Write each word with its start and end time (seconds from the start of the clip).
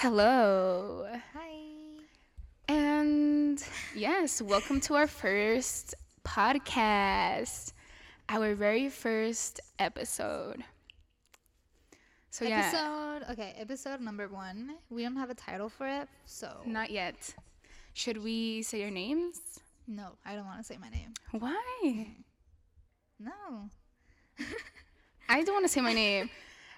Hello. 0.00 1.08
Hi. 1.34 1.50
And 2.68 3.60
yes, 3.96 4.40
welcome 4.40 4.80
to 4.82 4.94
our 4.94 5.08
first 5.08 5.96
podcast, 6.24 7.72
our 8.28 8.54
very 8.54 8.90
first 8.90 9.58
episode. 9.80 10.62
So, 12.30 12.44
yeah, 12.44 12.70
Episode. 12.70 13.32
Okay, 13.32 13.54
episode 13.58 14.00
number 14.00 14.28
one. 14.28 14.76
We 14.88 15.02
don't 15.02 15.16
have 15.16 15.30
a 15.30 15.34
title 15.34 15.68
for 15.68 15.88
it, 15.88 16.08
so 16.26 16.48
not 16.64 16.90
yet. 16.90 17.34
Should 17.94 18.22
we 18.22 18.62
say 18.62 18.84
our 18.84 18.90
names? 18.90 19.40
no, 19.88 20.12
I 20.24 20.36
don't 20.36 20.44
want 20.46 20.58
to 20.58 20.64
say 20.64 20.76
my 20.78 20.90
name. 20.90 21.12
Why? 21.32 21.60
Hmm. 21.82 22.02
No. 23.18 23.68
I 25.28 25.42
don't 25.42 25.54
want 25.54 25.64
to 25.64 25.68
say 25.72 25.80
my 25.80 25.92
name. 25.92 26.30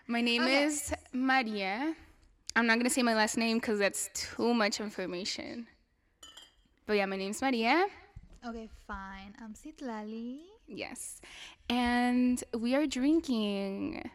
My 0.06 0.22
name 0.22 0.42
Okay. 0.42 0.64
is 0.64 0.94
Maria. 1.12 1.94
I'm 2.56 2.66
not 2.66 2.74
going 2.74 2.84
to 2.84 2.90
say 2.90 3.02
my 3.02 3.14
last 3.14 3.36
name 3.36 3.58
because 3.58 3.78
that's 3.78 4.10
too 4.12 4.52
much 4.54 4.80
information. 4.80 5.66
But 6.86 6.94
yeah, 6.94 7.06
my 7.06 7.16
name's 7.16 7.40
Maria. 7.40 7.86
Okay, 8.46 8.68
fine. 8.86 9.34
I'm 9.40 9.54
Citlali. 9.54 10.38
Yes. 10.66 11.20
And 11.68 12.42
we 12.56 12.74
are 12.74 12.86
drinking 12.86 14.10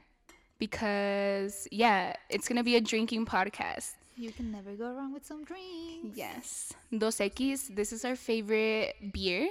because, 0.60 1.68
yeah, 1.72 2.16
it's 2.30 2.48
going 2.48 2.58
to 2.58 2.64
be 2.64 2.76
a 2.76 2.82
drinking 2.82 3.26
podcast. 3.26 3.94
You 4.18 4.32
can 4.32 4.52
never 4.52 4.74
go 4.74 4.92
wrong 4.94 5.14
with 5.14 5.26
some 5.26 5.44
drinks. 5.44 6.18
Yes. 6.18 6.74
Dos 6.98 7.18
Equis, 7.18 7.74
this 7.74 7.94
is 7.94 8.06
our 8.06 8.16
favorite 8.16 8.96
beer. 9.14 9.50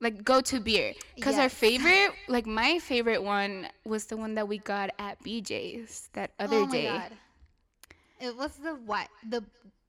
Like 0.00 0.24
go 0.24 0.40
to 0.42 0.60
beer. 0.60 0.92
Because 1.14 1.38
our 1.38 1.48
favorite, 1.48 2.10
like 2.28 2.46
my 2.46 2.78
favorite 2.78 3.22
one 3.22 3.68
was 3.84 4.04
the 4.06 4.16
one 4.16 4.34
that 4.34 4.46
we 4.46 4.58
got 4.58 4.90
at 4.98 5.22
BJ's 5.22 6.08
that 6.12 6.32
other 6.38 6.56
oh 6.56 6.66
my 6.66 6.72
day. 6.72 6.86
god. 6.86 7.12
It 8.20 8.36
was 8.36 8.52
the 8.56 8.74
what? 8.74 9.08
The 9.28 9.42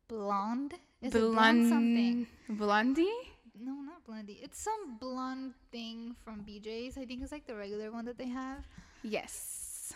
blonde? 0.08 0.74
Is 1.02 1.14
it 1.14 1.20
Blonde 1.20 1.34
blonde 1.36 1.70
something? 1.70 2.28
Blondie? 2.50 3.14
No, 3.60 3.74
not 3.74 4.04
blondie. 4.06 4.40
It's 4.42 4.60
some 4.60 4.98
blonde 5.00 5.54
thing 5.72 6.16
from 6.24 6.44
BJ's. 6.48 6.98
I 6.98 7.06
think 7.06 7.22
it's 7.24 7.32
like 7.32 7.46
the 7.46 7.56
regular 7.56 7.92
one 7.92 8.06
that 8.06 8.18
they 8.18 8.28
have. 8.30 8.66
Yes. 9.04 9.94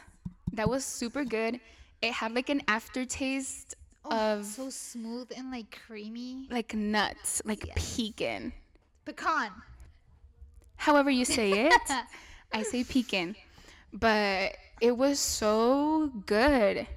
That 0.53 0.67
was 0.69 0.83
super 0.83 1.23
good. 1.23 1.59
It 2.01 2.13
had 2.13 2.33
like 2.35 2.49
an 2.49 2.61
aftertaste 2.67 3.75
Oh, 4.03 4.09
of 4.39 4.45
so 4.45 4.69
smooth 4.71 5.31
and 5.37 5.51
like 5.51 5.79
creamy. 5.85 6.47
like 6.49 6.73
nuts, 6.73 7.41
like 7.45 7.65
Yes. 7.67 7.95
pecan. 7.97 8.51
Pecan. 9.05 9.51
However 10.81 11.09
you 11.09 11.25
say 11.25 11.67
it, 11.69 11.87
I 12.53 12.63
say 12.63 12.83
pecan. 12.83 13.35
But 13.93 14.57
it 14.81 14.97
was 14.97 15.19
so 15.19 16.11
good. 16.25 16.87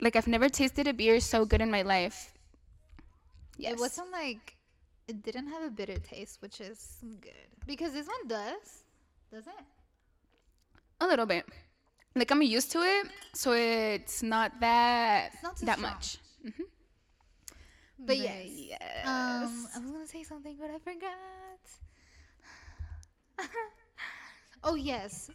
Like 0.00 0.14
I've 0.14 0.28
never 0.28 0.48
tasted 0.48 0.86
a 0.86 0.92
beer 0.92 1.18
so 1.20 1.44
good 1.44 1.60
in 1.60 1.70
my 1.70 1.82
life. 1.82 2.32
Yes. 3.58 3.72
It 3.72 3.78
wasn't 3.80 4.12
like 4.12 4.54
it 5.08 5.22
didn't 5.22 5.48
have 5.48 5.62
a 5.62 5.70
bitter 5.70 5.98
taste, 5.98 6.38
which 6.42 6.60
is 6.60 6.98
good 7.20 7.48
because 7.66 7.92
this 7.92 8.06
one 8.06 8.28
does. 8.28 8.84
Does 9.32 9.46
it? 9.46 9.64
a 11.00 11.06
little 11.06 11.26
bit. 11.26 11.44
Like 12.14 12.30
I'm 12.30 12.40
used 12.42 12.72
to 12.72 12.80
it, 12.80 13.08
so 13.34 13.52
it's 13.52 14.22
not 14.22 14.60
that 14.60 15.32
It's 15.34 15.42
not 15.42 15.56
that 15.68 15.78
strong. 15.78 15.92
much. 15.92 16.18
But 17.98 18.18
yes. 18.18 18.44
yes. 18.46 19.06
Um, 19.06 19.66
I 19.74 19.78
was 19.80 19.90
gonna 19.90 20.06
say 20.06 20.22
something, 20.22 20.56
but 20.60 20.70
I 20.70 20.78
forgot. 20.78 21.60
oh 24.64 24.74
yes, 24.74 25.30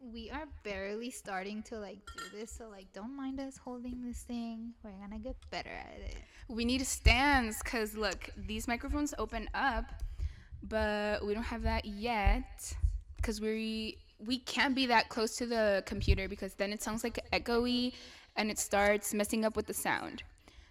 we 0.00 0.30
are 0.30 0.46
barely 0.64 1.10
starting 1.10 1.62
to 1.64 1.78
like 1.78 1.98
do 2.16 2.38
this, 2.38 2.50
so 2.50 2.68
like 2.68 2.92
don't 2.92 3.16
mind 3.16 3.40
us 3.40 3.56
holding 3.56 4.04
this 4.06 4.22
thing. 4.22 4.72
We're 4.82 4.92
gonna 4.92 5.18
get 5.18 5.36
better 5.50 5.70
at 5.70 6.00
it. 6.00 6.16
We 6.48 6.64
need 6.64 6.84
stands 6.86 7.58
because 7.62 7.96
look, 7.96 8.30
these 8.36 8.68
microphones 8.68 9.14
open 9.18 9.48
up, 9.54 9.84
but 10.62 11.24
we 11.24 11.34
don't 11.34 11.42
have 11.42 11.62
that 11.62 11.84
yet 11.84 12.74
because 13.16 13.40
we 13.40 13.98
we 14.26 14.38
can't 14.38 14.74
be 14.74 14.86
that 14.86 15.08
close 15.08 15.36
to 15.36 15.46
the 15.46 15.82
computer 15.86 16.28
because 16.28 16.54
then 16.54 16.72
it 16.72 16.82
sounds 16.82 17.04
like 17.04 17.24
echoey 17.32 17.92
and 18.36 18.50
it 18.50 18.58
starts 18.58 19.14
messing 19.14 19.44
up 19.44 19.56
with 19.56 19.66
the 19.66 19.74
sound. 19.74 20.22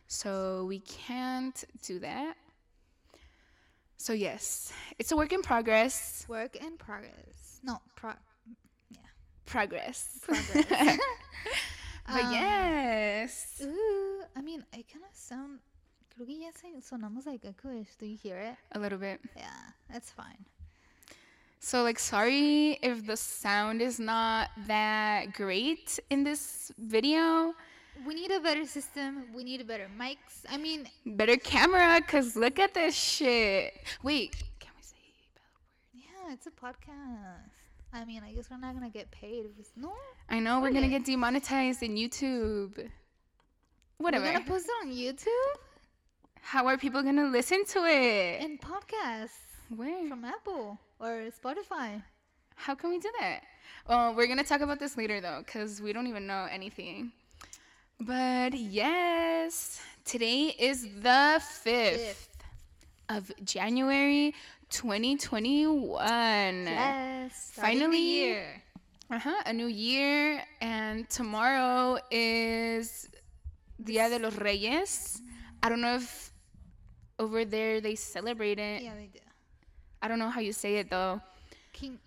So 0.07 0.65
we 0.65 0.79
can't 0.79 1.63
do 1.83 1.99
that. 1.99 2.35
So 3.97 4.13
yes, 4.13 4.71
it's 4.99 5.11
a 5.11 5.17
work 5.17 5.33
in 5.33 5.41
progress. 5.41 6.25
Work 6.29 6.55
in 6.55 6.77
progress. 6.77 7.59
No, 7.63 7.79
pro. 7.95 8.11
Yeah. 8.91 8.99
Progress. 9.45 10.19
Progress. 10.21 10.65
but 12.07 12.23
Um, 12.23 12.31
yes. 12.31 13.61
Ooh, 13.63 14.21
I 14.35 14.41
mean, 14.41 14.63
I 14.73 14.83
kind 14.91 15.03
of 15.03 15.13
sound. 15.15 15.59
Creo 16.15 16.25
que 16.25 16.35
ya 16.35 16.49
se- 16.55 16.81
sonamos 16.81 17.25
like 17.25 17.43
echoish. 17.45 17.95
Do 17.99 18.05
you 18.05 18.17
hear 18.17 18.37
it? 18.37 18.55
A 18.73 18.79
little 18.79 18.97
bit. 18.99 19.19
Yeah, 19.35 19.49
that's 19.91 20.09
fine. 20.11 20.45
So 21.59 21.83
like 21.83 21.99
sorry 21.99 22.77
if 22.83 23.05
the 23.05 23.17
sound 23.17 23.81
is 23.81 23.99
not 23.99 24.49
that 24.67 25.33
great 25.33 25.99
in 26.09 26.23
this 26.23 26.71
video. 26.77 27.53
We 28.05 28.13
need 28.13 28.31
a 28.31 28.39
better 28.39 28.65
system. 28.65 29.25
We 29.35 29.43
need 29.43 29.65
better 29.67 29.87
mics. 29.99 30.45
I 30.49 30.57
mean, 30.57 30.87
Better 31.05 31.37
camera 31.37 32.01
cuz 32.01 32.35
look 32.35 32.59
at 32.59 32.73
this 32.73 32.95
shit. 32.95 33.73
Wait, 34.03 34.31
can 34.59 34.71
we 34.77 34.83
say 34.83 34.97
bad 35.35 35.41
yeah, 35.93 36.33
it's 36.33 36.47
a 36.47 36.51
podcast. 36.51 37.53
I 37.93 38.03
mean, 38.05 38.21
I 38.23 38.31
guess 38.33 38.49
we're 38.51 38.57
not 38.57 38.73
gonna 38.73 38.89
get 38.89 39.09
paid 39.11 39.45
if 39.45 39.57
it's 39.59 39.71
no. 39.75 39.93
I 40.29 40.39
know 40.39 40.59
we're 40.59 40.71
going 40.71 40.83
to 40.83 40.89
get 40.89 41.05
demonetized 41.05 41.81
in 41.83 41.95
YouTube. 41.95 42.89
Whatever. 43.97 44.25
We're 44.25 44.33
gonna 44.33 44.45
post 44.45 44.67
it 44.67 44.75
on 44.85 44.91
YouTube 44.93 45.55
How 46.41 46.67
are 46.67 46.77
people 46.77 47.01
going 47.01 47.15
to 47.15 47.27
listen 47.27 47.65
to 47.67 47.79
it? 47.85 48.41
In 48.41 48.57
podcasts 48.57 49.29
Where? 49.75 50.07
from 50.07 50.23
Apple 50.25 50.77
or 50.99 51.29
Spotify. 51.31 52.03
How 52.55 52.75
can 52.75 52.89
we 52.89 52.99
do 52.99 53.09
that? 53.19 53.41
Well, 53.87 54.13
we're 54.15 54.27
going 54.27 54.37
to 54.39 54.43
talk 54.43 54.61
about 54.61 54.79
this 54.79 54.97
later 54.97 55.21
though 55.21 55.43
cuz 55.47 55.81
we 55.81 55.93
don't 55.93 56.07
even 56.07 56.27
know 56.27 56.47
anything. 56.51 57.11
But 57.99 58.53
yes, 58.53 59.81
today 60.05 60.53
is 60.59 60.83
the 61.01 61.41
5th. 61.41 61.97
Fifth. 61.97 62.37
of 63.09 63.31
January 63.43 64.35
2021. 64.69 66.67
Yes. 66.67 67.51
Finally. 67.53 67.97
year. 67.99 68.61
Uh-huh, 69.09 69.33
a 69.45 69.53
new 69.53 69.67
year 69.67 70.43
and 70.59 71.09
tomorrow 71.09 71.97
is 72.11 73.09
Dia 73.81 74.09
de 74.09 74.19
los 74.19 74.35
Reyes. 74.35 75.21
I 75.63 75.69
don't 75.69 75.81
know 75.81 75.95
if 75.95 76.31
over 77.17 77.45
there 77.45 77.79
they 77.81 77.95
celebrate 77.95 78.59
it. 78.59 78.83
Yeah, 78.83 78.93
they 78.95 79.07
do. 79.07 79.19
I 80.01 80.07
don't 80.07 80.19
know 80.19 80.29
how 80.29 80.41
you 80.41 80.51
say 80.53 80.75
it 80.75 80.89
though. 80.89 81.21
King. 81.73 81.97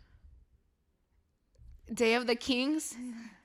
Day 1.92 2.14
of 2.14 2.26
the 2.26 2.36
Kings? 2.36 2.94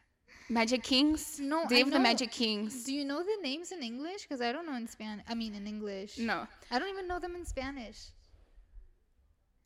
Magic 0.50 0.84
Kings? 0.84 1.40
No, 1.40 1.64
of 1.64 1.70
the. 1.70 2.00
Magic 2.00 2.32
Kings. 2.32 2.84
Do 2.84 2.94
you 2.94 3.04
know 3.04 3.24
the 3.24 3.38
names 3.42 3.72
in 3.72 3.82
English? 3.82 4.24
Because 4.24 4.42
I 4.42 4.52
don't 4.52 4.66
know 4.66 4.76
in 4.76 4.88
Spanish. 4.88 5.26
I 5.28 5.34
mean, 5.34 5.56
in 5.56 5.66
English. 5.66 6.20
No. 6.20 6.48
I 6.70 6.80
don't 6.80 6.90
even 6.90 7.08
know 7.08 7.20
them 7.20 7.36
in 7.36 7.46
Spanish. 7.46 8.12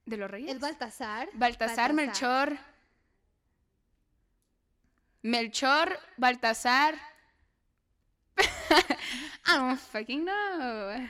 ¿De 0.08 0.18
los 0.18 0.32
Reyes? 0.32 0.50
El 0.50 0.60
Baltasar. 0.60 1.28
Baltasar, 1.38 1.94
Melchor. 1.94 2.58
Melchor, 5.24 5.98
Baltasar. 6.18 6.94
I 9.48 9.58
don't 9.58 9.80
fucking 9.80 10.24
know. 10.24 11.08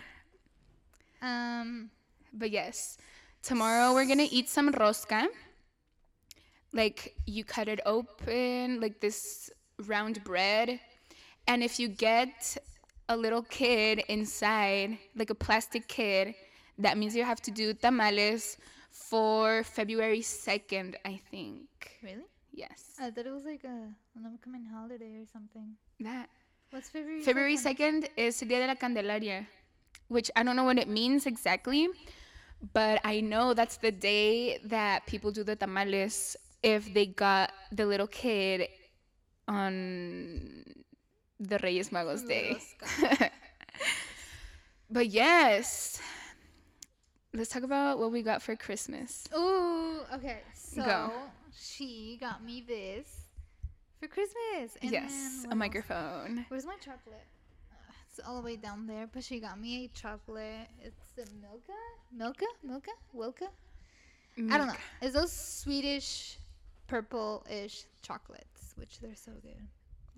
Um, 1.21 1.91
But 2.33 2.51
yes, 2.51 2.97
tomorrow 3.41 3.93
we're 3.93 4.05
gonna 4.07 4.27
eat 4.29 4.49
some 4.49 4.71
rosca. 4.71 5.27
Like 6.73 7.15
you 7.25 7.43
cut 7.43 7.67
it 7.67 7.81
open, 7.85 8.79
like 8.79 8.99
this 8.99 9.49
round 9.87 10.23
bread. 10.23 10.79
And 11.47 11.63
if 11.63 11.79
you 11.79 11.87
get 11.87 12.57
a 13.07 13.15
little 13.17 13.41
kid 13.43 14.03
inside, 14.07 14.97
like 15.15 15.29
a 15.29 15.35
plastic 15.35 15.87
kid, 15.87 16.35
that 16.77 16.97
means 16.97 17.15
you 17.15 17.23
have 17.23 17.41
to 17.41 17.51
do 17.51 17.73
tamales 17.73 18.57
for 18.91 19.63
February 19.63 20.21
2nd, 20.21 20.95
I 21.05 21.19
think. 21.31 21.67
really? 22.03 22.25
Yes. 22.53 22.95
I 22.99 23.09
thought 23.11 23.25
it 23.25 23.31
was 23.31 23.45
like 23.45 23.63
a 23.63 23.93
an 24.15 24.25
upcoming 24.25 24.65
holiday 24.65 25.17
or 25.21 25.25
something. 25.31 25.75
That 26.01 26.27
What's 26.71 26.89
February? 26.89 27.21
February 27.21 27.55
2nd? 27.57 28.03
2nd 28.03 28.09
is 28.17 28.39
Dia 28.39 28.59
de 28.59 28.67
la 28.67 28.75
Candelaria, 28.75 29.47
which 30.07 30.29
I 30.35 30.43
don't 30.43 30.55
know 30.55 30.65
what 30.65 30.77
it 30.77 30.87
means 30.89 31.25
exactly, 31.25 31.87
but 32.73 32.99
I 33.03 33.21
know 33.21 33.53
that's 33.53 33.77
the 33.77 33.91
day 33.91 34.59
that 34.65 35.05
people 35.07 35.31
do 35.31 35.43
the 35.43 35.55
tamales 35.55 36.35
if 36.61 36.93
they 36.93 37.05
got 37.07 37.51
the 37.71 37.85
little 37.85 38.07
kid 38.07 38.67
on 39.49 40.63
the 41.39 41.59
Reyes 41.63 41.89
Magos 41.89 42.25
Day. 42.27 42.57
but 44.91 45.07
yes, 45.07 45.99
let's 47.33 47.49
talk 47.49 47.63
about 47.63 47.97
what 47.97 48.11
we 48.11 48.21
got 48.21 48.41
for 48.41 48.55
Christmas. 48.55 49.27
Ooh, 49.35 50.01
okay. 50.13 50.41
So 50.53 50.83
Go. 50.83 51.11
she 51.57 52.17
got 52.21 52.43
me 52.43 52.63
this 52.65 53.07
for 53.99 54.07
Christmas. 54.07 54.77
And 54.81 54.91
yes, 54.91 55.43
a 55.45 55.47
else? 55.47 55.57
microphone. 55.57 56.45
Where's 56.49 56.65
my 56.65 56.75
chocolate? 56.75 57.25
It's 58.09 58.19
all 58.27 58.41
the 58.41 58.45
way 58.45 58.55
down 58.55 58.85
there, 58.85 59.07
but 59.11 59.23
she 59.23 59.39
got 59.39 59.59
me 59.59 59.85
a 59.85 59.87
chocolate. 59.97 60.67
It's 60.81 61.11
the 61.15 61.25
Milka, 61.41 61.73
Milka, 62.15 62.45
Milka, 62.63 62.91
Wilka. 63.15 63.47
I 64.51 64.57
don't 64.57 64.67
know. 64.67 64.73
It's 65.01 65.13
those 65.13 65.33
Swedish 65.33 66.37
purple-ish 66.87 67.83
chocolates, 68.01 68.58
which 68.79 68.99
they're 68.99 69.15
so 69.15 69.31
good. 69.41 69.67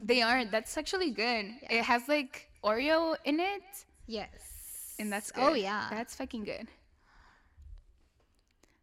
They 0.02 0.22
are. 0.22 0.46
That's 0.46 0.78
actually 0.78 1.12
good. 1.12 1.46
Yeah. 1.64 1.74
It 1.80 1.84
has 1.84 2.08
like 2.08 2.50
Oreo 2.64 3.16
in 3.26 3.40
it, 3.40 3.64
Yes. 4.08 4.96
and 5.00 5.12
that's 5.12 5.32
good. 5.32 5.44
Oh 5.44 5.54
yeah. 5.54 5.88
That's 5.90 6.16
fucking 6.16 6.44
good. 6.44 6.68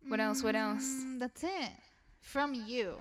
What 0.09 0.21
else? 0.21 0.43
What 0.43 0.55
else? 0.57 0.85
Mm, 0.85 1.19
that's 1.21 1.45
it. 1.45 1.71
From 2.21 2.55
you. 2.55 2.95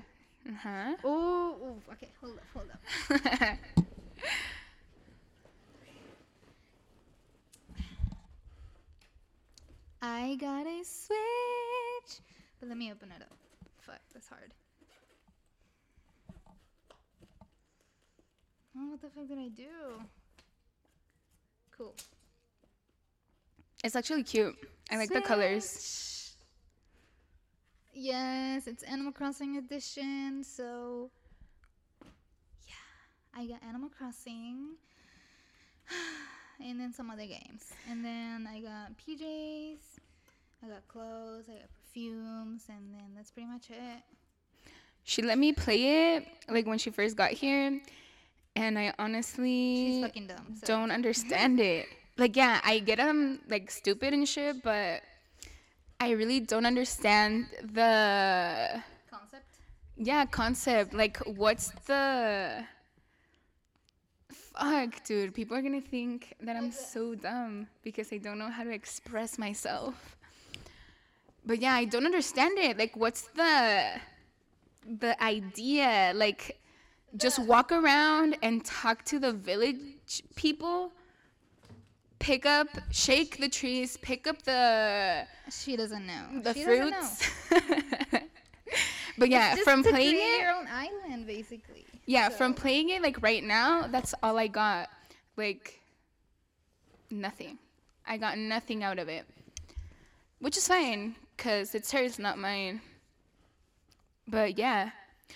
Uh 0.48 0.52
huh. 0.62 0.96
Oh, 1.04 1.78
okay. 1.94 2.10
Hold 2.22 2.38
up, 2.38 2.44
hold 2.54 2.70
up. 2.72 3.58
I 10.02 10.36
got 10.40 10.66
a 10.68 10.84
switch. 10.84 12.20
But 12.60 12.70
let 12.70 12.78
me 12.78 12.92
open 12.92 13.12
it 13.16 13.22
up. 13.22 13.38
Fuck, 13.82 14.00
that's 14.14 14.28
hard. 14.28 14.54
Oh, 18.80 18.90
what 18.92 19.02
the 19.02 19.10
fuck 19.10 19.28
did 19.28 19.40
I 19.40 19.48
do? 19.50 20.02
Cool. 21.76 21.96
it's 23.84 23.96
actually 23.96 24.24
cute. 24.24 24.56
I 24.92 24.98
like 24.98 25.10
the 25.10 25.22
colors. 25.22 26.36
Yes, 27.94 28.68
it's 28.68 28.84
Animal 28.84 29.12
Crossing 29.12 29.58
edition. 29.58 30.44
So, 30.44 31.10
yeah, 32.68 33.40
I 33.42 33.46
got 33.48 33.64
Animal 33.68 33.90
Crossing, 33.90 34.76
and 36.64 36.80
then 36.80 36.94
some 36.94 37.10
other 37.10 37.26
games, 37.26 37.74
and 37.90 38.06
then 38.06 38.48
I 38.48 38.60
got 38.60 38.92
PJs, 38.98 39.80
I 40.64 40.68
got 40.68 40.88
clothes, 40.88 41.46
I 41.50 41.54
got 41.54 41.70
perfumes, 41.74 42.64
and 42.70 42.94
then 42.94 43.14
that's 43.16 43.32
pretty 43.32 43.48
much 43.50 43.70
it. 43.70 44.04
She 45.04 45.22
let 45.22 45.38
me 45.38 45.54
play 45.54 46.16
it 46.16 46.28
like 46.50 46.68
when 46.68 46.78
she 46.78 46.90
first 46.92 47.16
got 47.16 47.32
here, 47.32 47.80
and 48.58 48.80
I 48.80 48.94
honestly 48.98 50.02
dumb. 50.02 50.58
So. 50.60 50.66
don't 50.66 50.92
understand 50.92 51.60
it. 51.60 51.86
Like, 52.20 52.36
yeah, 52.36 52.60
I 52.66 52.80
get 52.80 53.00
I'm 53.00 53.42
like 53.48 53.70
stupid 53.70 54.12
and 54.12 54.28
shit, 54.28 54.64
but 54.64 55.04
I 56.00 56.18
really 56.18 56.40
don't 56.40 56.66
understand 56.66 57.46
the 57.62 58.82
concept. 59.12 59.46
yeah 59.98 60.26
concept. 60.26 60.96
Like, 60.96 61.18
what's 61.28 61.70
the 61.86 62.66
fuck, 64.34 65.04
dude? 65.06 65.36
People 65.36 65.56
are 65.58 65.62
gonna 65.62 65.80
think 65.80 66.34
that 66.42 66.56
I'm 66.56 66.72
so 66.72 67.14
dumb 67.14 67.68
because 67.84 68.12
I 68.12 68.18
don't 68.18 68.40
know 68.40 68.50
how 68.50 68.64
to 68.64 68.74
express 68.74 69.38
myself. 69.38 70.18
But 71.46 71.62
yeah, 71.62 71.76
I 71.76 71.86
don't 71.86 72.08
understand 72.08 72.58
it. 72.58 72.80
Like, 72.80 72.98
what's 72.98 73.30
the 73.36 74.02
the 74.90 75.14
idea? 75.22 76.14
Like, 76.16 76.58
just 77.16 77.40
walk 77.40 77.72
around 77.72 78.38
and 78.42 78.64
talk 78.66 79.04
to 79.06 79.20
the 79.20 79.32
village 79.32 80.24
people. 80.36 80.92
Pick 82.20 82.46
up, 82.46 82.68
shake 82.92 83.38
the 83.38 83.48
trees, 83.48 83.96
pick 83.98 84.26
up 84.26 84.42
the 84.42 85.26
She 85.52 85.78
doesn't 85.78 86.06
know. 86.06 86.42
the 86.42 86.54
she 86.54 86.64
doesn't 86.64 86.90
know. 86.90 86.98
fruits. 86.98 88.22
but 89.20 89.30
yeah, 89.30 89.56
from 89.58 89.84
playing 89.84 90.16
it, 90.16 90.42
your 90.42 90.52
own 90.52 90.68
island, 90.68 91.28
basically. 91.28 91.86
yeah, 92.08 92.30
from 92.30 92.56
playing 92.56 92.90
it 92.90 93.04
like 93.04 93.22
right 93.22 93.44
now, 93.44 93.88
that's 93.88 94.16
all 94.24 94.38
I 94.40 94.48
got. 94.48 94.90
Like 95.38 95.80
nothing. 97.12 97.60
I 98.08 98.18
got 98.18 98.38
nothing 98.40 98.84
out 98.84 98.98
of 98.98 99.08
it. 99.10 99.26
Which 100.40 100.58
is 100.58 100.68
fine 100.68 101.16
cuz 101.38 101.76
it's 101.76 101.92
hers, 101.92 102.18
not 102.18 102.40
mine. 102.40 102.82
But 104.28 104.58
yeah, 104.58 104.90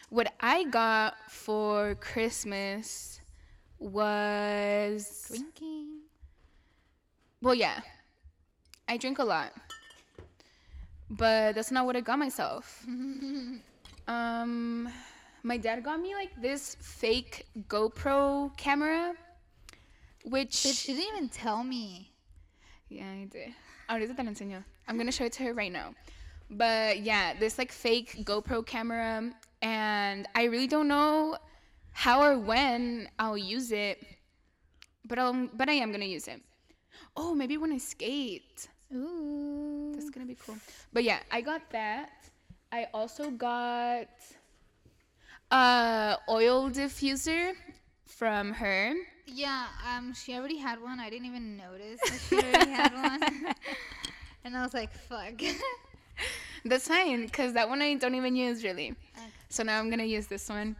what 0.09 0.33
I 0.39 0.65
got 0.65 1.15
for 1.29 1.95
Christmas 1.95 3.19
was 3.79 5.27
drinking. 5.27 6.01
well, 7.41 7.55
yeah. 7.55 7.81
I 8.87 8.97
drink 8.97 9.19
a 9.19 9.23
lot. 9.23 9.53
But 11.09 11.55
that's 11.55 11.71
not 11.71 11.85
what 11.85 11.95
I 11.95 12.01
got 12.01 12.19
myself. 12.19 12.85
um 14.07 14.89
my 15.43 15.57
dad 15.57 15.83
got 15.83 15.99
me 15.99 16.13
like 16.13 16.29
this 16.41 16.75
fake 16.79 17.45
GoPro 17.67 18.55
camera 18.57 19.13
which 20.23 20.51
Bitch, 20.51 20.85
she 20.85 20.93
didn't 20.93 21.15
even 21.15 21.29
tell 21.29 21.63
me. 21.63 22.11
yeah, 22.89 23.09
I 23.09 23.27
did. 23.29 23.53
Ahorita 23.89 24.15
te 24.15 24.23
lo 24.23 24.29
enseño. 24.29 24.63
I'm 24.87 24.97
gonna 24.97 25.11
show 25.11 25.25
it 25.25 25.33
to 25.33 25.43
her 25.43 25.53
right 25.53 25.71
now. 25.71 25.93
But 26.49 26.99
yeah, 27.01 27.33
this 27.33 27.57
like 27.57 27.71
fake 27.71 28.23
GoPro 28.23 28.65
camera, 28.65 29.31
and 29.61 30.27
I 30.35 30.45
really 30.45 30.67
don't 30.67 30.87
know 30.87 31.37
how 31.91 32.23
or 32.23 32.37
when 32.37 33.09
I'll 33.19 33.37
use 33.37 33.71
it. 33.71 34.03
But 35.07 35.19
I'll, 35.19 35.49
but 35.53 35.69
I 35.69 35.73
am 35.73 35.91
gonna 35.91 36.05
use 36.05 36.27
it. 36.27 36.41
Oh, 37.15 37.35
maybe 37.35 37.57
when 37.57 37.71
I 37.71 37.77
skate. 37.77 38.67
Ooh. 38.93 39.91
That's 39.93 40.09
gonna 40.09 40.25
be 40.25 40.37
cool. 40.45 40.55
But 40.93 41.03
yeah, 41.03 41.19
I 41.31 41.41
got 41.41 41.69
that. 41.71 42.11
I 42.71 42.87
also 42.93 43.29
got 43.31 44.07
a 45.51 46.17
oil 46.29 46.69
diffuser 46.69 47.53
from 48.05 48.53
her. 48.53 48.93
Yeah, 49.27 49.67
um, 49.87 50.13
she 50.13 50.35
already 50.35 50.57
had 50.57 50.81
one. 50.81 50.99
I 50.99 51.09
didn't 51.09 51.27
even 51.27 51.57
notice 51.57 51.99
that 52.01 52.19
she 52.29 52.35
already 52.37 52.71
had 52.71 52.93
one. 52.93 53.55
and 54.43 54.57
I 54.57 54.63
was 54.63 54.73
like, 54.73 54.93
fuck. 54.93 55.41
That's 56.65 56.87
fine, 56.87 57.25
because 57.25 57.53
that 57.53 57.69
one 57.69 57.81
I 57.81 57.95
don't 57.95 58.15
even 58.15 58.35
use 58.35 58.63
really. 58.63 58.95
So 59.51 59.63
now 59.63 59.79
I'm 59.79 59.89
gonna 59.89 60.05
use 60.05 60.27
this 60.27 60.47
one. 60.49 60.75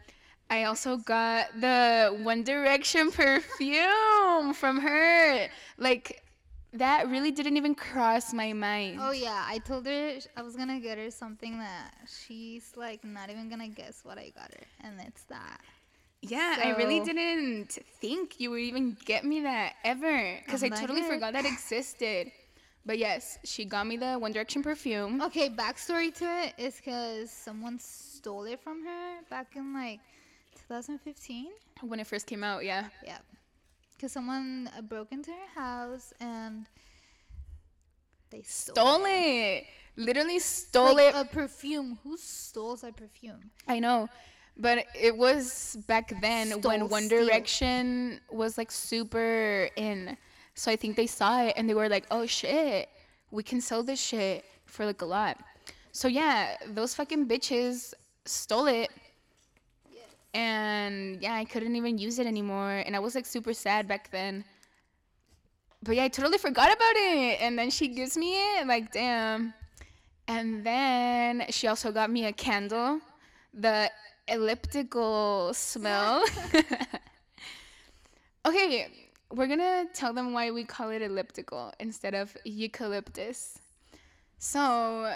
I 0.50 0.64
also 0.64 0.98
got 0.98 1.48
the 1.60 2.18
One 2.24 2.44
Direction 2.44 3.12
perfume 3.12 4.54
from 4.54 4.80
her. 4.80 5.48
Like, 5.78 6.24
that 6.74 7.10
really 7.10 7.32
didn't 7.32 7.58
even 7.58 7.76
cross 7.76 8.34
my 8.34 8.54
mind. 8.54 9.00
oh, 9.02 9.12
yeah, 9.12 9.44
I 9.46 9.58
told 9.60 9.86
her 9.86 10.20
I 10.38 10.42
was 10.42 10.56
gonna 10.56 10.80
get 10.80 10.98
her 10.98 11.12
something 11.12 11.60
that 11.60 11.92
she's 12.08 12.72
like 12.78 13.04
not 13.04 13.30
even 13.30 13.50
gonna 13.50 13.68
guess 13.68 14.02
what 14.04 14.18
I 14.18 14.32
got 14.36 14.54
her. 14.54 14.64
And 14.82 14.96
it's 15.06 15.24
that. 15.24 15.60
yeah, 16.22 16.56
I 16.64 16.70
really 16.78 17.02
didn't 17.02 17.78
think 18.00 18.40
you 18.40 18.52
would 18.52 18.62
even 18.62 18.96
get 19.06 19.26
me 19.26 19.42
that 19.42 19.74
ever. 19.84 20.40
Because 20.46 20.64
I 20.64 20.70
totally 20.70 21.02
forgot 21.02 21.34
that 21.34 21.46
existed. 21.54 22.32
But 22.86 22.98
yes, 22.98 23.38
she 23.44 23.66
got 23.66 23.86
me 23.86 23.98
the 23.98 24.16
One 24.16 24.32
Direction 24.32 24.64
perfume. 24.64 25.22
Okay, 25.22 25.50
backstory 25.50 26.14
to 26.16 26.26
it 26.26 26.54
is 26.58 26.78
because 26.78 27.30
someone 27.32 27.80
stole 28.22 28.46
it 28.46 28.60
from 28.62 28.86
her 28.86 29.22
back 29.32 29.56
in 29.56 29.74
like 29.74 30.00
2015. 30.68 31.48
When 31.82 32.00
it 32.00 32.06
first 32.06 32.28
came 32.28 32.44
out, 32.44 32.64
yeah. 32.64 32.86
Yeah. 33.04 33.18
Because 33.96 34.12
someone 34.12 34.70
uh, 34.78 34.82
broke 34.82 35.12
into 35.12 35.32
her 35.32 35.60
house 35.60 36.14
and 36.20 36.68
they 38.30 38.44
stole, 38.44 38.76
Stole 38.76 39.06
it. 39.08 39.66
Literally 39.98 40.38
stole 40.38 40.96
like 40.96 41.16
it 41.16 41.16
a 41.16 41.26
perfume. 41.26 41.98
Who 42.04 42.16
steals 42.16 42.84
a 42.84 42.92
perfume? 42.92 43.50
I 43.68 43.80
know. 43.80 44.08
But 44.56 44.86
it 44.94 45.18
was 45.18 45.78
back 45.88 46.14
then 46.22 46.52
when 46.62 46.62
Stole 46.62 46.88
One 46.88 47.04
steal. 47.06 47.26
Direction 47.26 48.20
was 48.30 48.56
like 48.56 48.72
super 48.72 49.68
in. 49.76 50.16
So 50.54 50.72
I 50.72 50.76
think 50.76 50.96
they 50.96 51.08
saw 51.08 51.42
it 51.46 51.54
and 51.58 51.68
they 51.68 51.74
were 51.74 51.90
like, 51.90 52.06
oh 52.12 52.28
shit, 52.28 52.88
we 53.32 53.42
can 53.42 53.62
sell 53.62 53.82
this 53.82 54.00
shit 54.00 54.46
for 54.66 54.86
like 54.86 55.02
a 55.02 55.06
lot. 55.06 55.40
So 55.92 56.08
yeah, 56.08 56.56
those 56.68 56.94
fucking 56.96 57.28
bitches 57.28 57.94
stole 58.26 58.68
it. 58.68 58.90
And 60.34 61.22
yeah, 61.22 61.34
I 61.34 61.46
couldn't 61.46 61.76
even 61.76 61.98
use 61.98 62.20
it 62.20 62.28
anymore. 62.28 62.84
And 62.86 62.96
I 62.96 63.00
was 63.00 63.16
like 63.16 63.26
super 63.26 63.54
sad 63.54 63.88
back 63.88 64.12
then. 64.12 64.46
But 65.84 65.96
yeah, 65.96 66.04
I 66.04 66.08
totally 66.10 66.38
forgot 66.38 66.72
about 66.72 66.96
it. 66.96 67.42
And 67.42 67.58
then 67.58 67.70
she 67.70 67.88
gives 67.88 68.16
me 68.16 68.36
it, 68.36 68.68
like, 68.68 68.92
damn. 68.92 69.54
And 70.28 70.64
then 70.64 71.46
she 71.50 71.68
also 71.68 71.92
got 71.92 72.10
me 72.10 72.26
a 72.26 72.32
candle, 72.32 73.02
the 73.54 73.90
elliptical 74.28 75.54
smell. 75.54 76.24
okay, 78.46 78.88
we're 79.34 79.48
gonna 79.48 79.86
tell 79.94 80.14
them 80.14 80.34
why 80.34 80.52
we 80.52 80.64
call 80.64 80.90
it 80.90 81.02
elliptical 81.02 81.74
instead 81.80 82.14
of 82.14 82.36
eucalyptus. 82.46 83.60
So, 84.38 85.14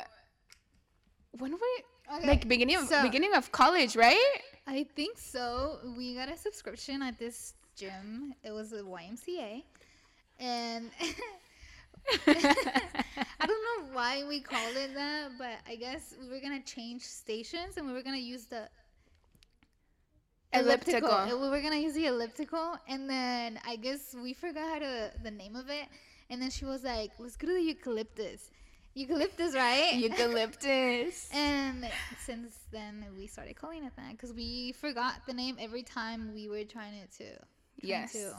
when 1.38 1.51
we 1.53 1.83
Okay, 2.13 2.27
like 2.27 2.47
beginning 2.47 2.75
of 2.77 2.88
so- 2.88 3.01
beginning 3.03 3.33
of 3.33 3.51
college, 3.51 3.95
right? 3.95 4.41
I 4.67 4.85
think 4.95 5.17
so. 5.17 5.79
We 5.97 6.15
got 6.15 6.29
a 6.29 6.38
subscription 6.38 7.01
at 7.01 7.19
this 7.19 7.53
gym. 7.75 8.33
It 8.43 8.51
was 8.51 8.74
a 8.74 8.81
YMCA. 8.81 9.63
And 10.39 10.91
I 12.27 13.45
don't 13.45 13.63
know 13.67 13.93
why 13.93 14.24
we 14.27 14.39
called 14.41 14.75
it 14.75 14.93
that, 14.93 15.31
but 15.38 15.57
I 15.67 15.75
guess 15.75 16.13
we 16.19 16.27
were 16.29 16.39
going 16.39 16.62
to 16.62 16.65
change 16.75 17.01
stations 17.03 17.77
and 17.77 17.88
we 17.88 17.93
were 17.93 18.01
going 18.01 18.15
to 18.15 18.21
use 18.21 18.45
the 18.45 18.67
Elliptical. 20.53 21.09
elliptical. 21.09 21.41
We 21.41 21.50
were 21.50 21.59
gonna 21.62 21.75
use 21.75 21.95
the 21.95 22.05
elliptical, 22.05 22.77
and 22.88 23.09
then 23.09 23.59
I 23.67 23.75
guess 23.75 24.15
we 24.24 24.31
forgot 24.33 24.69
how 24.69 24.79
to 24.79 25.12
the 25.21 25.31
name 25.31 25.53
of 25.57 25.69
it, 25.69 25.85
and 26.29 26.41
then 26.41 26.50
she 26.50 26.63
was 26.63 26.81
like, 26.85 27.12
"Let's 27.19 27.35
go 27.35 27.47
to 27.47 27.53
the 27.53 27.62
eucalyptus." 27.62 28.51
Eucalyptus, 28.95 29.53
right? 29.53 29.93
Eucalyptus. 29.95 31.29
and 31.33 31.85
since 32.23 32.53
then, 32.71 33.05
we 33.17 33.27
started 33.27 33.55
calling 33.55 33.83
it 33.83 33.91
that 33.97 34.11
because 34.11 34.33
we 34.33 34.71
forgot 34.71 35.15
the 35.27 35.33
name 35.33 35.57
every 35.59 35.83
time 35.83 36.31
we 36.33 36.47
were 36.47 36.63
trying 36.63 36.93
it 36.93 37.11
to. 37.11 37.25
trying 37.25 37.37
Yes. 37.81 38.13
to- 38.13 38.35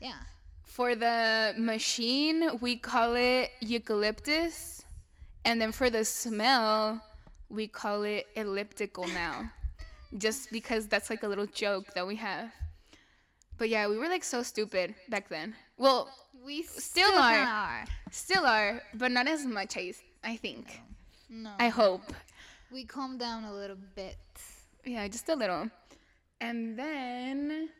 yeah. 0.00 0.20
For 0.64 0.94
the 0.94 1.54
machine, 1.56 2.58
we 2.60 2.76
call 2.76 3.14
it 3.14 3.50
eucalyptus. 3.60 4.82
And 5.46 5.60
then 5.60 5.72
for 5.72 5.88
the 5.88 6.04
smell, 6.04 7.02
we 7.48 7.66
call 7.66 8.02
it 8.02 8.26
elliptical 8.36 9.06
now. 9.08 9.50
Just 10.18 10.50
because 10.52 10.86
that's 10.88 11.08
like 11.10 11.22
a 11.22 11.28
little 11.28 11.46
joke 11.46 11.94
that 11.94 12.06
we 12.06 12.16
have. 12.16 12.50
But 13.56 13.68
yeah, 13.70 13.88
we 13.88 13.96
were 13.96 14.08
like 14.08 14.24
so 14.24 14.42
stupid 14.42 14.94
back 15.08 15.28
then. 15.28 15.54
Well, 15.78 16.08
We 16.44 16.62
Still 16.62 17.08
kinda 17.10 17.22
are. 17.22 17.40
are. 17.40 17.84
still 18.10 18.44
are, 18.44 18.82
but 18.92 19.10
not 19.10 19.26
as 19.26 19.46
much, 19.46 19.76
I, 19.78 19.94
I 20.22 20.36
think. 20.36 20.80
No. 21.30 21.50
I 21.58 21.68
hope. 21.68 22.12
we 22.70 22.84
calmed 22.84 23.18
down 23.20 23.44
a 23.44 23.52
little 23.52 23.78
bit. 23.96 24.18
Yeah, 24.84 25.08
just 25.08 25.28
a 25.30 25.34
little. 25.34 25.70
And 26.40 26.78
then. 26.78 27.70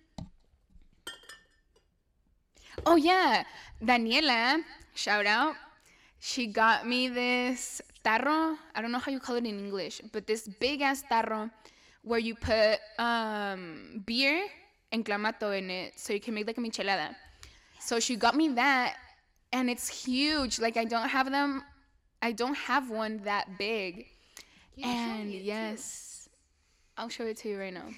Oh, 2.86 2.96
yeah. 2.96 3.44
Daniela, 3.82 4.62
shout 4.94 5.26
out. 5.26 5.54
She 6.20 6.46
got 6.46 6.86
me 6.86 7.08
this 7.08 7.82
tarro. 8.02 8.56
I 8.74 8.80
don't 8.80 8.92
know 8.92 8.98
how 8.98 9.12
you 9.12 9.20
call 9.20 9.36
it 9.36 9.44
in 9.44 9.58
English, 9.58 10.00
but 10.10 10.26
this 10.26 10.48
big 10.48 10.80
ass 10.80 11.04
tarro 11.10 11.50
where 12.02 12.18
you 12.18 12.34
put 12.34 12.78
um, 12.98 14.02
beer 14.06 14.46
and 14.90 15.04
clamato 15.04 15.56
in 15.56 15.68
it 15.70 15.98
so 16.00 16.12
you 16.14 16.20
can 16.20 16.32
make 16.32 16.46
like 16.46 16.56
a 16.56 16.60
michelada. 16.60 17.14
So 17.84 18.00
she 18.00 18.16
got 18.16 18.34
me 18.34 18.48
that, 18.48 18.96
and 19.52 19.68
it's 19.68 19.88
huge. 19.88 20.58
Like, 20.58 20.78
I 20.78 20.84
don't 20.84 21.08
have 21.08 21.30
them, 21.30 21.62
I 22.22 22.32
don't 22.32 22.56
have 22.56 22.88
one 22.88 23.20
that 23.24 23.58
big. 23.58 24.06
You 24.74 24.86
And 24.86 25.28
it, 25.28 25.40
too. 25.40 25.44
yes, 25.44 26.28
I'll 26.96 27.10
show 27.10 27.26
it 27.26 27.36
to 27.38 27.50
you 27.50 27.60
right 27.60 27.74
now. 27.74 27.90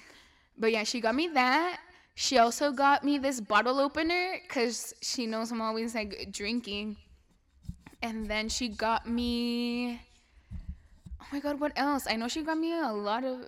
But 0.57 0.73
yeah, 0.73 0.83
she 0.83 0.99
got 0.99 1.15
me 1.15 1.29
that. 1.29 1.79
She 2.15 2.37
also 2.37 2.71
got 2.73 3.05
me 3.05 3.17
this 3.17 3.39
bottle 3.39 3.79
opener 3.79 4.39
because 4.43 4.93
she 5.01 5.25
knows 5.25 5.51
I'm 5.51 5.61
always 5.61 5.95
like 5.95 6.33
drinking. 6.33 6.97
And 8.01 8.27
then 8.27 8.49
she 8.49 8.67
got 8.67 9.07
me. 9.07 10.01
Oh 11.21 11.25
my 11.31 11.39
god, 11.39 11.61
what 11.61 11.71
else? 11.77 12.07
I 12.09 12.17
know 12.17 12.27
she 12.27 12.41
got 12.41 12.57
me 12.57 12.77
a 12.77 12.91
lot 12.91 13.23
of, 13.23 13.45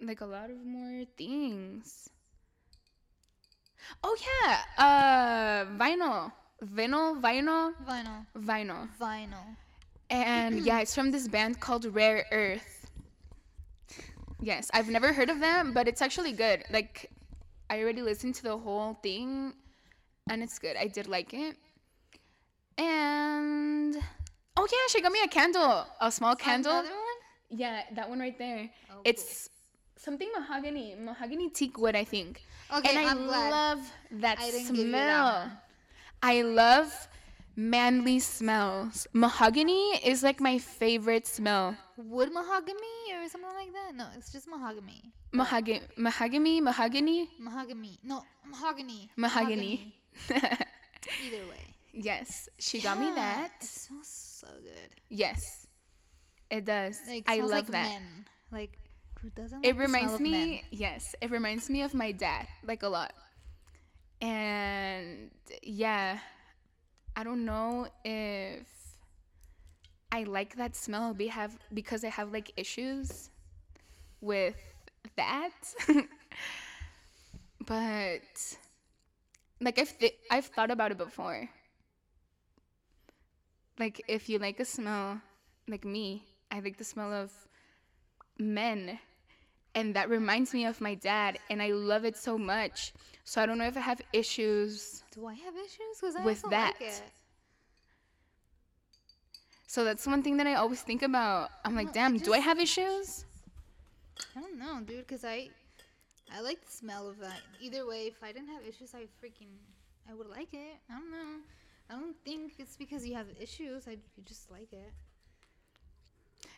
like 0.00 0.20
a 0.20 0.26
lot 0.26 0.50
of 0.50 0.62
more 0.64 1.04
things. 1.16 2.10
Oh 4.02 4.16
yeah, 4.20 4.58
uh, 4.78 5.64
vinyl, 5.76 6.32
vinyl, 6.62 7.20
vinyl, 7.20 7.72
Vinyl. 7.86 8.26
vinyl. 8.36 8.88
Vinyl. 9.00 9.56
And 10.10 10.60
yeah, 10.60 10.80
it's 10.80 10.94
from 10.94 11.10
this 11.10 11.26
band 11.28 11.60
called 11.60 11.84
Rare 11.86 12.26
Earth. 12.30 12.90
Yes, 14.40 14.70
I've 14.74 14.88
never 14.88 15.12
heard 15.12 15.30
of 15.30 15.40
them, 15.40 15.72
but 15.72 15.88
it's 15.88 16.02
actually 16.02 16.32
good. 16.32 16.64
Like, 16.70 17.10
I 17.70 17.80
already 17.80 18.02
listened 18.02 18.34
to 18.36 18.42
the 18.42 18.56
whole 18.58 18.94
thing, 19.02 19.54
and 20.28 20.42
it's 20.42 20.58
good. 20.58 20.76
I 20.76 20.86
did 20.86 21.06
like 21.08 21.32
it. 21.32 21.56
And 22.76 23.96
oh 24.56 24.66
yeah, 24.70 24.86
she 24.88 25.00
got 25.00 25.12
me 25.12 25.20
a 25.24 25.28
candle, 25.28 25.86
a 26.00 26.10
small 26.12 26.34
candle. 26.36 26.72
Another 26.72 26.88
one? 26.88 27.58
Yeah, 27.58 27.82
that 27.94 28.08
one 28.08 28.18
right 28.20 28.36
there. 28.38 28.68
Oh, 28.90 29.00
It's 29.04 29.48
something 29.96 30.28
mahogany, 30.36 30.94
mahogany 30.98 31.48
teak 31.50 31.78
wood, 31.78 31.96
I 31.96 32.04
think. 32.04 32.42
Okay, 32.74 32.90
and 32.90 32.98
I 32.98 33.10
I'm 33.10 33.26
glad. 33.26 33.50
love 33.50 33.92
that 34.22 34.38
I 34.38 34.50
smell. 34.50 35.48
that. 35.48 35.64
I 36.22 36.42
love 36.42 37.08
manly 37.56 38.18
smells. 38.18 39.06
Mahogany 39.12 39.96
is 40.04 40.22
like 40.22 40.40
my 40.40 40.58
favorite 40.58 41.26
smell. 41.26 41.76
Wood 41.96 42.32
mahogany 42.32 43.12
or 43.14 43.28
something 43.28 43.50
like 43.54 43.72
that? 43.72 43.94
No, 43.94 44.06
it's 44.16 44.32
just 44.32 44.48
mahogany. 44.48 45.12
Mahogany, 45.32 45.82
mahogany, 45.96 46.60
mahogany, 46.60 47.28
Mahogany. 47.38 47.98
No, 48.02 48.22
mahogany. 48.48 49.10
mahogany. 49.16 49.94
Either 50.30 51.44
way. 51.50 51.74
yes, 51.92 52.48
she 52.58 52.80
got 52.80 52.98
me 52.98 53.10
that. 53.14 53.50
It 53.60 53.66
smells 53.66 54.08
so 54.08 54.46
good. 54.62 54.90
Yes, 55.10 55.66
it 56.50 56.64
does. 56.64 57.00
Like, 57.06 57.24
I 57.28 57.38
love 57.40 57.50
like 57.50 57.66
that. 57.68 57.88
Men. 57.88 58.24
Like, 58.50 58.78
who 59.24 59.30
doesn't? 59.30 59.64
It 59.64 59.68
like 59.68 59.78
the 59.78 59.88
smell 59.88 60.02
reminds 60.02 60.20
me, 60.20 60.64
yes, 60.70 61.14
it 61.20 61.30
reminds 61.30 61.70
me 61.70 61.82
of 61.82 61.94
my 61.94 62.12
dad, 62.12 62.46
like 62.64 62.82
a 62.82 62.88
lot. 62.88 63.14
And 64.20 65.30
yeah, 65.62 66.18
I 67.16 67.24
don't 67.24 67.44
know 67.44 67.88
if 68.04 68.66
I 70.12 70.24
like 70.24 70.56
that 70.56 70.76
smell 70.76 71.14
be 71.14 71.28
have 71.28 71.56
because 71.72 72.04
I 72.04 72.08
have 72.08 72.32
like 72.32 72.52
issues 72.56 73.30
with 74.20 74.60
that. 75.16 75.74
but 77.66 78.56
like 79.60 79.78
I've 79.78 79.98
th- 79.98 80.18
I've 80.30 80.46
thought 80.46 80.70
about 80.70 80.92
it 80.92 80.98
before. 80.98 81.48
Like 83.78 84.04
if 84.06 84.28
you 84.28 84.38
like 84.38 84.60
a 84.60 84.64
smell 84.64 85.20
like 85.66 85.84
me, 85.84 86.24
I 86.50 86.60
like 86.60 86.76
the 86.76 86.84
smell 86.84 87.12
of 87.12 87.32
men 88.38 88.98
and 89.74 89.94
that 89.94 90.08
reminds 90.08 90.52
me 90.52 90.64
of 90.64 90.80
my 90.80 90.94
dad 90.94 91.38
and 91.50 91.62
i 91.62 91.70
love 91.70 92.04
it 92.04 92.16
so 92.16 92.36
much 92.38 92.92
so 93.24 93.40
i 93.40 93.46
don't 93.46 93.58
know 93.58 93.66
if 93.66 93.76
i 93.76 93.80
have 93.80 94.00
issues 94.12 95.02
Do 95.12 95.26
I 95.26 95.34
have 95.34 95.54
issues? 95.54 96.16
I 96.16 96.24
with 96.24 96.42
that. 96.50 96.74
Like 96.80 96.90
it. 96.90 97.02
so 99.66 99.84
that's 99.84 100.06
one 100.06 100.22
thing 100.22 100.36
that 100.38 100.46
i 100.46 100.54
always 100.54 100.82
think 100.82 101.02
about 101.02 101.50
i'm 101.64 101.74
like 101.74 101.86
No, 101.86 101.90
I 101.90 101.94
damn 101.94 102.18
do 102.18 102.32
i 102.34 102.38
have 102.38 102.58
issues 102.58 103.24
I 104.36 104.40
don't 104.40 104.58
know, 104.58 104.80
dude. 104.86 105.06
Because 105.06 105.24
I, 105.24 105.48
I 106.34 106.40
like 106.40 106.64
the 106.64 106.70
smell 106.72 107.08
of 107.08 107.18
that. 107.20 107.40
Either 107.60 107.86
way, 107.86 108.06
if 108.06 108.22
I 108.22 108.32
didn't 108.32 108.48
have 108.48 108.62
issues, 108.66 108.94
I 108.94 109.02
freaking, 109.24 109.50
I 110.08 110.14
would 110.14 110.28
like 110.28 110.52
it. 110.52 110.76
I 110.90 110.94
don't 110.94 111.10
know. 111.10 111.40
I 111.90 111.94
don't 111.94 112.16
think 112.24 112.54
it's 112.58 112.76
because 112.76 113.06
you 113.06 113.14
have 113.14 113.26
issues. 113.40 113.86
I 113.86 113.92
you 113.92 114.22
just 114.24 114.50
like 114.50 114.72
it. 114.72 114.92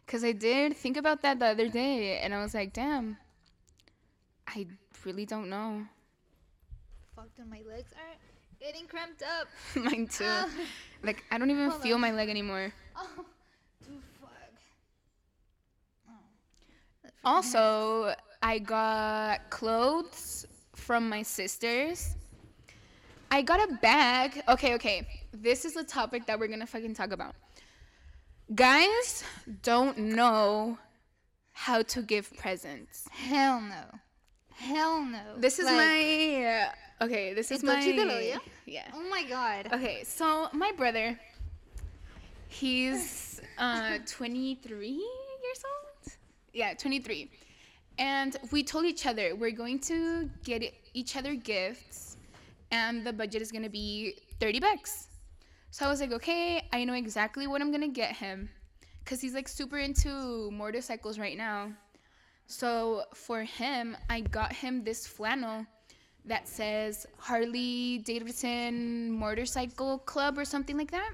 Because 0.07 0.23
i 0.25 0.33
did 0.33 0.77
think 0.77 0.97
about 0.97 1.23
that 1.23 1.39
the 1.39 1.47
other 1.47 1.69
day 1.69 2.19
and 2.21 2.35
i 2.35 2.41
was 2.43 2.55
like 2.55 2.73
damn 2.73 3.17
i 4.49 4.67
really 5.05 5.27
don't 5.27 5.49
know 5.51 5.83
Fucked 7.15 7.39
and 7.39 7.51
my 7.51 7.63
legs 7.69 7.93
are 7.93 8.15
getting 8.61 8.87
cramped 8.87 9.23
up. 9.23 9.49
mine 9.85 10.07
too 10.07 10.25
Ah. 10.27 10.49
like 11.03 11.25
i 11.31 11.39
don't 11.39 11.51
even 11.51 11.71
feel 11.73 11.95
on. 11.97 12.01
my 12.01 12.13
leg 12.13 12.29
anymore 12.29 12.73
Oh, 12.99 13.25
dude, 13.85 14.01
fuck. 14.21 14.31
Oh. 16.09 16.13
Also, 17.25 18.15
I 18.43 18.59
got 18.59 19.51
clothes 19.51 20.47
from 20.75 21.09
my 21.11 21.23
sisters. 21.23 22.17
I 23.31 23.43
got 23.43 23.61
a 23.69 23.75
bag. 23.83 24.43
Okay, 24.49 24.75
okay. 24.77 25.07
This 25.35 25.67
is 25.67 25.75
the 25.75 25.85
topic 25.85 26.25
that 26.27 26.39
we're 26.39 26.49
gonna 26.49 26.67
fucking 26.67 26.95
talk 26.95 27.13
about. 27.13 27.35
Guys 28.55 29.25
don't 29.63 29.99
know 29.99 30.79
how 31.53 31.83
to 31.83 32.03
give 32.03 32.33
presents. 32.37 33.09
Hell 33.11 33.61
no. 33.61 33.85
Hell 34.55 35.03
no. 35.05 35.21
This 35.37 35.59
is 35.59 35.67
Like, 35.67 35.77
my. 35.77 36.71
uh, 37.01 37.05
okay, 37.05 37.35
this 37.35 37.51
is 37.51 37.63
my. 37.63 37.77
Entonces 37.77 37.95
te 37.97 38.05
lo 38.05 38.21
dio? 38.21 38.39
Yeah. 38.67 38.85
Oh 38.95 39.03
my 39.11 39.25
god. 39.25 39.69
Okay, 39.73 40.05
so 40.05 40.49
my 40.53 40.71
brother, 40.73 41.19
he's 42.49 43.41
uh, 43.59 43.99
23 44.07 44.89
years 44.91 45.65
old. 45.65 46.13
Yeah, 46.53 46.75
23. 46.75 47.31
And 47.99 48.37
we 48.53 48.63
told 48.63 48.85
each 48.85 49.07
other 49.07 49.35
we're 49.35 49.51
going 49.51 49.79
to 49.81 50.31
get 50.45 50.63
each 50.95 51.17
other 51.17 51.35
gifts, 51.35 52.17
and 52.71 53.05
the 53.05 53.13
budget 53.13 53.43
is 53.43 53.51
gonna 53.51 53.69
be 53.71 54.15
30 54.39 54.61
bucks. 54.61 55.09
So 55.71 55.85
I 55.85 55.89
was 55.89 56.01
like, 56.01 56.13
okay, 56.13 56.67
I 56.73 56.85
know 56.85 56.95
exactly 56.95 57.47
what 57.47 57.61
I'm 57.61 57.71
gonna 57.71 57.89
get 57.89 58.17
him, 58.17 58.49
cause 59.05 59.21
he's 59.21 59.35
like 59.35 59.49
super 59.49 59.79
into 59.79 60.51
motorcycles 60.51 61.19
right 61.19 61.37
now. 61.37 61.73
So 62.47 63.05
for 63.15 63.43
him, 63.43 63.97
I 64.09 64.21
got 64.21 64.53
him 64.53 64.85
this 64.85 65.07
flannel 65.07 65.67
that 66.25 66.49
says 66.49 67.07
Harley 67.19 67.99
Davidson 67.99 69.11
Motorcycle 69.11 69.99
Club 69.99 70.39
or 70.39 70.45
something 70.45 70.77
like 70.77 70.91
that. 70.91 71.13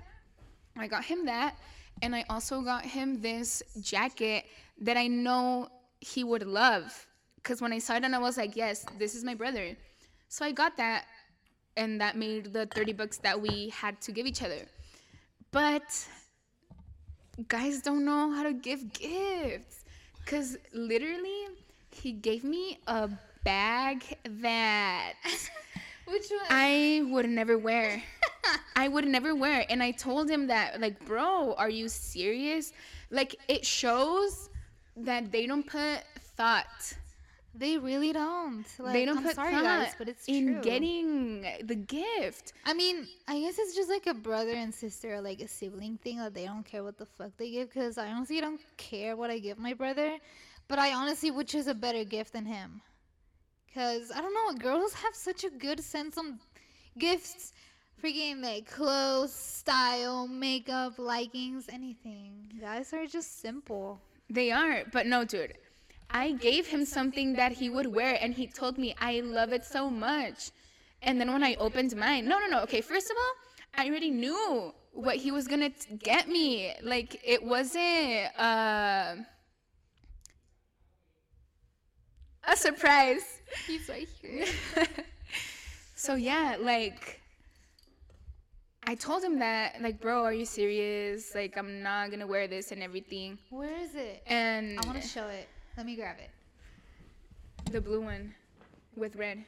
I 0.76 0.86
got 0.86 1.04
him 1.04 1.26
that. 1.26 1.56
And 2.00 2.16
I 2.16 2.24
also 2.28 2.62
got 2.62 2.84
him 2.84 3.20
this 3.20 3.62
jacket 3.80 4.46
that 4.80 4.96
I 4.96 5.06
know 5.06 5.68
he 6.00 6.24
would 6.24 6.46
love. 6.46 7.06
Because 7.36 7.60
when 7.60 7.72
I 7.72 7.78
saw 7.78 7.96
it, 7.96 8.04
and 8.04 8.14
I 8.14 8.18
was 8.18 8.36
like, 8.36 8.56
yes, 8.56 8.84
this 8.98 9.14
is 9.14 9.24
my 9.24 9.34
brother. 9.34 9.76
So 10.28 10.44
I 10.44 10.52
got 10.52 10.76
that. 10.78 11.04
And 11.76 12.00
that 12.00 12.16
made 12.16 12.52
the 12.52 12.66
30 12.66 12.92
bucks 12.92 13.18
that 13.18 13.40
we 13.40 13.70
had 13.70 14.00
to 14.02 14.12
give 14.12 14.26
each 14.26 14.42
other. 14.42 14.66
But 15.50 16.06
guys 17.48 17.80
don't 17.80 18.04
know 18.04 18.30
how 18.30 18.42
to 18.42 18.52
give 18.52 18.92
gifts. 18.92 19.84
Because 20.24 20.56
literally, 20.72 21.48
he 21.90 22.12
gave 22.12 22.44
me 22.44 22.78
a 22.86 23.08
bag 23.44 24.04
that 24.24 25.14
Which 26.06 26.28
one? 26.30 26.40
I 26.50 27.04
would 27.06 27.28
never 27.28 27.56
wear. 27.56 28.02
I 28.76 28.88
would 28.88 29.06
never 29.06 29.34
wear. 29.34 29.64
And 29.70 29.82
I 29.82 29.92
told 29.92 30.28
him 30.28 30.46
that, 30.48 30.80
like, 30.80 31.04
bro, 31.06 31.54
are 31.54 31.70
you 31.70 31.88
serious? 31.88 32.72
Like, 33.10 33.36
it 33.48 33.64
shows 33.64 34.50
that 34.96 35.30
they 35.32 35.46
don't 35.46 35.66
put 35.66 36.00
thought. 36.36 36.94
They 37.54 37.76
really 37.78 38.12
don't. 38.12 38.64
Like, 38.78 38.92
they 38.94 39.04
don't 39.04 39.18
I'm 39.18 39.24
put 39.24 39.34
sorry, 39.34 39.52
thought 39.52 39.64
guys, 39.64 39.94
but 39.98 40.08
it's 40.08 40.26
in 40.26 40.54
true. 40.54 40.62
getting 40.62 41.42
the 41.62 41.74
gift. 41.74 42.52
I 42.64 42.72
mean, 42.72 43.06
I 43.28 43.40
guess 43.40 43.58
it's 43.58 43.74
just 43.74 43.90
like 43.90 44.06
a 44.06 44.14
brother 44.14 44.52
and 44.52 44.74
sister, 44.74 45.20
like 45.20 45.40
a 45.40 45.48
sibling 45.48 45.98
thing 45.98 46.18
that 46.18 46.34
they 46.34 46.46
don't 46.46 46.64
care 46.64 46.82
what 46.82 46.98
the 46.98 47.06
fuck 47.06 47.36
they 47.36 47.50
give. 47.50 47.68
Because 47.68 47.98
I 47.98 48.08
honestly 48.08 48.40
don't 48.40 48.60
care 48.76 49.16
what 49.16 49.30
I 49.30 49.38
give 49.38 49.58
my 49.58 49.74
brother, 49.74 50.16
but 50.68 50.78
I 50.78 50.94
honestly 50.94 51.30
would 51.30 51.46
choose 51.48 51.66
a 51.66 51.74
better 51.74 52.04
gift 52.04 52.32
than 52.32 52.46
him. 52.46 52.80
Because 53.66 54.10
I 54.14 54.20
don't 54.20 54.34
know, 54.34 54.52
girls 54.58 54.92
have 54.94 55.14
such 55.14 55.44
a 55.44 55.50
good 55.50 55.80
sense 55.80 56.16
on 56.18 56.38
gifts, 56.98 57.52
freaking 58.02 58.42
like 58.42 58.70
clothes, 58.70 59.32
style, 59.32 60.26
makeup, 60.26 60.98
likings, 60.98 61.68
anything. 61.70 62.52
Guys 62.60 62.92
are 62.92 63.06
just 63.06 63.40
simple. 63.40 64.00
They 64.30 64.50
are, 64.50 64.84
but 64.92 65.06
no, 65.06 65.24
dude. 65.24 65.54
I 66.12 66.32
gave 66.32 66.66
him 66.66 66.84
something 66.84 67.34
that 67.34 67.52
he 67.52 67.70
would 67.70 67.86
wear, 67.86 68.18
and 68.20 68.34
he 68.34 68.46
told 68.46 68.76
me, 68.76 68.94
I 69.00 69.20
love 69.20 69.52
it 69.52 69.64
so 69.64 69.88
much. 69.88 70.50
And 71.00 71.20
then 71.20 71.32
when 71.32 71.42
I 71.42 71.54
opened 71.54 71.96
mine, 71.96 72.26
no, 72.28 72.38
no, 72.38 72.46
no. 72.46 72.60
Okay, 72.62 72.82
first 72.82 73.10
of 73.10 73.16
all, 73.16 73.82
I 73.82 73.88
already 73.88 74.10
knew 74.10 74.74
what 74.92 75.16
he 75.16 75.30
was 75.30 75.48
gonna 75.48 75.70
t- 75.70 75.96
get 75.96 76.28
me. 76.28 76.72
Like, 76.82 77.18
it 77.24 77.42
wasn't 77.42 78.38
uh, 78.38 79.16
a 82.44 82.56
surprise. 82.56 83.40
He's 83.66 83.88
right 83.88 84.08
here. 84.20 84.46
so, 85.96 86.14
yeah, 86.14 86.56
like, 86.60 87.20
I 88.84 88.94
told 88.96 89.24
him 89.24 89.38
that, 89.38 89.80
like, 89.80 89.98
bro, 89.98 90.24
are 90.24 90.34
you 90.34 90.44
serious? 90.44 91.34
Like, 91.34 91.56
I'm 91.56 91.82
not 91.82 92.10
gonna 92.10 92.26
wear 92.26 92.46
this 92.48 92.70
and 92.70 92.82
everything. 92.82 93.38
Where 93.48 93.74
is 93.80 93.94
it? 93.94 94.22
And 94.26 94.78
I 94.78 94.86
want 94.86 95.00
to 95.00 95.08
show 95.08 95.26
it. 95.28 95.48
Let 95.76 95.86
me 95.86 95.96
grab 95.96 96.16
it. 96.18 96.30
The 97.72 97.80
blue 97.80 98.02
one 98.02 98.34
with 98.94 99.16
red. 99.16 99.44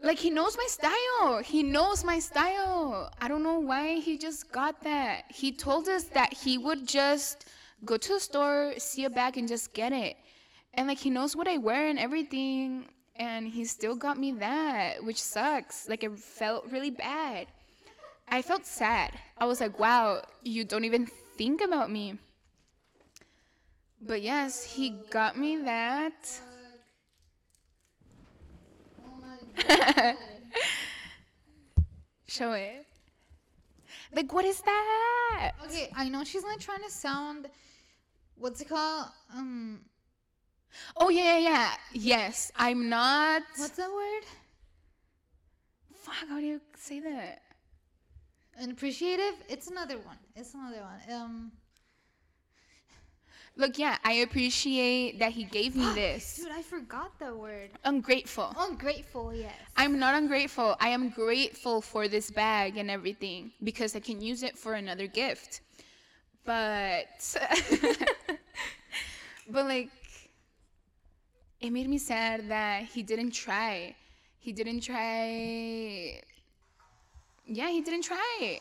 Like 0.00 0.18
he 0.18 0.30
knows 0.30 0.56
my 0.56 0.66
style. 0.68 1.42
He 1.42 1.62
knows 1.62 2.04
my 2.04 2.18
style. 2.18 3.10
I 3.20 3.28
don't 3.28 3.42
know 3.42 3.58
why 3.58 3.94
he 3.96 4.18
just 4.18 4.52
got 4.52 4.82
that. 4.82 5.24
He 5.30 5.50
told 5.50 5.88
us 5.88 6.04
that 6.04 6.32
he 6.32 6.58
would 6.58 6.86
just 6.86 7.46
go 7.84 7.96
to 7.96 8.14
the 8.14 8.20
store, 8.20 8.74
see 8.78 9.06
a 9.06 9.10
bag 9.10 9.38
and 9.38 9.48
just 9.48 9.72
get 9.72 9.92
it. 9.92 10.16
And 10.74 10.86
like 10.86 10.98
he 10.98 11.10
knows 11.10 11.34
what 11.34 11.48
I 11.48 11.56
wear 11.56 11.88
and 11.88 11.98
everything 11.98 12.84
and 13.16 13.48
he 13.48 13.64
still 13.64 13.96
got 13.96 14.18
me 14.18 14.32
that, 14.32 15.02
which 15.02 15.20
sucks. 15.20 15.88
Like 15.88 16.04
it 16.04 16.16
felt 16.18 16.70
really 16.70 16.90
bad. 16.90 17.46
I 18.28 18.42
felt 18.42 18.66
sad. 18.66 19.12
I 19.38 19.46
was 19.46 19.60
like, 19.60 19.78
"Wow, 19.78 20.22
you 20.42 20.64
don't 20.64 20.84
even 20.84 21.08
think 21.38 21.62
about 21.62 21.90
me." 21.90 22.18
But 24.00 24.22
yes, 24.22 24.64
he 24.64 24.90
got 25.10 25.36
me 25.38 25.56
that. 25.58 26.40
Show 32.26 32.52
it. 32.52 32.86
Like, 34.14 34.32
what 34.32 34.44
is 34.44 34.60
that? 34.60 35.52
Okay, 35.64 35.90
I 35.96 36.08
know 36.08 36.24
she's 36.24 36.44
like 36.44 36.60
trying 36.60 36.82
to 36.82 36.90
sound, 36.90 37.48
what's 38.36 38.60
it 38.60 38.68
called? 38.68 39.08
Um, 39.34 39.80
Oh, 40.96 41.08
yeah, 41.08 41.38
yeah, 41.38 41.38
yeah. 41.38 41.74
Yes, 41.92 42.52
I'm 42.56 42.88
not. 42.88 43.42
what's 43.56 43.76
that 43.76 43.90
word? 43.90 44.24
Fuck, 45.94 46.28
how 46.28 46.38
do 46.38 46.46
you 46.46 46.60
say 46.76 47.00
that? 47.00 47.42
An 48.58 48.70
appreciative? 48.72 49.34
It's 49.48 49.68
another 49.68 49.98
one. 49.98 50.18
It's 50.34 50.54
another 50.54 50.82
one. 50.82 51.14
Um, 51.14 51.52
Look, 53.56 53.76
yeah, 53.76 53.98
I 54.04 54.12
appreciate 54.12 55.18
that 55.18 55.32
he 55.32 55.42
gave 55.44 55.74
me 55.74 55.92
this. 55.94 56.36
dude, 56.36 56.52
I 56.52 56.62
forgot 56.62 57.18
that 57.18 57.36
word. 57.36 57.70
Ungrateful. 57.84 58.54
Ungrateful, 58.56 59.34
yes. 59.34 59.52
I'm 59.76 59.98
not 59.98 60.14
ungrateful. 60.14 60.76
I 60.80 60.90
am 60.90 61.08
grateful 61.08 61.80
for 61.80 62.06
this 62.06 62.30
bag 62.30 62.76
and 62.76 62.88
everything 62.90 63.50
because 63.64 63.96
I 63.96 64.00
can 64.00 64.20
use 64.20 64.44
it 64.44 64.56
for 64.56 64.74
another 64.74 65.08
gift. 65.08 65.60
But 66.44 67.36
but 69.50 69.64
like 69.66 69.90
it 71.60 71.70
made 71.70 71.88
me 71.88 71.98
sad 71.98 72.48
that 72.48 72.84
he 72.84 73.02
didn't 73.02 73.32
try. 73.32 73.94
He 74.38 74.52
didn't 74.52 74.80
try 74.80 76.22
Yeah, 77.50 77.70
he 77.70 77.80
didn't 77.80 78.02
try. 78.02 78.60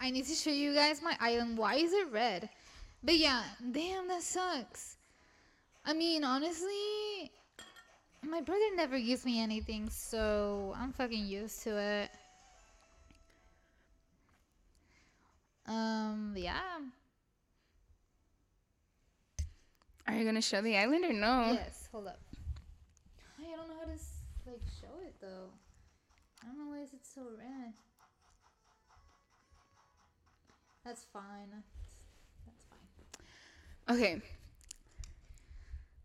I 0.00 0.10
need 0.10 0.26
to 0.26 0.34
show 0.34 0.50
you 0.50 0.72
guys 0.74 1.02
my 1.02 1.16
island. 1.20 1.58
Why 1.58 1.74
is 1.74 1.92
it 1.92 2.12
red? 2.12 2.48
But 3.02 3.16
yeah, 3.16 3.42
damn, 3.72 4.06
that 4.06 4.22
sucks. 4.22 4.96
I 5.84 5.92
mean, 5.92 6.22
honestly, 6.22 7.32
my 8.22 8.40
brother 8.40 8.76
never 8.76 9.00
gives 9.00 9.24
me 9.24 9.42
anything, 9.42 9.90
so 9.90 10.72
I'm 10.78 10.92
fucking 10.92 11.26
used 11.26 11.64
to 11.64 11.76
it. 11.76 12.10
Um, 15.66 16.34
yeah. 16.36 16.60
Are 20.06 20.14
you 20.14 20.24
gonna 20.24 20.40
show 20.40 20.62
the 20.62 20.76
island 20.76 21.04
or 21.04 21.12
no? 21.12 21.52
Yes, 21.52 21.88
hold 21.90 22.06
up. 22.06 22.20
I 23.38 23.42
don't 23.42 23.68
know 23.68 23.74
how 23.80 23.84
to 23.84 23.98
like 24.46 24.62
show 24.80 25.04
it 25.04 25.14
though. 25.20 25.50
I 26.48 26.50
don't 26.50 26.58
know 26.64 26.70
why 26.74 26.82
is 26.82 26.94
it 26.94 27.04
so 27.04 27.20
red. 27.38 27.74
That's 30.82 31.04
fine. 31.12 31.62
That's 32.46 32.62
fine. 32.70 33.96
Okay. 33.96 34.22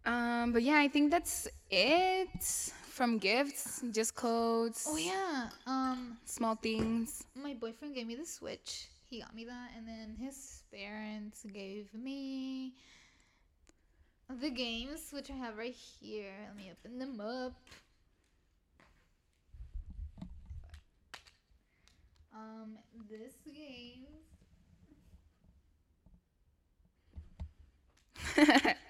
Um, 0.05 0.51
but 0.51 0.63
yeah, 0.63 0.79
I 0.79 0.89
think 0.89 1.11
that's 1.11 1.47
it 1.71 2.43
from 2.89 3.19
gifts, 3.19 3.81
just 3.91 4.15
clothes, 4.15 4.85
Oh 4.85 4.97
yeah. 4.97 5.49
Um, 5.65 6.17
small 6.25 6.55
things. 6.55 7.23
my 7.35 7.53
boyfriend 7.53 7.95
gave 7.95 8.07
me 8.07 8.15
the 8.15 8.25
Switch. 8.25 8.87
He 9.09 9.21
got 9.21 9.33
me 9.33 9.45
that, 9.45 9.69
and 9.77 9.87
then 9.87 10.15
his 10.19 10.63
parents 10.73 11.45
gave 11.53 11.87
me 11.93 12.73
the 14.29 14.49
games, 14.49 15.09
which 15.13 15.31
I 15.31 15.35
have 15.35 15.57
right 15.57 15.73
here. 15.73 16.33
Let 16.47 16.57
me 16.57 16.71
open 16.71 16.99
them 16.99 17.21
up. 17.21 17.53
Um, 22.33 22.77
this 23.09 23.33
game. 23.45 24.07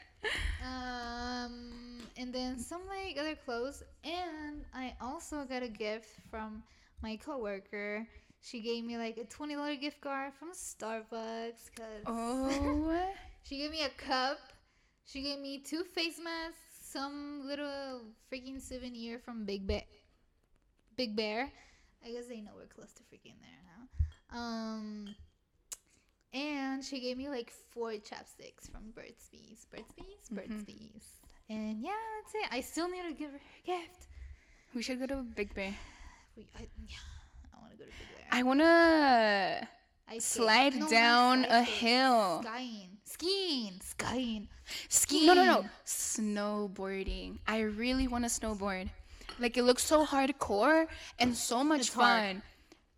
Um, 0.63 1.99
and 2.15 2.33
then 2.33 2.57
some 2.57 2.81
like 2.87 3.17
other 3.19 3.35
clothes, 3.35 3.83
and 4.03 4.63
I 4.73 4.95
also 5.01 5.43
got 5.43 5.61
a 5.61 5.67
gift 5.67 6.07
from 6.31 6.63
my 7.01 7.17
coworker. 7.17 8.07
She 8.41 8.61
gave 8.61 8.83
me 8.85 8.97
like 8.97 9.17
a 9.17 9.25
twenty 9.25 9.55
dollar 9.55 9.75
gift 9.75 9.99
card 9.99 10.33
from 10.33 10.51
Starbucks. 10.53 11.67
Cause 11.75 12.03
oh. 12.07 13.09
she 13.43 13.57
gave 13.57 13.71
me 13.71 13.83
a 13.83 13.89
cup. 13.89 14.39
She 15.05 15.21
gave 15.21 15.39
me 15.39 15.59
two 15.59 15.83
face 15.83 16.19
masks, 16.23 16.87
some 16.91 17.43
little 17.45 18.07
freaking 18.31 18.61
souvenir 18.61 19.19
from 19.19 19.43
Big 19.45 19.67
Bear. 19.67 19.83
Big 20.95 21.15
Bear. 21.15 21.51
I 22.05 22.11
guess 22.11 22.27
they 22.27 22.41
know 22.41 22.51
we're 22.55 22.65
close 22.67 22.91
to 22.93 23.03
freaking 23.03 23.35
there 23.41 23.61
now. 23.63 24.37
Um, 24.37 25.15
and 26.33 26.83
she 26.83 26.99
gave 26.99 27.17
me 27.17 27.29
like 27.29 27.51
four 27.71 27.91
chapsticks 27.91 28.69
from 28.71 28.91
Burt's 28.95 29.29
Bees. 29.31 29.65
Burt's 29.71 29.93
Bees? 29.93 30.29
Burt's 30.31 30.49
Mhm. 30.49 30.65
Bees. 30.65 31.05
And 31.49 31.81
yeah, 31.81 31.91
that's 32.21 32.35
it. 32.35 32.47
I 32.51 32.61
still 32.61 32.89
need 32.89 33.03
to 33.07 33.13
give 33.13 33.31
her 33.31 33.37
a 33.37 33.65
gift. 33.65 34.07
We 34.73 34.81
should 34.81 34.99
go 34.99 35.05
to 35.07 35.17
Big 35.23 35.53
Bear. 35.53 35.75
We, 36.35 36.47
I, 36.57 36.67
yeah, 36.87 36.97
I 37.53 37.59
want 37.61 37.71
to 37.73 37.77
go 37.77 37.83
to 37.85 37.91
Big 37.91 38.17
Bear. 38.17 38.25
I 38.31 38.41
wanna 38.41 39.69
slide 40.19 40.75
not 40.75 40.89
down 40.89 41.45
a 41.45 41.61
hill. 41.61 42.41
Skiing. 42.43 42.89
Skiing. 43.03 43.79
Skiing. 43.83 44.47
ski. 44.89 45.27
No, 45.27 45.35
no, 45.35 45.43
no. 45.45 45.65
Snowboarding. 45.85 47.37
I 47.47 47.59
really 47.61 48.07
want 48.07 48.23
to 48.23 48.29
snowboard. 48.31 48.89
Like 49.39 49.57
it 49.57 49.63
looks 49.63 49.83
so 49.83 50.05
hardcore 50.05 50.87
and 51.19 51.35
so 51.35 51.63
much 51.63 51.81
It's 51.81 51.93
hard. 51.93 52.35
fun. 52.37 52.41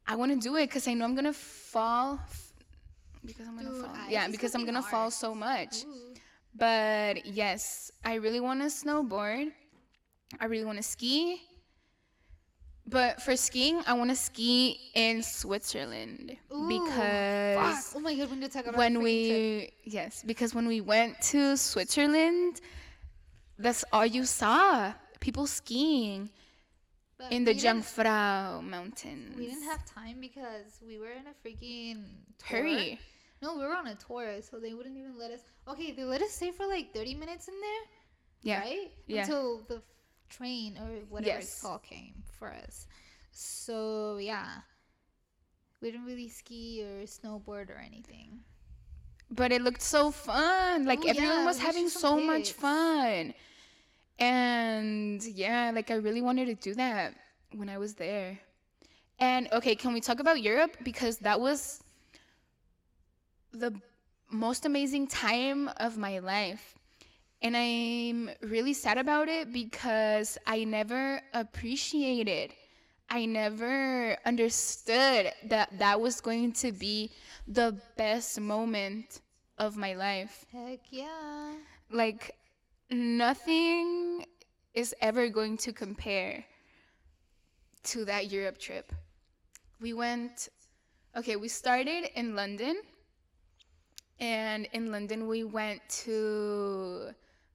I 0.08 0.16
want 0.16 0.32
to 0.34 0.40
do 0.40 0.56
it 0.58 0.68
because 0.68 0.88
I 0.88 0.94
know 0.94 1.06
I'm 1.06 1.16
gonna 1.16 1.34
fall. 1.34 2.20
f- 2.24 2.54
Because 3.26 3.48
I'm 3.48 3.56
gonna 3.58 3.70
Dude, 3.72 3.86
fall. 3.86 3.96
ice 3.96 4.12
Yeah, 4.12 4.28
because 4.28 4.54
I'm 4.56 4.66
gonna 4.66 4.84
fall 4.84 5.10
so 5.12 5.34
much. 5.34 5.84
Ooh. 5.86 6.14
But 6.58 7.26
yes, 7.26 7.92
I 8.04 8.16
really 8.16 8.40
want 8.40 8.62
to 8.62 8.68
snowboard. 8.68 9.52
I 10.40 10.46
really 10.46 10.66
want 10.66 10.78
to 10.78 10.84
ski. 10.84 11.42
But 12.88 13.20
for 13.24 13.36
skiing, 13.36 13.82
I 13.88 13.94
want 13.94 14.12
to 14.12 14.16
ski 14.16 14.80
in 14.94 15.24
Switzerland 15.24 16.38
Ooh, 16.54 16.68
because 16.68 17.86
Fuck. 17.90 17.96
Oh 17.96 18.00
my 18.00 18.14
god, 18.16 18.30
we 18.30 18.36
need 18.38 18.52
to 18.52 18.58
talk 18.58 18.68
about 18.68 18.78
when 18.78 18.94
freaking 18.98 19.28
trip. 19.28 19.74
we 19.86 19.92
yes, 19.92 20.24
because 20.24 20.54
when 20.54 20.68
we 20.68 20.82
went 20.82 21.20
to 21.34 21.58
Switzerland, 21.58 22.62
that's 23.58 23.84
all 23.92 24.06
you 24.06 24.24
saw. 24.26 24.94
People 25.26 25.48
skiing 25.48 26.30
But 27.18 27.32
in 27.32 27.46
the 27.46 27.56
Jungfrau 27.56 28.62
Mountains. 28.62 29.36
We 29.36 29.48
didn't 29.48 29.64
have 29.64 29.84
time 29.84 30.18
because 30.22 30.78
we 30.86 31.00
were 31.00 31.10
in 31.10 31.26
a 31.26 31.34
freaking 31.42 32.04
tour. 32.38 32.60
hurry. 32.60 33.00
No, 33.42 33.56
we 33.58 33.64
were 33.64 33.74
on 33.76 33.88
a 33.88 33.96
tour, 33.96 34.40
so 34.42 34.60
they 34.60 34.76
wouldn't 34.76 34.96
even 34.96 35.18
let 35.18 35.32
us. 35.32 35.42
Okay, 35.68 35.94
they 35.94 36.04
let 36.04 36.22
us 36.22 36.30
stay 36.30 36.52
for 36.52 36.68
like 36.68 36.94
30 36.94 37.16
minutes 37.16 37.48
in 37.48 37.56
there, 37.60 37.84
Yeah. 38.44 38.60
right? 38.60 38.92
Yeah. 39.08 39.22
Until 39.24 39.64
the 39.68 39.82
train 40.30 40.78
or 40.78 40.92
whatever 41.10 41.40
it's 41.40 41.60
called 41.60 41.82
came 41.82 42.22
for 42.38 42.54
us. 42.54 42.86
So 43.32 44.18
yeah, 44.22 44.62
we 45.82 45.90
didn't 45.90 46.06
really 46.06 46.30
ski 46.30 46.84
or 46.86 47.04
snowboard 47.08 47.72
or 47.72 47.82
anything. 47.84 48.42
But 49.32 49.52
it 49.52 49.64
looked 49.64 49.82
so 49.82 50.12
fun. 50.12 50.86
Like 50.86 51.00
Oh, 51.04 51.10
everyone 51.10 51.38
yeah, 51.42 51.46
was 51.46 51.58
having 51.58 51.90
so 51.90 52.20
much 52.22 52.52
fun. 52.54 53.34
And 54.20 55.24
yeah, 55.24 55.72
like 55.74 55.92
I 55.92 55.96
really 55.96 56.22
wanted 56.22 56.46
to 56.46 56.56
do 56.56 56.74
that 56.76 57.14
when 57.54 57.70
I 57.70 57.78
was 57.78 57.96
there. 57.96 58.40
And 59.20 59.48
okay, 59.52 59.76
can 59.76 59.94
we 59.94 60.02
talk 60.02 60.20
about 60.20 60.42
Europe 60.42 60.78
because 60.84 61.18
that 61.20 61.40
was 61.40 61.82
the 63.52 63.74
most 64.30 64.66
amazing 64.66 65.08
time 65.08 65.70
of 65.78 65.98
my 65.98 66.20
life. 66.20 66.76
And 67.42 67.56
I'm 67.56 68.32
really 68.42 68.74
sad 68.74 68.98
about 68.98 69.28
it 69.30 69.54
because 69.54 70.38
I 70.48 70.64
never 70.64 71.22
appreciated 71.34 72.52
I 73.10 73.26
never 73.26 74.18
understood 74.26 75.32
that 75.46 75.78
that 75.78 76.02
was 76.02 76.22
going 76.22 76.54
to 76.54 76.72
be 76.72 77.12
the 77.48 77.78
best 77.98 78.40
moment 78.40 79.22
of 79.58 79.78
my 79.78 79.94
life. 79.94 80.46
Heck 80.52 80.80
yeah. 80.90 81.54
Like, 81.92 82.36
nothing 82.90 84.26
is 84.74 84.94
ever 85.02 85.30
going 85.30 85.58
to 85.58 85.74
compare 85.74 86.44
to 87.84 88.06
that 88.06 88.32
Europe 88.32 88.58
trip. 88.58 88.92
We 89.80 89.94
went, 89.94 90.50
okay, 91.16 91.36
we 91.36 91.48
started 91.48 92.10
in 92.16 92.36
London. 92.36 92.82
And 94.20 94.68
in 94.72 94.92
London, 94.92 95.28
we 95.28 95.44
went 95.44 95.82
to 96.06 97.10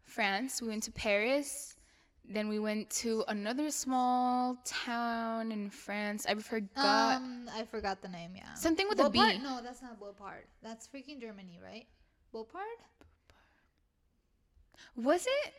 France, 0.05 0.61
we 0.61 0.69
went 0.69 0.83
to 0.85 0.93
Paris. 0.93 1.77
Then 2.29 2.49
we 2.49 2.61
went 2.61 2.89
to 3.03 3.25
another 3.27 3.71
small 3.73 4.57
town 4.65 5.51
in 5.51 5.69
France. 5.69 6.27
I 6.29 6.35
forgot. 6.37 7.17
Um, 7.17 7.51
I 7.53 7.65
forgot 7.65 8.03
the 8.03 8.09
name. 8.09 8.33
Yeah. 8.37 8.55
Something 8.55 8.87
with 8.89 9.01
a 9.01 9.11
B. 9.11 9.19
No, 9.19 9.61
that's 9.65 9.83
not 9.83 9.99
Beaupart. 9.99 10.47
That's 10.63 10.87
freaking 10.87 11.21
Germany, 11.21 11.59
right? 11.61 11.87
Beaupart? 12.33 12.79
Was 14.97 15.27
it? 15.27 15.53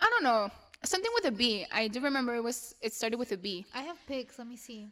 I 0.00 0.08
don't 0.10 0.22
know. 0.24 0.50
Something 0.84 1.10
with 1.14 1.24
a 1.26 1.30
B. 1.30 1.66
I 1.72 1.88
do 1.88 2.00
remember 2.00 2.34
it 2.34 2.42
was. 2.42 2.74
It 2.82 2.92
started 2.92 3.18
with 3.18 3.32
a 3.32 3.36
B. 3.36 3.64
I 3.74 3.82
have 3.82 3.96
pics. 4.06 4.38
Let 4.38 4.48
me 4.48 4.56
see. 4.56 4.88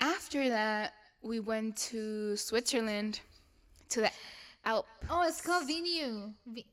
After 0.00 0.48
that, 0.48 0.94
we 1.22 1.40
went 1.40 1.76
to 1.92 2.36
Switzerland, 2.36 3.20
to 3.90 4.00
the 4.02 4.10
Alp. 4.64 4.86
Oh, 5.10 5.22
it's 5.26 5.40
called 5.40 5.66
Venue. 5.66 6.32
Vi- 6.46 6.66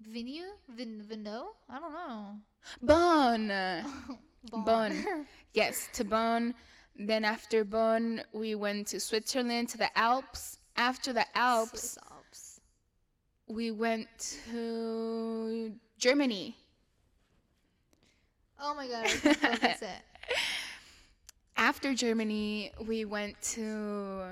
Venue? 0.00 0.44
Vin- 0.68 1.02
Vino? 1.08 1.54
I 1.70 1.78
don't 1.78 1.92
know. 1.92 2.36
Bonn. 2.82 3.48
Bonn. 4.50 4.64
Bonn. 4.64 5.26
Yes, 5.54 5.88
to 5.94 6.04
Bonn. 6.04 6.54
Then 6.96 7.24
after 7.24 7.64
Bonn, 7.64 8.22
we 8.32 8.54
went 8.54 8.86
to 8.88 9.00
Switzerland, 9.00 9.68
to 9.70 9.78
the 9.78 9.98
Alps. 9.98 10.58
After 10.76 11.12
the 11.12 11.26
Alps, 11.36 11.70
Swiss 11.70 11.98
Alps. 11.98 12.11
We 13.52 13.70
went 13.70 14.08
to 14.50 15.72
Germany. 15.98 16.56
Oh 18.60 18.74
my 18.74 18.86
god, 18.86 19.04
I 19.04 19.08
can't 19.08 19.36
focus 19.36 19.82
it. 19.82 20.36
After 21.56 21.94
Germany, 21.94 22.72
we 22.86 23.04
went 23.04 23.40
to. 23.42 24.22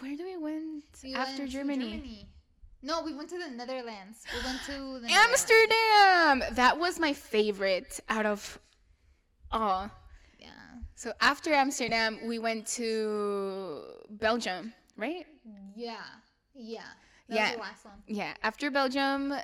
Where 0.00 0.16
do 0.16 0.24
we 0.24 0.36
went 0.36 0.84
We 1.02 1.14
after 1.14 1.42
went 1.42 1.50
to 1.50 1.58
Germany? 1.58 2.26
No, 2.82 3.02
we 3.02 3.14
went 3.14 3.30
to 3.30 3.38
the 3.38 3.48
Netherlands. 3.48 4.24
We 4.32 4.44
went 4.44 4.60
to 4.66 5.00
the 5.00 5.10
Amsterdam! 5.10 6.54
That 6.54 6.78
was 6.78 7.00
my 7.00 7.14
favorite 7.14 7.98
out 8.08 8.26
of 8.26 8.60
all. 9.50 9.90
Yeah. 10.38 10.50
So 10.94 11.12
after 11.20 11.52
Amsterdam, 11.54 12.18
we 12.26 12.38
went 12.38 12.66
to 12.78 13.82
Belgium, 14.10 14.74
right? 14.96 15.26
Yeah. 15.74 15.96
Yeah. 16.54 16.80
That 17.28 17.34
Yeah. 17.36 17.44
was 17.48 17.52
the 17.56 17.60
last 17.60 17.84
one. 17.84 17.94
Yeah. 18.06 18.34
After 18.42 18.70
Belgium, 18.70 19.34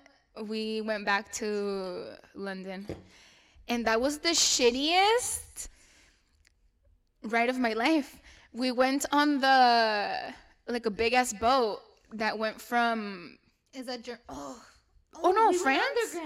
we 0.44 0.80
went 0.80 1.04
back 1.04 1.32
to 1.34 2.14
London. 2.34 2.86
And 3.68 3.86
that 3.86 4.00
was 4.00 4.18
the 4.18 4.30
shittiest 4.30 5.68
ride 7.24 7.48
of 7.48 7.58
my 7.58 7.72
life. 7.74 8.20
We 8.52 8.72
went 8.72 9.06
on 9.12 9.40
the 9.40 10.34
like 10.68 10.86
a 10.86 10.90
big 10.90 11.12
ass 11.12 11.32
boat 11.32 11.80
that 12.14 12.38
went 12.38 12.60
from 12.60 13.38
Is 13.74 13.86
that 13.86 14.02
Ger- 14.02 14.20
Oh. 14.28 14.60
Oh, 15.14 15.20
oh 15.24 15.30
no, 15.32 15.50
we 15.50 15.58
France? 15.58 16.16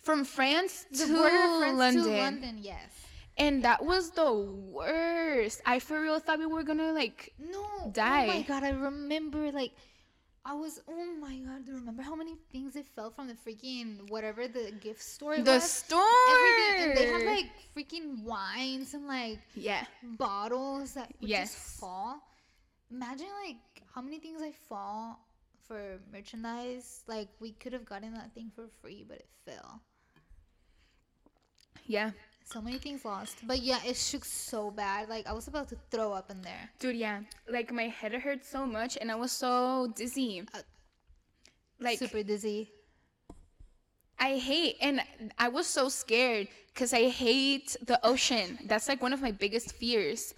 From 0.00 0.24
France 0.24 0.86
to 0.96 1.06
France 1.06 1.78
London. 1.78 2.04
to 2.04 2.10
London, 2.10 2.58
yes. 2.62 2.90
And 3.38 3.64
that 3.64 3.84
was 3.84 4.10
the 4.10 4.32
worst. 4.32 5.62
I 5.64 5.78
for 5.78 6.00
real 6.00 6.18
thought 6.20 6.38
we 6.38 6.46
were 6.46 6.64
gonna 6.64 6.92
like 6.92 7.34
No. 7.38 7.96
Oh 8.06 8.22
my 8.22 8.42
Die. 8.42 8.42
god, 8.42 8.64
I 8.64 8.70
remember 8.70 9.50
like 9.52 9.72
I 10.44 10.54
was 10.54 10.80
oh 10.88 11.06
my 11.20 11.36
god, 11.38 11.64
do 11.64 11.72
you 11.72 11.78
remember 11.78 12.02
how 12.02 12.14
many 12.16 12.34
things 12.52 12.76
it 12.76 12.86
fell 12.86 13.10
from 13.10 13.28
the 13.28 13.34
freaking 13.34 14.08
whatever 14.10 14.48
the 14.48 14.72
gift 14.80 15.02
store 15.02 15.42
the 15.42 15.60
was? 15.60 15.70
store. 15.70 16.00
Everything 16.26 16.74
and 16.78 16.96
they 16.96 17.04
had 17.06 17.22
like 17.24 17.46
freaking 17.76 18.22
wines 18.24 18.94
and 18.94 19.06
like 19.06 19.40
yeah. 19.54 19.84
bottles 20.02 20.94
that 20.94 21.12
would 21.20 21.30
Yes. 21.30 21.54
just 21.54 21.56
fall. 21.80 22.20
Imagine 22.90 23.28
like 23.46 23.82
how 23.94 24.00
many 24.02 24.18
things 24.18 24.42
I 24.42 24.52
fall 24.52 25.20
for 25.66 26.00
merchandise. 26.12 27.04
Like 27.06 27.28
we 27.40 27.52
could 27.52 27.72
have 27.72 27.84
gotten 27.84 28.14
that 28.14 28.34
thing 28.34 28.50
for 28.54 28.68
free, 28.80 29.04
but 29.06 29.18
it 29.18 29.28
fell. 29.44 29.82
Yeah. 31.86 32.10
So 32.50 32.62
many 32.62 32.78
things 32.78 33.04
lost. 33.04 33.36
But 33.46 33.60
yeah, 33.60 33.78
it 33.84 33.94
shook 33.94 34.24
so 34.24 34.70
bad. 34.70 35.10
Like 35.10 35.26
I 35.26 35.34
was 35.34 35.48
about 35.48 35.68
to 35.68 35.76
throw 35.90 36.14
up 36.14 36.30
in 36.30 36.40
there. 36.40 36.70
Dude, 36.78 36.96
yeah. 36.96 37.20
Like 37.46 37.70
my 37.70 37.88
head 37.88 38.14
hurt 38.14 38.42
so 38.42 38.64
much 38.64 38.96
and 38.98 39.12
I 39.12 39.16
was 39.16 39.32
so 39.32 39.92
dizzy. 39.94 40.42
Uh, 40.54 40.60
Like 41.78 41.98
Super 41.98 42.22
dizzy. 42.22 42.72
I 44.18 44.38
hate 44.38 44.76
and 44.80 45.02
I 45.38 45.48
was 45.48 45.66
so 45.66 45.90
scared 45.90 46.48
cuz 46.74 46.94
I 46.94 47.10
hate 47.10 47.76
the 47.84 48.00
ocean. 48.02 48.58
That's 48.64 48.88
like 48.88 49.02
one 49.02 49.12
of 49.12 49.20
my 49.20 49.30
biggest 49.30 49.72
fears. 49.72 50.32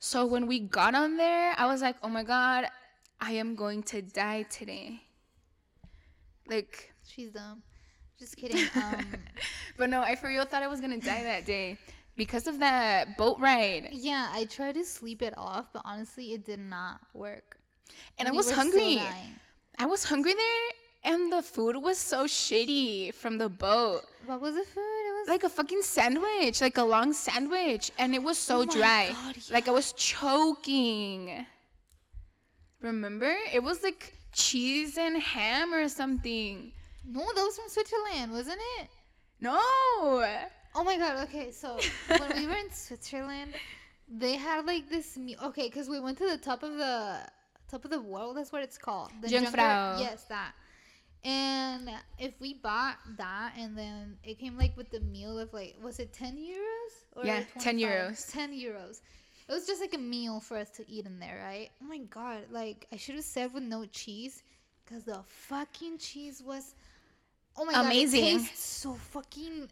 So 0.00 0.26
when 0.26 0.48
we 0.48 0.58
got 0.58 0.96
on 0.96 1.16
there, 1.16 1.54
I 1.56 1.66
was 1.66 1.80
like, 1.80 1.96
"Oh 2.02 2.10
my 2.10 2.24
god, 2.24 2.66
I 3.20 3.32
am 3.38 3.54
going 3.54 3.84
to 3.94 4.02
die 4.02 4.42
today." 4.50 5.06
Like 6.48 6.92
She's 7.06 7.30
dumb. 7.30 7.62
Just 8.22 8.36
kidding. 8.36 8.64
Um, 8.76 9.04
but 9.78 9.90
no, 9.90 10.00
I 10.00 10.14
for 10.14 10.28
real 10.28 10.44
thought 10.44 10.62
I 10.62 10.68
was 10.68 10.80
gonna 10.80 11.00
die 11.00 11.24
that 11.24 11.44
day 11.44 11.76
because 12.16 12.46
of 12.46 12.60
that 12.60 13.16
boat 13.18 13.36
ride. 13.40 13.88
yeah, 13.90 14.30
I 14.32 14.44
tried 14.44 14.74
to 14.76 14.84
sleep 14.84 15.22
it 15.22 15.34
off, 15.36 15.66
but 15.72 15.82
honestly, 15.84 16.26
it 16.36 16.44
did 16.44 16.60
not 16.60 17.00
work. 17.14 17.56
And 18.18 18.28
I 18.28 18.30
was 18.30 18.48
hungry. 18.50 19.00
I 19.78 19.86
was 19.86 20.04
hungry 20.04 20.34
there, 20.34 21.12
and 21.12 21.32
the 21.32 21.42
food 21.42 21.76
was 21.88 21.98
so 21.98 22.26
shitty 22.26 23.12
from 23.14 23.38
the 23.38 23.48
boat. 23.48 24.02
What 24.26 24.40
was 24.40 24.54
the 24.54 24.66
food? 24.74 25.02
It 25.08 25.14
was 25.18 25.28
Like 25.34 25.42
a 25.42 25.48
fucking 25.48 25.82
sandwich, 25.82 26.60
like 26.60 26.78
a 26.78 26.84
long 26.84 27.12
sandwich, 27.12 27.90
and 27.98 28.14
it 28.14 28.22
was 28.22 28.38
so 28.38 28.60
Oh 28.60 28.64
dry. 28.78 29.08
God, 29.10 29.36
Like 29.50 29.66
I 29.66 29.72
was 29.72 29.92
choking. 29.94 31.44
Remember? 32.80 33.34
It 33.52 33.62
was 33.64 33.82
like 33.82 34.14
cheese 34.32 34.96
and 34.96 35.16
ham 35.20 35.74
or 35.74 35.88
something. 35.88 36.72
No, 37.08 37.20
that 37.20 37.42
was 37.42 37.56
from 37.56 37.68
Switzerland, 37.68 38.32
wasn't 38.32 38.60
it? 38.80 38.88
No. 39.40 39.58
Oh 40.74 40.84
my 40.84 40.96
god. 40.96 41.24
Okay, 41.24 41.50
so 41.52 41.78
when 42.18 42.36
we 42.36 42.46
were 42.46 42.54
in 42.54 42.70
Switzerland, 42.72 43.52
they 44.08 44.36
had 44.36 44.66
like 44.66 44.88
this. 44.88 45.16
Me- 45.16 45.36
okay, 45.42 45.68
because 45.68 45.88
we 45.88 46.00
went 46.00 46.18
to 46.18 46.28
the 46.28 46.38
top 46.38 46.62
of 46.62 46.76
the 46.76 47.18
top 47.70 47.84
of 47.84 47.90
the 47.90 48.00
world. 48.00 48.36
That's 48.36 48.52
what 48.52 48.62
it's 48.62 48.78
called. 48.78 49.10
The 49.20 49.28
Jungfrau. 49.28 50.00
Yes, 50.00 50.24
that. 50.24 50.52
And 51.24 51.88
if 52.18 52.34
we 52.40 52.54
bought 52.54 52.96
that, 53.16 53.52
and 53.58 53.76
then 53.78 54.16
it 54.24 54.38
came 54.38 54.56
like 54.56 54.76
with 54.76 54.90
the 54.90 55.00
meal 55.00 55.38
of 55.38 55.52
like, 55.52 55.76
was 55.82 55.98
it 55.98 56.12
ten 56.12 56.36
euros? 56.36 56.94
Or 57.14 57.24
Yeah, 57.24 57.44
10 57.58 57.78
euros. 57.78 58.32
Ten 58.32 58.52
euros. 58.52 59.02
It 59.48 59.52
was 59.52 59.66
just 59.66 59.80
like 59.80 59.92
a 59.94 59.98
meal 59.98 60.40
for 60.40 60.56
us 60.56 60.70
to 60.70 60.90
eat 60.90 61.04
in 61.04 61.18
there, 61.18 61.40
right? 61.44 61.68
Oh 61.82 61.86
my 61.86 61.98
god! 61.98 62.44
Like 62.50 62.86
I 62.92 62.96
should 62.96 63.16
have 63.16 63.24
said 63.24 63.52
with 63.52 63.62
no 63.64 63.84
cheese, 63.86 64.42
because 64.84 65.04
the 65.04 65.20
fucking 65.26 65.98
cheese 65.98 66.42
was. 66.44 66.74
Oh 67.56 67.64
my 67.64 67.72
god! 67.72 67.86
Amazing. 67.86 68.24
It 68.24 68.38
tastes 68.38 68.64
so 68.64 68.94
fucking 68.94 69.68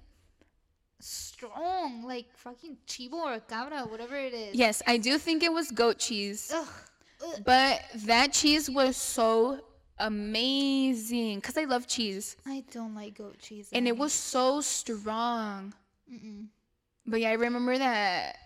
strong, 0.98 2.04
like 2.04 2.26
fucking 2.36 2.76
chivo 2.86 3.14
or 3.14 3.40
cabra, 3.40 3.80
whatever 3.82 4.16
it 4.16 4.34
is. 4.34 4.54
Yes, 4.54 4.82
I 4.86 4.96
do 4.98 5.18
think 5.18 5.42
it 5.42 5.52
was 5.52 5.70
goat 5.70 5.98
cheese. 5.98 6.50
Ugh. 6.54 6.66
Ugh. 7.22 7.42
But 7.44 7.82
that 8.06 8.32
cheese 8.32 8.70
was 8.70 8.96
so 8.96 9.60
amazing 9.98 11.36
because 11.36 11.56
I 11.56 11.64
love 11.64 11.86
cheese. 11.86 12.36
I 12.46 12.64
don't 12.72 12.94
like 12.94 13.18
goat 13.18 13.38
cheese. 13.38 13.68
And 13.72 13.86
it 13.86 13.96
was 13.96 14.12
so 14.12 14.60
strong. 14.60 15.74
Mm-mm. 16.10 16.46
But 17.06 17.20
yeah, 17.20 17.30
I 17.30 17.34
remember 17.34 17.76
that 17.78 18.36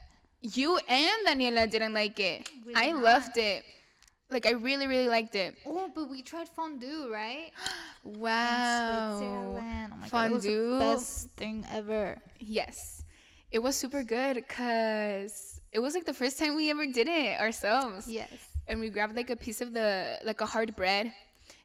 you 0.43 0.79
and 0.89 1.27
Daniela 1.27 1.71
didn't 1.71 1.95
like 1.95 2.19
it. 2.21 2.49
We 2.67 2.75
I 2.75 2.87
did 2.87 2.97
loved 2.97 3.37
it. 3.37 3.65
Like 4.31 4.47
I 4.47 4.53
really, 4.53 4.87
really 4.87 5.09
liked 5.09 5.35
it. 5.35 5.57
Oh, 5.67 5.91
but 5.95 6.11
we 6.11 6.23
tried 6.23 6.49
fondue, 6.49 7.11
right? 7.13 7.51
Wow. 8.05 9.17
Switzerland. 9.19 9.93
Oh 9.93 9.97
my 9.97 10.09
god, 10.09 10.11
Fondue. 10.11 10.73
the 10.73 10.79
best 10.79 11.31
thing 11.37 11.65
ever. 11.73 12.19
Yes. 12.39 13.03
It 13.51 13.61
was 13.63 13.77
super 13.77 14.03
good 14.03 14.35
because 14.37 15.61
it 15.73 15.79
was 15.79 15.95
like 15.95 16.05
the 16.05 16.13
first 16.13 16.39
time 16.39 16.55
we 16.55 16.69
ever 16.71 16.85
did 16.87 17.09
it 17.09 17.41
ourselves. 17.41 18.07
Yes. 18.07 18.29
And 18.69 18.79
we 18.81 18.91
grabbed 18.91 19.17
like 19.17 19.31
a 19.31 19.37
piece 19.37 19.61
of 19.63 19.73
the, 19.73 20.19
like 20.25 20.41
a 20.43 20.47
hard 20.47 20.77
bread. 20.77 21.13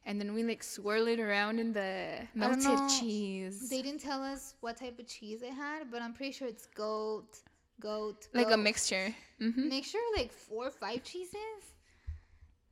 And 0.06 0.18
then 0.18 0.32
we 0.32 0.42
like 0.42 0.62
swirl 0.62 1.08
it 1.08 1.20
around 1.20 1.58
in 1.58 1.72
the 1.74 2.26
melted 2.34 2.78
cheese. 2.98 3.68
They 3.68 3.82
didn't 3.82 4.00
tell 4.00 4.22
us 4.22 4.54
what 4.60 4.78
type 4.78 4.98
of 4.98 5.06
cheese 5.06 5.42
it 5.42 5.52
had, 5.52 5.90
but 5.90 6.00
I'm 6.00 6.14
pretty 6.14 6.32
sure 6.32 6.48
it's 6.48 6.66
goat, 6.74 7.40
goat, 7.80 8.28
like 8.32 8.46
a 8.46 8.50
goat. 8.50 8.60
mixture. 8.60 9.14
hmm 9.38 9.68
Make 9.68 9.84
sure 9.84 10.00
like 10.16 10.32
four 10.32 10.68
or 10.68 10.70
five 10.70 11.04
cheeses. 11.04 11.69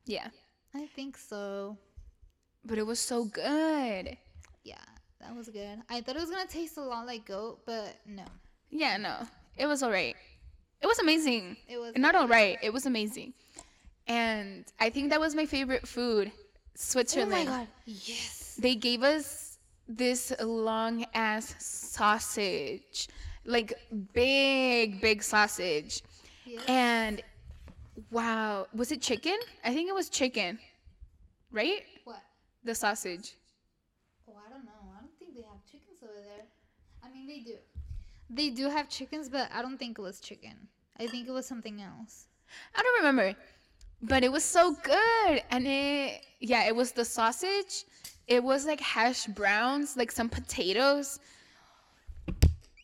Yeah. 0.09 0.29
I 0.73 0.87
think 0.87 1.17
so. 1.17 1.77
But 2.65 2.77
it 2.79 2.85
was 2.85 2.99
so 2.99 3.25
good. 3.25 4.17
Yeah, 4.63 4.75
that 5.21 5.35
was 5.35 5.49
good. 5.49 5.79
I 5.89 6.01
thought 6.01 6.15
it 6.15 6.19
was 6.19 6.29
gonna 6.31 6.47
taste 6.47 6.77
a 6.77 6.81
lot 6.81 7.05
like 7.05 7.25
goat, 7.25 7.59
but 7.65 7.95
no, 8.05 8.25
Yeah, 8.71 8.97
no. 8.97 9.27
It 9.57 9.67
was 9.67 9.83
all 9.83 9.91
right. 9.91 10.15
It 10.81 10.87
was 10.87 10.99
amazing. 10.99 11.57
it 11.67 11.77
was 11.77 11.93
Not 11.95 12.15
all 12.15 12.27
right. 12.27 12.57
It 12.63 12.73
was 12.73 12.85
amazing. 12.85 13.33
And 14.07 14.65
I 14.79 14.89
think 14.89 15.11
that 15.11 15.19
was 15.19 15.35
my 15.35 15.45
favorite 15.45 15.87
food. 15.87 16.31
Switzerland. 16.75 17.31
Oh 17.33 17.37
my 17.37 17.45
god! 17.45 17.67
Yes. 17.85 18.57
They 18.59 18.75
gave 18.75 19.03
us 19.03 19.57
this 19.87 20.33
long 20.41 21.05
ass 21.13 21.53
sausage. 21.59 23.07
Like 23.45 23.73
big, 24.13 25.01
big 25.01 25.21
sausage. 25.23 26.01
yes. 26.45 26.63
And 26.67 27.21
wow, 28.11 28.67
was 28.73 28.91
it 28.91 29.01
chicken? 29.01 29.37
I 29.63 29.73
think 29.73 29.89
it 29.89 29.95
was 29.95 30.09
chicken. 30.09 30.59
Right? 31.51 31.83
what? 32.03 32.21
The 32.63 32.75
sausage. 32.75 33.35
Oh, 34.27 34.33
I 34.45 34.49
don't 34.49 34.65
know. 34.65 34.71
I 34.95 35.01
don't 35.01 35.17
think 35.17 35.33
they 35.33 35.41
have 35.41 35.65
chickens 35.65 35.97
over 36.03 36.13
there. 36.13 36.45
I 37.03 37.11
mean, 37.11 37.27
they 37.27 37.39
do. 37.39 37.57
They 38.29 38.49
do 38.49 38.69
have 38.69 38.89
chickens, 38.89 39.29
but 39.29 39.49
I 39.53 39.61
don't 39.61 39.77
think 39.77 39.97
it 39.97 40.01
was 40.01 40.19
chicken. 40.19 40.55
I 40.99 41.07
think 41.07 41.27
it 41.27 41.31
was 41.31 41.45
something 41.45 41.81
else. 41.81 42.27
I 42.75 42.83
don't 42.83 42.97
remember. 42.97 43.35
But 44.01 44.23
it 44.23 44.31
was 44.31 44.43
so 44.43 44.75
good. 44.83 45.43
And 45.49 45.67
it, 45.67 46.21
yeah, 46.39 46.67
it 46.67 46.75
was 46.75 46.91
the 46.91 47.05
sausage. 47.05 47.85
It 48.27 48.43
was 48.43 48.65
like 48.65 48.79
hash 48.79 49.25
browns, 49.25 49.97
like 49.97 50.11
some 50.11 50.29
potatoes. 50.29 51.19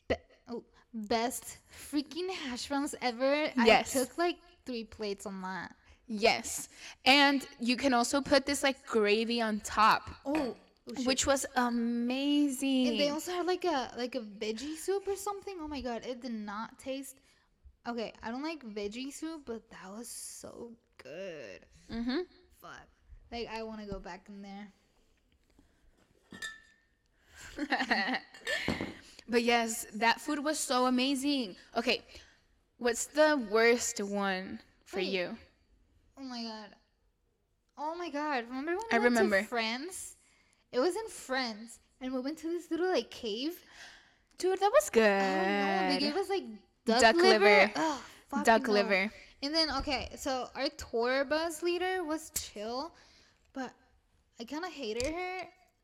Be- 0.07 0.15
oh, 0.49 0.63
best 0.93 1.59
freaking 1.71 2.29
hash 2.31 2.67
browns 2.67 2.95
ever. 3.01 3.51
Yes. 3.63 3.95
I 3.95 3.99
took 3.99 4.17
like 4.17 4.37
three 4.65 4.83
plates 4.83 5.25
on 5.25 5.41
that. 5.41 5.75
Yes. 6.07 6.69
And 7.05 7.45
you 7.59 7.75
can 7.77 7.93
also 7.93 8.21
put 8.21 8.45
this 8.45 8.63
like 8.63 8.85
gravy 8.85 9.41
on 9.41 9.59
top, 9.61 10.09
Oh, 10.25 10.55
oh, 10.89 10.93
shit. 10.95 11.07
which 11.07 11.25
was 11.25 11.45
amazing. 11.55 12.87
And 12.89 12.99
they 12.99 13.09
also 13.09 13.31
had 13.31 13.45
like 13.47 13.65
a 13.65 13.91
like 13.97 14.15
a 14.15 14.21
veggie 14.21 14.75
soup 14.77 15.07
or 15.07 15.15
something. 15.15 15.55
Oh 15.61 15.67
my 15.67 15.81
god, 15.81 16.05
it 16.05 16.21
did 16.21 16.33
not 16.33 16.77
taste. 16.77 17.15
Okay, 17.87 18.13
I 18.23 18.31
don't 18.31 18.43
like 18.43 18.63
veggie 18.65 19.11
soup, 19.13 19.43
but 19.45 19.69
that 19.69 19.91
was 19.95 20.07
so 20.07 20.71
good. 21.01 21.61
mm-hmm. 21.91 22.19
Fuck. 22.61 22.87
Like 23.31 23.47
I 23.51 23.63
want 23.63 23.79
to 23.81 23.87
go 23.87 23.99
back 23.99 24.27
in 24.29 24.41
there. 24.41 24.67
but 29.29 29.41
yes, 29.43 29.85
that 29.95 30.19
food 30.21 30.43
was 30.43 30.59
so 30.59 30.85
amazing. 30.87 31.55
Okay, 31.77 32.01
what's 32.77 33.05
the 33.07 33.41
worst 33.51 33.99
one 34.01 34.59
for 34.83 34.97
Wait. 34.97 35.07
you? 35.07 35.37
Oh 36.17 36.23
my 36.23 36.43
god. 36.43 36.69
Oh 37.77 37.95
my 37.95 38.09
god. 38.09 38.45
Remember 38.47 38.71
when 38.71 38.77
we 38.77 38.83
I 38.91 38.99
went 38.99 39.03
remember. 39.03 39.41
to 39.41 39.47
France? 39.47 40.15
It 40.71 40.79
was 40.79 40.95
in 40.95 41.07
France, 41.09 41.79
and 42.01 42.13
we 42.13 42.19
went 42.19 42.37
to 42.39 42.47
this 42.47 42.69
little 42.71 42.89
like 42.89 43.09
cave. 43.11 43.53
Dude, 44.37 44.59
that 44.59 44.71
was 44.73 44.89
good. 44.89 45.03
I 45.03 45.87
don't. 45.87 45.89
They 45.89 45.99
gave 45.99 46.15
us 46.15 46.29
like 46.29 46.43
duck, 46.85 47.01
Duck 47.01 47.15
liver. 47.15 47.39
liver. 47.45 47.71
Ugh, 47.75 48.45
Duck 48.45 48.67
no. 48.67 48.73
liver. 48.73 49.11
And 49.41 49.53
then 49.53 49.69
okay, 49.77 50.09
so 50.17 50.49
our 50.55 50.67
tour 50.69 51.23
bus 51.25 51.61
leader 51.63 52.03
was 52.03 52.31
chill, 52.35 52.93
but 53.53 53.71
I 54.39 54.43
kind 54.43 54.65
of 54.65 54.71
hated 54.71 55.13
her, 55.13 55.41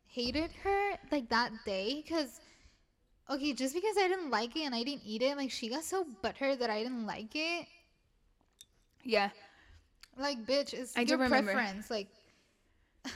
hated 0.08 0.52
her 0.64 0.92
like 1.12 1.30
that 1.30 1.52
day 1.66 2.02
because 2.04 2.40
okay, 3.32 3.54
just 3.54 3.74
because 3.74 3.96
I 3.98 4.08
didn't 4.08 4.30
like 4.30 4.56
it 4.56 4.64
and 4.64 4.76
I 4.76 4.84
didn't 4.84 5.04
eat 5.06 5.22
it, 5.22 5.38
like 5.38 5.52
she 5.52 5.70
got 5.70 5.84
so 5.84 6.06
butthurt 6.24 6.60
that 6.60 6.70
I 6.70 6.84
didn't 6.84 7.06
like 7.06 7.36
it. 7.36 7.68
Yeah. 9.04 9.30
Like, 10.18 10.46
bitch, 10.46 10.74
it's 10.74 10.96
I 10.96 11.02
your 11.02 11.18
preference. 11.18 11.90
Like, 11.90 12.08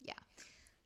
yeah. 0.00 0.12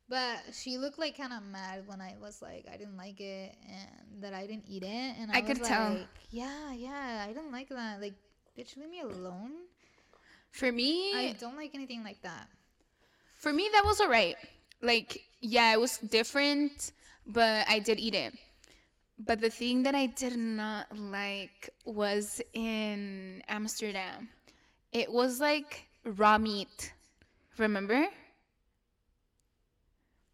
But 0.09 0.39
she 0.53 0.77
looked 0.77 0.97
like 0.97 1.17
kind 1.17 1.33
of 1.33 1.43
mad 1.43 1.83
when 1.85 2.01
I 2.01 2.15
was 2.21 2.41
like, 2.41 2.65
I 2.71 2.77
didn't 2.77 2.97
like 2.97 3.19
it 3.19 3.55
and 3.69 4.23
that 4.23 4.33
I 4.33 4.47
didn't 4.47 4.65
eat 4.67 4.83
it. 4.83 5.15
And 5.19 5.31
I, 5.31 5.37
I 5.37 5.41
could 5.41 5.59
was 5.59 5.67
tell. 5.67 5.89
like, 5.89 6.07
yeah, 6.29 6.73
yeah, 6.73 7.25
I 7.27 7.33
didn't 7.33 7.51
like 7.51 7.69
that. 7.69 8.01
Like, 8.01 8.13
bitch, 8.57 8.77
leave 8.77 8.89
me 8.89 9.01
alone. 9.01 9.51
For 10.51 10.71
me, 10.71 11.13
I 11.13 11.35
don't 11.39 11.55
like 11.55 11.71
anything 11.75 12.03
like 12.03 12.21
that. 12.23 12.47
For 13.35 13.53
me, 13.53 13.69
that 13.73 13.83
was 13.85 14.01
alright. 14.01 14.35
Like, 14.81 15.21
yeah, 15.41 15.73
it 15.73 15.79
was 15.79 15.97
different, 15.97 16.91
but 17.25 17.65
I 17.69 17.79
did 17.79 17.99
eat 17.99 18.15
it. 18.15 18.33
But 19.19 19.39
the 19.39 19.49
thing 19.49 19.83
that 19.83 19.93
I 19.93 20.07
did 20.07 20.35
not 20.37 20.87
like 20.97 21.69
was 21.85 22.41
in 22.53 23.43
Amsterdam. 23.47 24.29
It 24.91 25.11
was 25.11 25.39
like 25.39 25.87
raw 26.03 26.37
meat. 26.37 26.93
Remember? 27.57 28.07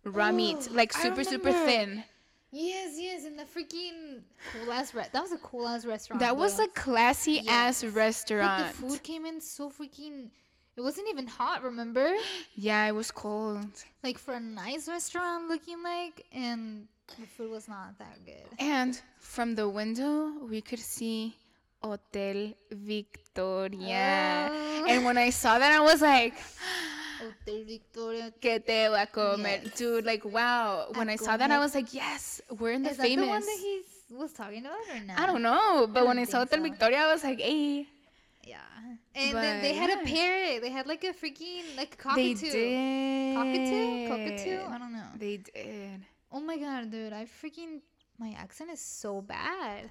Raw 0.05 0.29
oh, 0.29 0.31
meat, 0.31 0.57
Oh, 0.69 0.73
like 0.73 0.93
super, 0.93 1.23
super 1.23 1.51
thin. 1.51 2.03
Yes, 2.51 2.95
yes, 2.97 3.25
in 3.25 3.35
the 3.35 3.43
freaking 3.43 4.21
cool 4.53 4.71
ass 4.71 4.93
re- 4.93 5.05
That 5.11 5.21
was 5.21 5.33
a 5.33 5.37
cool 5.37 5.67
ass 5.67 5.85
restaurant. 5.85 6.21
That 6.21 6.37
was 6.37 6.57
though. 6.57 6.63
a 6.63 6.67
classy 6.69 7.45
ass 7.47 7.83
restaurant. 7.83 8.63
Like 8.63 8.71
the 8.71 8.77
food 8.77 9.03
came 9.03 9.25
in 9.25 9.41
so 9.41 9.69
freaking. 9.69 10.29
It 10.77 10.81
wasn't 10.81 11.09
even 11.09 11.25
hot, 11.27 11.63
remember? 11.63 12.13
Yeah, 12.55 12.85
it 12.85 12.93
was 12.93 13.09
cold. 13.11 13.65
Like 14.03 14.17
for 14.19 14.33
a 14.35 14.39
nice 14.39 14.87
restaurant 14.87 15.49
looking 15.49 15.81
like, 15.81 16.25
and 16.31 16.87
the 17.19 17.25
food 17.25 17.49
was 17.51 17.67
not 17.67 17.97
that 17.97 18.17
good. 18.25 18.45
And 18.59 18.99
from 19.19 19.55
the 19.55 19.67
window, 19.67 20.31
we 20.47 20.61
could 20.61 20.79
see 20.79 21.35
Hotel 21.81 22.53
Victoria. 22.71 24.49
Oh. 24.51 24.85
And 24.87 25.05
when 25.05 25.17
I 25.17 25.29
saw 25.31 25.57
that, 25.57 25.71
I 25.71 25.79
was 25.79 26.01
like, 26.01 26.33
Hotel 27.21 27.63
Victoria. 27.65 28.31
que 28.41 28.59
te 28.59 28.87
va 28.89 29.01
a 29.03 29.07
comer? 29.07 29.61
Yes. 29.63 29.77
Dude, 29.77 30.05
like, 30.05 30.25
wow. 30.25 30.89
When 30.93 31.09
A 31.09 31.13
I 31.13 31.15
saw 31.15 31.37
that, 31.37 31.49
I 31.49 31.57
was 31.59 31.73
like, 31.73 31.93
yes, 31.93 32.41
we're 32.59 32.71
in 32.73 32.83
the 32.83 32.91
Is 32.91 32.97
that 32.97 33.07
famous. 33.07 33.25
the 33.25 33.29
one 33.29 33.41
that 33.41 33.59
he 33.59 33.81
was 34.15 34.31
talking 34.33 34.61
about 34.65 34.77
or 34.93 34.99
not? 35.05 35.19
I 35.19 35.25
don't 35.25 35.41
know, 35.41 35.87
but 35.91 36.03
I 36.03 36.05
when 36.05 36.19
I 36.19 36.25
saw 36.25 36.39
Hotel 36.39 36.59
so. 36.59 36.63
Victoria, 36.63 36.99
I 36.99 37.13
was 37.13 37.23
like, 37.23 37.39
hey. 37.39 37.87
Yeah. 38.47 38.57
And 39.15 39.35
then 39.35 39.61
they 39.61 39.73
had 39.73 39.89
yeah. 39.89 40.01
a 40.01 40.05
parrot. 40.05 40.61
They 40.61 40.69
had 40.69 40.87
like 40.87 41.03
a 41.03 41.13
freaking 41.13 41.63
like 41.75 41.93
a 41.93 42.15
They 42.15 42.33
cockatoo. 42.33 42.51
did. 42.51 43.35
Cockatoo? 43.35 44.07
Cockatoo? 44.07 44.73
I 44.73 44.77
don't 44.77 44.93
know. 44.93 45.09
They 45.17 45.37
did. 45.37 46.05
Oh 46.31 46.39
my 46.39 46.57
god, 46.57 46.91
dude! 46.91 47.13
I 47.13 47.25
freaking 47.25 47.81
my 48.19 48.35
accent 48.37 48.71
is 48.71 48.79
so 48.79 49.21
bad. 49.21 49.89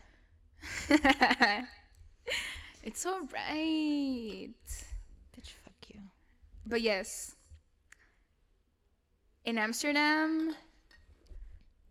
it's 2.82 3.04
all 3.04 3.20
right. 3.32 4.48
Bitch, 5.34 5.50
fuck 5.64 5.74
you. 5.92 6.00
But 6.66 6.80
yes, 6.80 7.36
in 9.44 9.58
Amsterdam, 9.58 10.54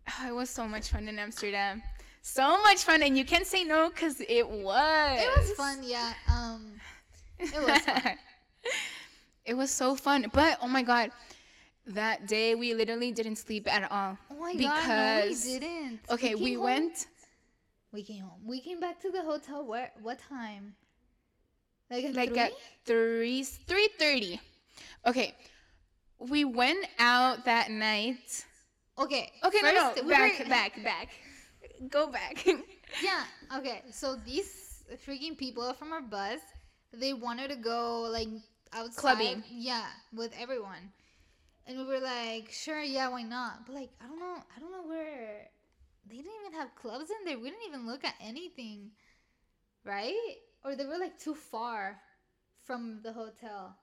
oh, 0.08 0.24
it 0.28 0.34
was 0.34 0.50
so 0.50 0.66
much 0.66 0.90
fun 0.90 1.08
in 1.08 1.18
Amsterdam. 1.18 1.82
So 2.28 2.60
much 2.64 2.82
fun, 2.82 3.04
and 3.04 3.16
you 3.16 3.24
can't 3.24 3.46
say 3.46 3.62
no 3.62 3.88
because 3.88 4.20
it 4.20 4.50
was. 4.50 5.20
It 5.22 5.38
was 5.38 5.52
fun, 5.52 5.78
yeah. 5.84 6.12
Um, 6.28 6.72
it 7.38 7.54
was 7.54 7.80
fun. 7.82 8.18
it 9.44 9.54
was 9.54 9.70
so 9.70 9.94
fun, 9.94 10.26
but 10.32 10.58
oh 10.60 10.66
my 10.66 10.82
god, 10.82 11.12
that 11.86 12.26
day 12.26 12.56
we 12.56 12.74
literally 12.74 13.12
didn't 13.12 13.36
sleep 13.36 13.72
at 13.72 13.90
all. 13.92 14.18
Oh 14.28 14.40
my 14.40 14.54
god, 14.54 14.88
no, 14.88 15.22
we 15.22 15.28
Because- 15.28 15.44
didn't. 15.44 16.00
Okay, 16.10 16.34
we 16.34 16.54
home- 16.54 16.64
went. 16.64 17.06
We 17.92 18.02
came 18.02 18.24
home. 18.24 18.40
We 18.44 18.60
came 18.60 18.80
back 18.80 19.00
to 19.02 19.10
the 19.12 19.22
hotel. 19.22 19.64
Where? 19.64 19.92
What 20.02 20.18
time? 20.18 20.74
Like 21.88 22.06
at 22.06 22.14
like 22.16 22.30
three? 22.30 22.38
at 22.40 22.52
three 22.84 23.42
three 23.44 23.88
thirty. 24.00 24.40
Okay, 25.06 25.32
we 26.18 26.44
went 26.44 26.84
out 26.98 27.44
that 27.44 27.70
night. 27.70 28.44
Okay. 28.98 29.30
Okay, 29.44 29.60
no, 29.62 29.70
first, 29.70 29.96
no, 29.98 30.02
we 30.02 30.10
back, 30.10 30.38
were- 30.40 30.44
back, 30.46 30.82
back. 30.82 31.08
Go 31.90 32.08
back. 32.08 32.46
yeah. 33.00 33.24
Okay. 33.56 33.82
So 33.90 34.16
these 34.16 34.84
freaking 35.06 35.36
people 35.36 35.72
from 35.74 35.92
our 35.92 36.00
bus, 36.02 36.40
they 36.92 37.12
wanted 37.12 37.48
to 37.50 37.56
go 37.56 38.02
like 38.10 38.28
outside. 38.72 39.00
Clubbing. 39.00 39.42
Yeah, 39.50 39.86
with 40.14 40.32
everyone, 40.38 40.92
and 41.66 41.78
we 41.78 41.84
were 41.84 42.00
like, 42.00 42.50
sure, 42.50 42.80
yeah, 42.82 43.08
why 43.08 43.22
not? 43.22 43.66
But 43.66 43.74
like, 43.74 43.90
I 44.02 44.06
don't 44.08 44.18
know, 44.20 44.36
I 44.56 44.60
don't 44.60 44.72
know 44.72 44.86
where. 44.88 45.48
They 46.08 46.16
didn't 46.16 46.32
even 46.46 46.58
have 46.58 46.74
clubs 46.76 47.10
in 47.10 47.24
there. 47.26 47.38
We 47.38 47.50
didn't 47.50 47.66
even 47.68 47.86
look 47.86 48.04
at 48.04 48.14
anything, 48.20 48.90
right? 49.84 50.36
Or 50.64 50.74
they 50.76 50.86
were 50.86 50.98
like 50.98 51.18
too 51.18 51.34
far 51.34 51.98
from 52.64 53.00
the 53.02 53.12
hotel. 53.12 53.76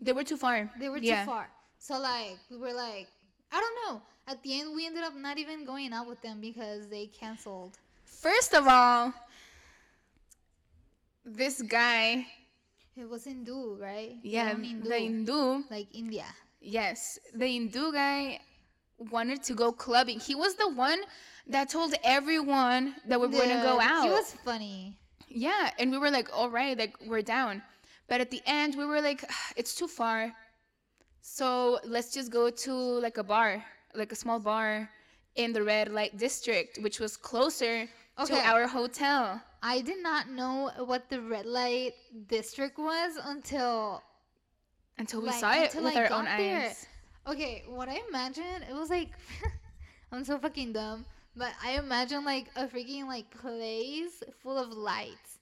they 0.00 0.12
were 0.12 0.24
too 0.24 0.36
far. 0.36 0.70
They 0.78 0.88
were 0.88 1.00
too 1.00 1.06
Yeah. 1.06 1.24
far. 1.24 1.50
So 1.78 1.98
like 1.98 2.38
we 2.50 2.56
were 2.56 2.72
like, 2.72 3.08
I 3.52 3.60
don't 3.60 3.76
know. 3.94 4.02
At 4.26 4.42
the 4.42 4.60
end, 4.60 4.74
we 4.74 4.86
ended 4.86 5.04
up 5.04 5.14
not 5.16 5.38
even 5.38 5.64
going 5.64 5.92
out 5.92 6.06
with 6.06 6.20
them 6.22 6.40
because 6.40 6.88
they 6.88 7.06
canceled. 7.06 7.78
First 8.04 8.54
of 8.54 8.66
all, 8.68 9.12
this 11.24 11.62
guy, 11.62 12.26
It 12.96 13.08
was 13.08 13.24
Hindu, 13.24 13.76
right? 13.76 14.16
yeah, 14.22 14.48
Hindu, 14.54 14.88
the 14.88 14.98
Hindu, 14.98 15.62
like 15.70 15.88
India. 15.94 16.24
yes, 16.60 17.18
the 17.34 17.46
Hindu 17.46 17.92
guy 17.92 18.40
wanted 18.98 19.42
to 19.44 19.54
go 19.54 19.70
clubbing. 19.72 20.18
He 20.20 20.34
was 20.34 20.54
the 20.56 20.68
one 20.68 21.00
that 21.46 21.68
told 21.70 21.94
everyone 22.04 22.94
that 23.06 23.20
we 23.20 23.26
were 23.28 23.32
gonna 23.32 23.62
go 23.62 23.80
out. 23.80 24.04
He 24.04 24.10
was 24.10 24.34
funny. 24.44 24.96
Yeah, 25.28 25.70
and 25.78 25.90
we 25.92 25.98
were 25.98 26.10
like, 26.10 26.28
all 26.36 26.50
right, 26.50 26.76
like 26.76 26.96
we're 27.06 27.22
down. 27.22 27.62
But 28.08 28.20
at 28.20 28.30
the 28.30 28.40
end, 28.46 28.74
we 28.76 28.84
were 28.86 29.00
like, 29.02 29.22
it's 29.56 29.74
too 29.74 29.86
far. 29.86 30.32
So 31.20 31.78
let's 31.84 32.12
just 32.12 32.30
go 32.30 32.50
to 32.50 32.72
like 32.72 33.18
a 33.18 33.24
bar, 33.24 33.64
like 33.94 34.12
a 34.12 34.16
small 34.16 34.40
bar 34.40 34.90
in 35.34 35.52
the 35.52 35.62
red 35.62 35.88
light 35.92 36.16
district, 36.16 36.78
which 36.78 37.00
was 37.00 37.16
closer 37.16 37.88
Okay. 38.18 38.34
to 38.34 38.46
our 38.46 38.66
hotel. 38.66 39.42
I 39.62 39.80
did 39.80 40.02
not 40.02 40.28
know 40.30 40.70
what 40.84 41.08
the 41.10 41.20
red 41.20 41.46
light 41.46 41.94
district 42.28 42.78
was 42.78 43.16
until 43.22 44.02
Until 44.98 45.22
we 45.22 45.30
Like, 45.30 45.40
saw 45.40 45.52
it 45.54 45.74
with 45.80 45.96
I 45.96 45.96
our 45.96 46.10
own 46.10 46.28
there. 46.36 46.76
eyes. 46.76 46.86
Okay, 47.26 47.64
what 47.66 47.88
I 47.88 48.00
imagined, 48.08 48.64
it 48.68 48.74
was 48.74 48.90
like 48.90 49.10
I'm 50.12 50.24
so 50.24 50.38
fucking 50.38 50.72
dumb, 50.72 51.04
but 51.36 51.52
I 51.62 51.72
imagine 51.78 52.24
like 52.24 52.48
a 52.56 52.66
freaking 52.66 53.06
like 53.06 53.30
place 53.30 54.22
full 54.42 54.58
of 54.58 54.70
lights, 54.72 55.38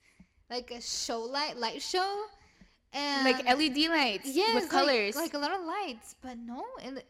like 0.49 0.71
a 0.71 0.81
show 0.81 1.21
light 1.21 1.57
light 1.57 1.81
show, 1.81 2.25
and 2.93 3.23
Like 3.25 3.45
LED 3.45 3.89
lights 3.89 4.29
yes, 4.29 4.53
with 4.55 4.69
colors. 4.69 5.15
like, 5.15 5.33
a 5.33 5.37
lot 5.37 5.51
of 5.51 5.65
lights, 5.65 6.15
but 6.21 6.37
no, 6.37 6.63
and 6.83 7.01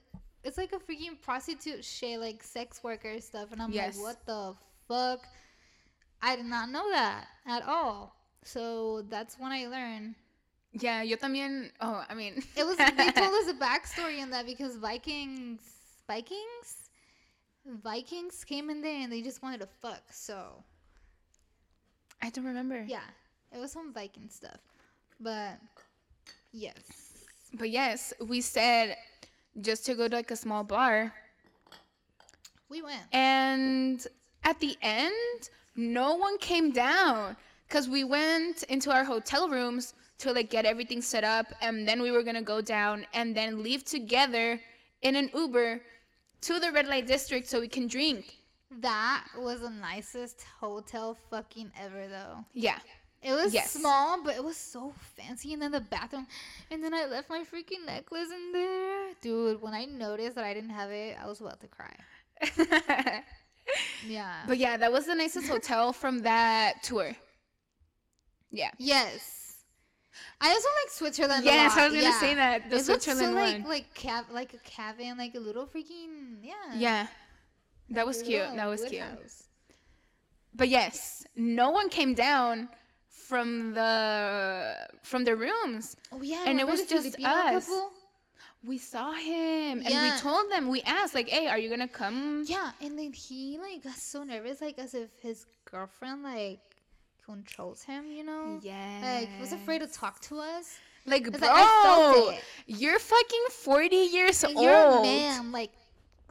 it's 0.44 0.58
like 0.58 0.74
a 0.74 0.78
freaking 0.80 1.20
prostitute 1.22 1.84
shit, 1.84 2.20
like 2.20 2.44
sex 2.44 2.84
worker 2.84 3.20
stuff, 3.22 3.52
and 3.52 3.62
I'm 3.62 3.72
Yes. 3.72 3.98
like, 3.98 4.04
what 4.04 4.26
the 4.26 4.56
fuck? 4.88 5.26
I 6.22 6.36
did 6.36 6.46
not 6.46 6.70
know 6.70 6.90
that 6.92 7.28
at 7.46 7.63
all. 7.68 8.16
So 8.44 9.04
that's 9.10 9.38
when 9.38 9.52
I 9.52 9.68
learned. 9.68 10.16
yeah, 10.74 11.02
yo 11.04 11.16
también. 11.18 11.72
Oh, 11.82 12.04
I 12.10 12.13
mean. 12.16 12.42
It 12.56 12.66
was 12.66 12.78
they 12.78 13.12
told 13.12 13.34
us 13.36 13.48
a 13.50 13.54
backstory 13.54 14.22
on 14.22 14.30
that 14.32 14.46
because 14.46 14.78
Vikings 14.78 15.62
Vikings 16.08 16.90
Vikings 17.84 18.44
came 18.46 18.70
in 18.70 18.82
there 18.82 19.02
and 19.04 19.12
they 19.12 19.22
just 19.22 19.42
wanted 19.44 19.60
to 19.62 19.68
fuck. 19.82 20.02
So 20.12 20.63
I 22.22 22.30
don't 22.30 22.46
remember. 22.46 22.84
yeah, 22.88 23.06
it 23.52 23.60
was 23.60 23.72
some 23.72 23.94
Viking 23.94 24.30
stuff. 24.30 24.60
But 25.19 25.60
yes, 26.51 26.75
But 27.53 27.69
yes, 27.69 28.13
we 28.19 28.41
said 28.41 28.95
just 29.62 29.86
to 29.88 29.95
go 29.95 30.08
to 30.08 30.15
like 30.15 30.32
a 30.32 30.36
small 30.36 30.63
bar. 30.63 31.13
we 32.69 32.82
went. 32.82 33.03
And 33.13 34.06
at 34.43 34.60
the 34.60 34.77
end, 34.82 35.49
no 35.75 36.15
one 36.15 36.38
came 36.38 36.71
down 36.71 37.36
because 37.67 37.88
we 37.89 38.03
went 38.03 38.63
into 38.63 38.91
our 38.91 39.03
hotel 39.03 39.49
rooms 39.49 39.93
to 40.19 40.34
like 40.34 40.49
get 40.49 40.65
everything 40.65 41.01
set 41.01 41.23
up, 41.23 41.47
and 41.62 41.88
then 41.88 42.01
we 42.01 42.12
were 42.12 42.23
gonna 42.23 42.41
go 42.41 42.60
down 42.62 43.06
and 43.13 43.36
then 43.36 43.62
leave 43.63 43.84
together 43.86 44.60
in 45.01 45.15
an 45.15 45.30
Uber 45.34 45.82
to 46.41 46.60
the 46.60 46.71
red 46.71 46.88
light 46.88 47.08
district 47.08 47.47
so 47.47 47.60
we 47.60 47.67
can 47.67 47.88
drink. 47.88 48.38
That 48.82 49.25
was 49.38 49.62
the 49.62 49.69
nicest 49.69 50.43
hotel 50.60 51.17
fucking 51.30 51.71
ever 51.80 52.08
though. 52.08 52.43
Yeah, 52.53 52.80
It 53.23 53.34
was 53.34 53.53
Yes. 53.53 53.71
small, 53.71 54.23
but 54.23 54.36
it 54.36 54.43
was 54.43 54.56
so 54.58 54.93
fancy. 55.15 55.53
And 55.53 55.62
then 55.62 55.71
the 55.71 55.82
bathroom, 55.82 56.27
and 56.71 56.84
then 56.84 56.93
I 56.93 57.06
left 57.06 57.30
my 57.30 57.39
freaking 57.43 57.86
necklace 57.86 58.30
in 58.32 58.51
there, 58.51 59.13
dude. 59.21 59.62
When 59.62 59.73
I 59.73 59.86
noticed 59.86 60.36
that 60.36 60.43
I 60.45 60.53
didn't 60.53 60.69
have 60.69 60.91
it, 60.91 61.17
I 61.21 61.25
was 61.25 61.41
about 61.41 61.60
to 61.62 61.67
cry. 61.67 61.95
Yeah. 64.08 64.34
but 64.47 64.58
yeah, 64.58 64.77
that 64.77 64.91
was 64.93 65.08
the 65.08 65.15
nicest 65.15 65.49
hotel 65.49 65.91
from 65.91 66.19
that 66.19 66.84
tour. 66.84 67.13
Yeah. 68.49 68.71
Yes. 68.77 69.56
I 70.39 70.49
also 70.49 70.67
like 70.84 70.91
Switzerland. 70.91 71.43
a 71.43 71.45
Yes. 71.45 71.75
I 71.75 71.86
was 71.88 71.93
gonna 71.93 72.03
yeah. 72.06 72.19
say 72.19 72.34
that 72.36 72.69
the 72.69 72.77
It 72.77 72.88
looks 72.88 73.06
so 73.06 73.13
Switzerland 73.13 73.36
like 73.36 73.60
one. 73.62 73.69
like 73.69 73.93
cav- 73.93 74.32
like 74.32 74.53
a 74.53 74.58
cabin, 74.60 75.17
like 75.17 75.36
a 75.36 75.39
little 75.39 75.65
freaking 75.65 76.38
yeah. 76.41 76.53
Yeah, 76.75 77.08
that 77.89 78.08
was 78.08 78.21
cute. 78.21 78.39
That 78.56 78.67
was 78.67 78.84
cute. 78.86 79.01
house. 79.01 79.43
But 80.56 80.69
yes, 80.69 81.25
no 81.36 81.71
one 81.71 81.89
came 81.89 82.13
down 82.13 82.69
from 83.28 83.74
the 83.74 84.76
from 85.04 85.24
the 85.26 85.36
rooms. 85.36 85.96
Oh 86.12 86.22
yeah, 86.22 86.44
And 86.48 86.60
it 86.60 86.68
was 86.68 86.86
just 86.86 87.16
Filipino 87.16 87.30
us. 87.30 87.66
couple? 87.68 87.92
We 88.66 88.78
saw 88.78 89.12
him 89.13 89.82
and 89.86 89.94
we 90.06 90.12
told 90.20 90.52
them. 90.52 90.68
We 90.68 90.82
asked 90.82 91.13
like, 91.13 91.30
"Hey, 91.30 91.48
are 91.48 91.60
you 91.63 91.70
gonna 91.70 91.88
come?" 91.88 92.44
Yeah, 92.48 92.72
and 92.82 92.98
then 92.98 93.12
he 93.13 93.58
like 93.60 93.84
got 93.84 93.96
so 93.96 94.24
nervous, 94.24 94.62
like 94.62 94.80
as 94.80 94.94
if 94.94 95.10
his 95.22 95.46
girlfriend 95.70 96.24
like 96.24 96.60
controls 97.26 97.84
him. 97.84 98.04
You 98.18 98.24
know? 98.24 98.60
Yeah. 98.62 99.20
Like 99.20 99.30
was 99.40 99.54
afraid 99.54 99.80
to 99.80 99.88
talk 99.88 100.20
to 100.30 100.40
us. 100.40 100.80
Like, 101.06 101.24
bro, 101.32 101.40
like, 101.40 101.50
I 101.63 101.66
felt 101.84 102.34
it. 102.34 102.44
you're 102.68 103.00
fucking 103.00 103.46
forty 103.52 104.04
years 104.18 104.44
And 104.44 104.56
old, 104.58 104.63
You're 104.66 105.00
a 105.00 105.02
man. 105.02 105.52
Like 105.52 105.72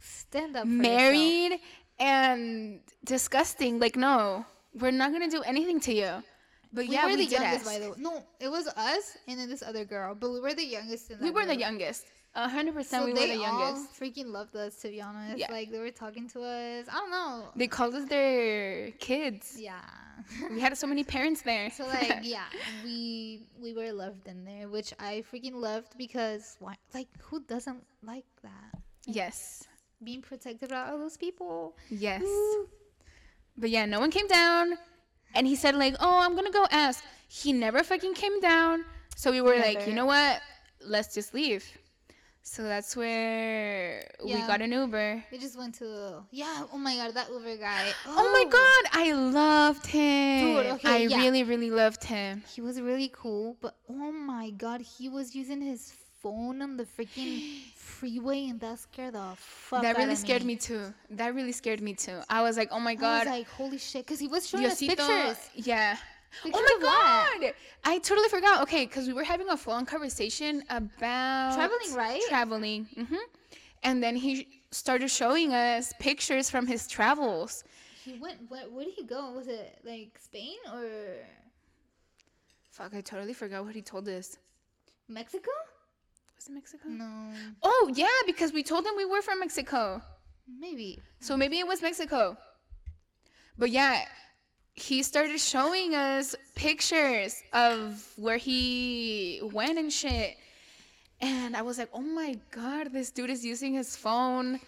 stand 0.01 0.55
up. 0.55 0.63
For 0.63 0.69
yourself. 0.69 0.91
married, 0.91 1.59
and 1.99 2.79
disgusting. 3.03 3.79
Like, 3.79 3.95
no, 3.95 4.45
we're 4.79 4.91
not 4.91 5.11
gonna 5.13 5.29
do 5.29 5.41
anything 5.43 5.79
to 5.81 5.93
you. 5.93 6.11
But 6.77 6.85
We 6.87 6.93
yeah, 6.93 7.05
were 7.09 7.17
we 7.17 7.25
the 7.25 7.31
youngest, 7.37 7.65
ask. 7.65 7.69
by 7.71 7.77
the 7.81 7.89
way. 7.91 7.97
No, 8.07 8.13
it 8.45 8.49
was 8.57 8.65
us 8.91 9.05
and 9.27 9.35
then 9.39 9.49
this 9.53 9.63
other 9.69 9.83
girl, 9.95 10.13
but 10.21 10.29
we 10.35 10.39
were 10.45 10.53
the 10.53 10.69
youngest. 10.77 11.09
In 11.11 11.17
We 11.25 11.31
were 11.37 11.45
the 11.53 11.57
youngest. 11.65 12.05
A 12.35 12.47
hundred 12.55 12.73
So 12.75 12.79
percent, 12.79 13.05
we 13.05 13.11
were 13.13 13.19
they 13.19 13.33
the 13.35 13.43
all 13.45 13.57
youngest. 13.59 13.99
freaking 13.99 14.27
loved 14.37 14.55
us, 14.55 14.75
to 14.81 14.89
be 14.93 15.01
honest. 15.01 15.39
Yeah. 15.41 15.49
Like 15.57 15.71
they 15.73 15.79
were 15.85 15.95
talking 16.03 16.29
to 16.33 16.39
us. 16.43 16.85
I 16.87 16.95
don't 17.01 17.09
know. 17.09 17.49
They 17.55 17.65
called 17.77 17.95
us 17.99 18.05
their 18.15 18.91
kids. 19.07 19.57
Yeah. 19.57 19.81
We 20.53 20.59
had 20.59 20.77
so 20.77 20.87
many 20.93 21.03
parents 21.15 21.41
there. 21.41 21.69
so 21.77 21.83
like 21.87 22.19
yeah, 22.35 22.49
we 22.83 22.97
we 23.63 23.73
were 23.79 23.91
loved 24.03 24.27
in 24.27 24.45
there, 24.45 24.65
which 24.75 24.89
I 24.99 25.23
freaking 25.29 25.57
loved 25.69 25.91
because 25.97 26.43
why? 26.59 26.75
Like 26.93 27.07
who 27.27 27.37
doesn't 27.53 27.81
like 28.03 28.25
that? 28.47 28.69
yes, 29.19 29.63
Being 30.03 30.21
protected 30.21 30.69
by 30.69 30.81
all 30.89 30.99
those 30.99 31.17
people. 31.17 31.77
yes. 31.89 32.21
Woo. 32.21 32.67
But 33.57 33.69
yeah, 33.71 33.85
no 33.85 33.99
one 34.03 34.11
came 34.11 34.27
down, 34.27 34.65
and 35.37 35.47
he 35.47 35.55
said 35.55 35.75
like, 35.75 35.95
"Oh, 35.99 36.19
I'm 36.19 36.35
gonna 36.35 36.51
go 36.51 36.65
ask." 36.71 37.03
He 37.29 37.53
never 37.53 37.83
fucking 37.83 38.15
came 38.15 38.39
down. 38.39 38.83
So 39.15 39.31
we 39.31 39.41
were 39.41 39.57
like, 39.57 39.87
you 39.87 39.93
know 39.93 40.05
what? 40.05 40.41
Let's 40.81 41.13
just 41.13 41.33
leave. 41.33 41.65
So 42.41 42.63
that's 42.63 42.95
where 42.95 44.09
we 44.23 44.35
got 44.47 44.61
an 44.61 44.71
Uber. 44.71 45.23
We 45.31 45.37
just 45.37 45.57
went 45.57 45.75
to 45.75 46.23
yeah. 46.31 46.63
Oh 46.71 46.77
my 46.77 46.95
god, 46.95 47.13
that 47.13 47.29
Uber 47.29 47.57
guy. 47.57 47.89
Oh, 48.07 48.31
my 48.31 48.45
oh. 48.47 48.49
god, 48.49 48.91
I 48.93 49.11
loved 49.11 49.85
him. 49.85 50.55
Dude, 50.55 50.65
okay, 50.77 50.89
I 50.89 50.97
yeah. 51.07 51.17
really, 51.17 51.43
really 51.43 51.71
loved 51.71 52.03
him. 52.05 52.43
He 52.55 52.61
was 52.61 52.79
really 52.79 53.11
cool, 53.13 53.57
but 53.59 53.75
oh 53.89 54.11
my 54.11 54.51
god, 54.51 54.81
he 54.81 55.09
was 55.09 55.35
using 55.35 55.61
his 55.61 55.93
phone 56.21 56.61
on 56.61 56.77
the 56.77 56.85
freaking 56.85 57.63
freeway, 57.97 58.41
and 58.49 58.59
that 58.59 58.77
scared 58.79 59.13
the 59.13 59.27
fuck. 59.35 59.81
that 59.85 59.97
really 59.97 60.15
scared 60.15 60.43
me 60.51 60.55
too. 60.55 60.83
That 61.19 61.33
really 61.39 61.51
scared 61.61 61.81
me 61.81 61.93
too. 62.05 62.19
I 62.29 62.41
was 62.47 62.55
like, 62.61 62.69
oh 62.71 62.79
my 62.79 62.91
I 62.91 62.95
god, 63.05 63.25
was 63.25 63.33
like, 63.37 63.49
holy 63.59 63.77
shit, 63.77 64.05
because 64.05 64.19
he 64.19 64.27
was 64.27 64.47
showing 64.49 64.65
us 64.65 64.79
pictures. 64.79 65.37
Yeah. 65.55 65.97
Oh 66.45 66.61
my 66.69 66.77
god! 66.91 67.53
I 67.91 67.97
totally 68.09 68.29
forgot. 68.29 68.61
Okay, 68.63 68.85
because 68.85 69.07
we 69.07 69.13
were 69.13 69.23
having 69.33 69.49
a 69.49 69.57
phone 69.65 69.85
conversation 69.85 70.61
about 70.69 71.55
Traveling, 71.55 71.93
right? 72.05 72.21
Traveling. 72.29 72.81
hmm 72.95 73.25
And 73.83 74.03
then 74.03 74.15
he 74.15 74.31
started 74.71 75.09
showing 75.09 75.53
us 75.53 75.93
pictures 75.99 76.49
from 76.53 76.67
his 76.67 76.81
travels. 76.87 77.63
He 78.05 78.13
went. 78.23 78.37
Where, 78.49 78.65
where 78.73 78.85
did 78.85 78.93
he 79.01 79.05
go? 79.15 79.31
Was 79.39 79.47
it 79.47 79.79
like 79.83 80.11
Spain 80.27 80.57
or 80.73 80.85
Fuck, 82.71 82.93
I 82.93 83.01
totally 83.01 83.33
forgot 83.33 83.65
what 83.65 83.73
he 83.73 83.81
told 83.81 84.07
us. 84.07 84.37
Mexico? 85.07 85.51
Mexico? 86.49 86.87
No, 86.89 87.31
Oh 87.63 87.91
yeah, 87.95 88.07
because 88.25 88.51
we 88.53 88.63
told 88.63 88.85
him 88.85 88.93
we 88.97 89.05
were 89.05 89.21
from 89.21 89.39
Mexico. 89.39 90.01
maybe. 90.59 90.99
So 91.19 91.35
maybe 91.37 91.59
it 91.59 91.67
was 91.67 91.81
Mexico. 91.81 92.37
But 93.57 93.69
yeah, 93.71 94.05
he 94.73 95.01
started 95.03 95.39
showing 95.39 95.95
us 95.95 96.35
pictures 96.55 97.41
of 97.53 98.05
where 98.15 98.37
he 98.37 99.39
went 99.51 99.77
and 99.79 99.91
shit. 99.91 100.37
And 101.19 101.57
I 101.57 101.63
was 101.63 101.79
like, 101.79 101.89
oh 101.93 102.01
my 102.01 102.37
God, 102.51 102.93
this 102.93 103.09
dude 103.09 103.31
is 103.31 103.43
using 103.43 103.73
his 103.73 103.95
phone 103.95 104.59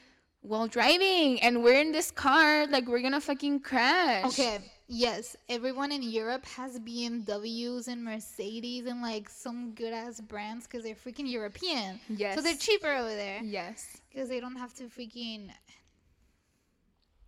while 0.42 0.68
driving, 0.68 1.40
and 1.42 1.64
we're 1.64 1.80
in 1.80 1.92
this 1.92 2.10
car, 2.12 2.66
like 2.68 2.88
we're 2.88 3.02
gonna 3.02 3.22
fucking 3.22 3.60
crash. 3.60 4.26
Okay, 4.26 4.58
yes, 4.90 5.38
everyone 5.48 5.92
in 5.94 6.02
Europe 6.04 6.46
has 6.46 6.78
BMWs 6.80 7.88
and 7.88 8.04
Mercedes 8.04 8.86
and 8.88 9.02
like 9.02 9.30
some 9.30 9.72
good 9.76 9.94
ass 9.94 10.20
brands 10.20 10.66
because 10.68 10.84
they're 10.84 10.96
freaking 10.96 11.30
European. 11.32 12.00
Yes. 12.10 12.36
So 12.36 12.42
they're 12.42 12.56
cheaper 12.56 12.90
over 12.90 13.16
there 13.16 13.40
Yes. 13.44 13.98
because 14.10 14.28
they 14.28 14.40
don't 14.42 14.58
have 14.58 14.74
to 14.76 14.86
freaking 14.86 15.50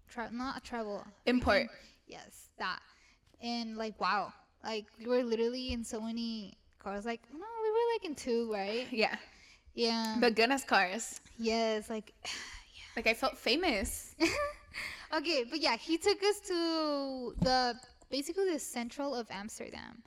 tra- 0.10 0.30
not 0.32 0.64
travel. 0.64 1.06
Import. 1.26 1.68
Yes, 2.08 2.50
that. 2.58 2.80
And 3.42 3.78
like, 3.78 4.00
wow, 4.02 4.34
like 4.64 4.86
we 5.00 5.06
were 5.06 5.24
literally 5.24 5.72
in 5.72 5.84
so 5.84 6.02
many 6.02 6.56
cars. 6.80 7.06
Like, 7.06 7.22
no, 7.32 7.40
we 7.40 7.70
were 7.72 7.94
like 7.96 8.06
in 8.06 8.16
two, 8.16 8.52
right? 8.52 8.88
Yeah. 8.92 9.16
Yeah. 9.74 10.18
But 10.20 10.36
good 10.36 10.52
as 10.52 10.64
cars. 10.64 11.22
yes, 11.38 11.90
like. 11.90 12.14
Like 12.94 13.08
I 13.08 13.14
felt 13.14 13.38
famous. 13.38 14.14
okay, 15.14 15.44
but 15.50 15.60
yeah, 15.60 15.78
he 15.78 15.98
took 15.98 16.22
us 16.24 16.40
to 16.48 17.34
the 17.42 17.76
basically 18.10 18.52
the 18.52 18.60
central 18.60 19.16
of 19.16 19.28
Amsterdam. 19.32 20.04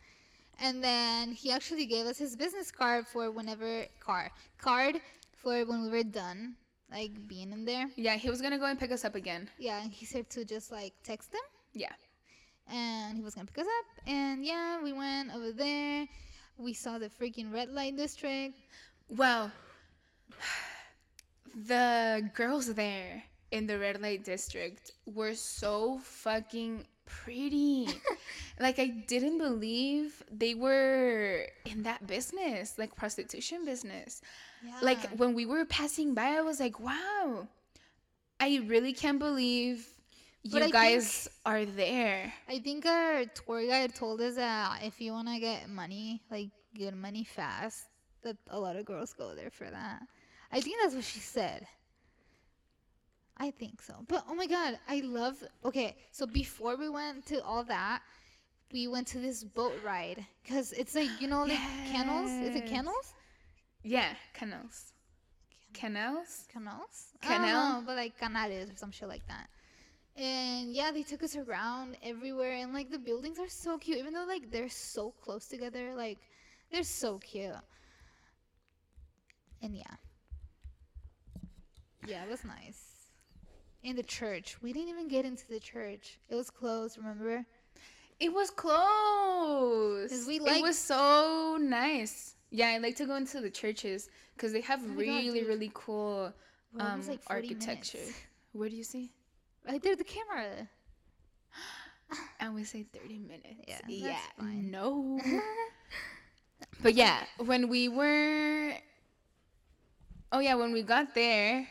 And 0.60 0.84
then 0.84 1.32
he 1.32 1.50
actually 1.50 1.86
gave 1.86 2.06
us 2.06 2.16
his 2.18 2.36
business 2.36 2.70
card 2.70 3.06
for 3.08 3.30
whenever 3.30 3.86
car 3.98 4.30
card 4.58 5.00
for 5.36 5.64
when 5.64 5.82
we 5.82 5.88
were 5.88 6.04
done, 6.04 6.54
like 6.92 7.26
being 7.26 7.52
in 7.52 7.64
there. 7.64 7.90
Yeah, 7.96 8.16
he 8.16 8.30
was 8.30 8.40
gonna 8.40 8.58
go 8.58 8.66
and 8.66 8.78
pick 8.78 8.92
us 8.92 9.04
up 9.04 9.14
again. 9.16 9.50
Yeah, 9.58 9.82
and 9.82 9.90
he 9.92 10.06
said 10.06 10.30
to 10.30 10.44
just 10.44 10.70
like 10.70 10.92
text 11.02 11.32
him, 11.34 11.40
Yeah. 11.72 11.92
and 12.68 13.16
he 13.16 13.22
was 13.22 13.34
gonna 13.34 13.46
pick 13.46 13.58
us 13.58 13.66
up. 13.66 14.06
And 14.06 14.44
yeah, 14.44 14.80
we 14.80 14.92
went 14.92 15.34
over 15.34 15.50
there. 15.50 16.06
We 16.56 16.72
saw 16.72 16.98
the 16.98 17.10
freaking 17.10 17.52
red 17.52 17.70
light 17.70 17.96
district. 17.96 18.54
Well, 19.08 19.50
the 21.66 22.30
girls 22.34 22.72
there 22.74 23.24
in 23.54 23.68
the 23.68 23.78
red 23.78 24.02
light 24.02 24.24
district 24.24 24.90
were 25.06 25.34
so 25.34 25.98
fucking 26.02 26.84
pretty. 27.06 27.86
like 28.60 28.80
I 28.80 28.88
didn't 29.06 29.38
believe 29.38 30.22
they 30.30 30.54
were 30.54 31.46
in 31.64 31.84
that 31.84 32.04
business, 32.06 32.74
like 32.76 32.96
prostitution 32.96 33.64
business. 33.64 34.20
Yeah. 34.66 34.74
Like 34.82 34.98
when 35.16 35.34
we 35.34 35.46
were 35.46 35.64
passing 35.64 36.14
by, 36.14 36.34
I 36.34 36.40
was 36.40 36.58
like, 36.58 36.80
"Wow, 36.80 37.46
I 38.40 38.60
really 38.66 38.92
can't 38.92 39.20
believe 39.20 39.86
you 40.42 40.60
I 40.60 40.70
guys 40.70 41.28
are 41.46 41.64
there." 41.64 42.32
I 42.48 42.58
think 42.58 42.84
our 42.84 43.24
tour 43.24 43.64
guide 43.68 43.94
told 43.94 44.20
us 44.20 44.34
that 44.34 44.82
if 44.82 45.00
you 45.00 45.12
want 45.12 45.28
to 45.28 45.38
get 45.38 45.70
money, 45.70 46.22
like 46.28 46.50
good 46.76 46.96
money 46.96 47.22
fast, 47.22 47.86
that 48.24 48.36
a 48.50 48.58
lot 48.58 48.74
of 48.74 48.84
girls 48.84 49.14
go 49.14 49.34
there 49.36 49.50
for 49.50 49.70
that. 49.70 50.02
I 50.50 50.60
think 50.60 50.76
that's 50.82 50.94
what 50.94 51.04
she 51.04 51.20
said. 51.20 51.66
I 53.38 53.50
think 53.50 53.82
so. 53.82 53.94
But 54.08 54.24
oh 54.28 54.34
my 54.34 54.46
god, 54.46 54.78
I 54.88 55.00
love 55.00 55.42
Okay, 55.64 55.96
so 56.12 56.26
before 56.26 56.76
we 56.76 56.88
went 56.88 57.26
to 57.26 57.42
all 57.42 57.64
that, 57.64 58.02
we 58.72 58.86
went 58.88 59.06
to 59.08 59.18
this 59.18 59.44
boat 59.44 59.80
ride 59.82 60.24
cuz 60.46 60.72
it's 60.72 60.94
like, 60.94 61.20
you 61.20 61.28
know, 61.28 61.44
like 61.44 61.64
canals? 61.84 62.40
Is 62.40 62.54
it 62.54 62.64
Yes. 62.64 62.68
canals? 62.68 63.14
Yeah, 63.82 64.14
canals. 64.34 64.92
Canals? 65.72 66.46
Canals? 66.48 67.14
I 67.22 67.26
Canal? 67.26 67.82
but 67.86 67.96
like 67.96 68.18
canales 68.18 68.70
or 68.70 68.76
some 68.76 68.90
shit 68.92 69.08
like 69.08 69.26
that. 69.28 69.48
And 70.16 70.72
yeah, 70.72 70.90
they 70.92 71.02
took 71.02 71.22
us 71.22 71.36
around 71.36 71.96
everywhere, 72.02 72.52
and 72.54 72.72
like 72.72 72.90
the 72.90 72.98
buildings 72.98 73.38
are 73.38 73.48
so 73.48 73.78
cute, 73.78 73.98
even 73.98 74.12
though 74.12 74.24
like 74.26 74.50
they're 74.50 74.68
so 74.68 75.10
close 75.22 75.46
together. 75.46 75.94
Like 75.96 76.18
they're 76.70 76.84
so 76.84 77.18
cute. 77.18 77.52
And 79.62 79.74
yeah, 79.76 79.96
yeah, 82.06 82.22
it 82.24 82.30
was 82.30 82.44
nice. 82.44 82.93
In 83.84 83.96
the 83.96 84.02
church, 84.02 84.56
we 84.62 84.72
didn't 84.72 84.88
even 84.88 85.08
get 85.08 85.26
into 85.26 85.46
the 85.46 85.60
church. 85.60 86.18
It 86.30 86.34
was 86.34 86.48
closed. 86.48 86.96
Remember? 86.96 87.44
It 88.18 88.32
was 88.32 88.48
closed. 88.48 90.26
we 90.26 90.36
it 90.36 90.62
was 90.62 90.78
so 90.78 91.58
nice. 91.60 92.34
Yeah, 92.50 92.68
I 92.68 92.78
like 92.78 92.96
to 92.96 93.04
go 93.04 93.16
into 93.16 93.42
the 93.42 93.50
churches 93.50 94.08
because 94.34 94.52
they 94.52 94.62
have 94.62 94.80
Oh 94.82 94.88
my 94.88 95.04
God, 95.04 95.10
really, 95.10 95.44
really 95.44 95.70
cool 95.74 96.32
We're 96.72 96.82
um, 96.82 97.06
like, 97.06 97.20
architecture. 97.26 97.98
minutes. 97.98 98.18
Where 98.52 98.70
do 98.70 98.76
you 98.76 98.84
see? 98.84 99.12
Right 99.68 99.82
there, 99.82 99.96
the 99.96 100.04
camera. 100.04 100.68
And 102.40 102.54
we 102.54 102.64
say 102.64 102.84
30 102.84 103.18
minutes. 103.18 103.64
Yeah, 103.66 103.80
yeah 103.88 104.08
that's 104.08 104.26
fine. 104.38 104.70
no. 104.70 105.20
but 106.82 106.94
yeah, 106.94 107.24
when 107.38 107.68
we 107.68 107.88
were. 107.88 108.72
Oh, 110.32 110.38
yeah, 110.38 110.54
when 110.54 110.72
we 110.72 110.82
got 110.82 111.14
there, 111.14 111.66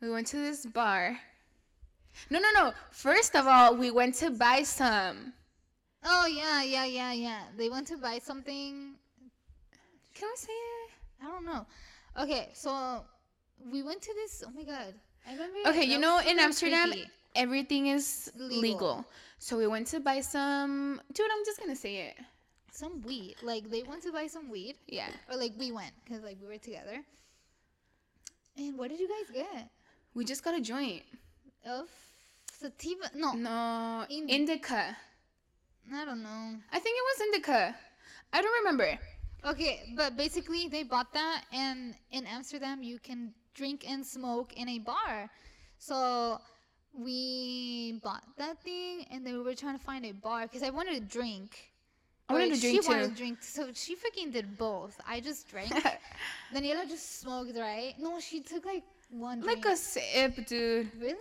we 0.00 0.10
went 0.10 0.28
to 0.28 0.36
this 0.36 0.64
bar. 0.66 1.18
No, 2.30 2.38
no, 2.38 2.48
no. 2.54 2.72
First 2.90 3.34
of 3.36 3.46
all, 3.46 3.74
we 3.76 3.90
went 3.90 4.14
to 4.16 4.30
buy 4.30 4.62
some. 4.62 5.32
oh 6.04 6.26
yeah, 6.26 6.62
yeah, 6.62 6.84
yeah, 6.84 7.12
yeah. 7.12 7.42
They 7.56 7.68
went 7.68 7.86
to 7.88 7.96
buy 7.96 8.18
something 8.18 8.94
Can 10.14 10.28
we 10.28 10.36
say 10.36 10.52
it? 10.52 10.90
I 11.22 11.26
don't 11.30 11.44
know. 11.44 11.66
Okay, 12.20 12.50
so 12.52 13.04
we 13.70 13.82
went 13.82 14.02
to 14.02 14.12
this. 14.14 14.42
Oh 14.46 14.50
my 14.54 14.64
god, 14.64 14.94
I 15.26 15.32
remember. 15.32 15.68
Okay, 15.70 15.84
you 15.84 15.98
know, 15.98 16.18
in 16.20 16.38
Amsterdam, 16.38 16.90
creepy. 16.90 17.08
everything 17.34 17.86
is 17.88 18.30
Legal. 18.36 18.60
legal. 18.60 19.04
So 19.38 19.56
we 19.56 19.66
went 19.66 19.86
to 19.88 20.00
buy 20.00 20.20
some. 20.20 21.00
Dude, 21.12 21.30
I'm 21.32 21.44
just 21.44 21.58
gonna 21.60 21.76
say 21.76 22.08
it. 22.08 22.16
some 22.72 23.00
weed. 23.02 23.36
Like 23.42 23.70
they 23.70 23.82
went 23.82 24.02
to 24.04 24.12
buy 24.12 24.26
some 24.26 24.50
weed, 24.50 24.76
Yeah. 24.88 25.08
or 25.30 25.36
like 25.36 25.52
we 25.58 25.72
went 25.72 25.92
because 26.04 26.22
like 26.22 26.38
we 26.40 26.48
were 26.48 26.58
together. 26.58 27.02
And 28.56 28.76
what 28.78 28.90
did 28.90 29.00
you 29.00 29.08
guys 29.08 29.30
get? 29.34 29.68
We 30.14 30.24
just 30.24 30.44
got 30.44 30.54
a 30.54 30.60
joint. 30.60 31.02
Of 31.64 31.88
sativa? 32.52 33.10
No, 33.14 33.32
No, 33.32 34.04
In- 34.08 34.28
indica. 34.28 34.96
I 35.92 36.04
don't 36.04 36.22
know. 36.22 36.56
I 36.72 36.78
think 36.78 36.96
it 36.96 37.04
was 37.10 37.20
indica. 37.26 37.74
I 38.32 38.42
don't 38.42 38.58
remember. 38.64 38.98
Okay, 39.44 39.92
but 39.96 40.16
basically 40.16 40.68
they 40.68 40.82
bought 40.84 41.12
that, 41.14 41.44
and 41.52 41.94
in 42.10 42.26
Amsterdam 42.26 42.82
you 42.82 42.98
can 42.98 43.34
drink 43.54 43.84
and 43.88 44.06
smoke 44.06 44.52
in 44.54 44.68
a 44.68 44.78
bar. 44.78 45.28
So 45.78 46.40
we 46.94 47.98
bought 48.02 48.22
that 48.38 48.62
thing, 48.62 49.04
and 49.10 49.26
then 49.26 49.34
we 49.36 49.42
were 49.42 49.54
trying 49.54 49.76
to 49.78 49.84
find 49.84 50.06
a 50.06 50.12
bar 50.12 50.42
because 50.42 50.62
I 50.62 50.70
wanted 50.70 50.94
to 50.94 51.00
drink. 51.18 51.72
I 52.28 52.34
wanted 52.34 52.54
to 52.54 52.60
drink 52.60 52.82
she 52.82 52.88
wanted 52.88 53.10
to 53.10 53.16
drink, 53.16 53.42
so 53.42 53.70
she 53.74 53.96
freaking 53.96 54.32
did 54.32 54.56
both. 54.56 54.98
I 55.06 55.20
just 55.20 55.48
drank. 55.48 55.72
Daniela 56.54 56.88
just 56.88 57.20
smoked, 57.20 57.56
right? 57.56 57.94
No, 57.98 58.20
she 58.20 58.40
took 58.40 58.64
like 58.64 58.84
one. 59.10 59.40
like 59.42 59.62
drink. 59.62 59.74
a 59.74 59.76
sip, 59.76 60.46
dude. 60.46 60.90
Really? 60.98 61.16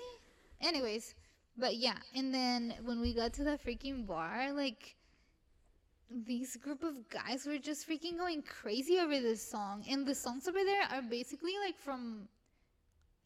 Anyways, 0.62 1.16
but 1.58 1.76
yeah, 1.76 1.98
and 2.16 2.34
then 2.34 2.74
when 2.84 3.02
we 3.02 3.14
got 3.14 3.34
to 3.34 3.44
the 3.44 3.58
freaking 3.58 4.06
bar, 4.06 4.52
like 4.54 4.96
these 6.26 6.58
group 6.58 6.84
of 6.84 7.10
guys 7.10 7.46
were 7.46 7.58
just 7.58 7.88
freaking 7.88 8.18
going 8.18 8.42
crazy 8.42 9.00
over 9.00 9.20
this 9.20 9.48
song. 9.48 9.84
And 9.90 10.06
the 10.06 10.16
songs 10.16 10.48
over 10.48 10.60
there 10.64 10.84
are 10.92 11.02
basically 11.02 11.54
like 11.64 11.78
from 11.78 12.28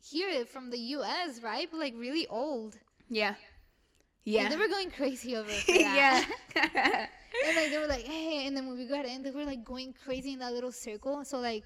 here, 0.03 0.45
from 0.45 0.69
the 0.69 0.77
US, 0.77 1.41
right? 1.41 1.67
But 1.69 1.79
like 1.79 1.93
really 1.97 2.27
old. 2.27 2.77
Yeah. 3.09 3.35
Yeah. 4.23 4.49
they 4.49 4.57
were 4.57 4.67
going 4.67 4.91
crazy 4.91 5.35
over 5.35 5.49
that. 5.67 5.67
yeah. 5.67 6.23
and 7.47 7.55
like 7.55 7.69
they 7.69 7.77
were 7.77 7.87
like, 7.87 8.05
hey, 8.05 8.47
and 8.47 8.55
then 8.55 8.67
when 8.67 8.77
we 8.77 8.85
got 8.85 9.05
in, 9.05 9.23
they 9.23 9.31
were 9.31 9.45
like 9.45 9.63
going 9.63 9.93
crazy 10.03 10.33
in 10.33 10.39
that 10.39 10.53
little 10.53 10.71
circle. 10.71 11.23
So 11.25 11.39
like 11.39 11.63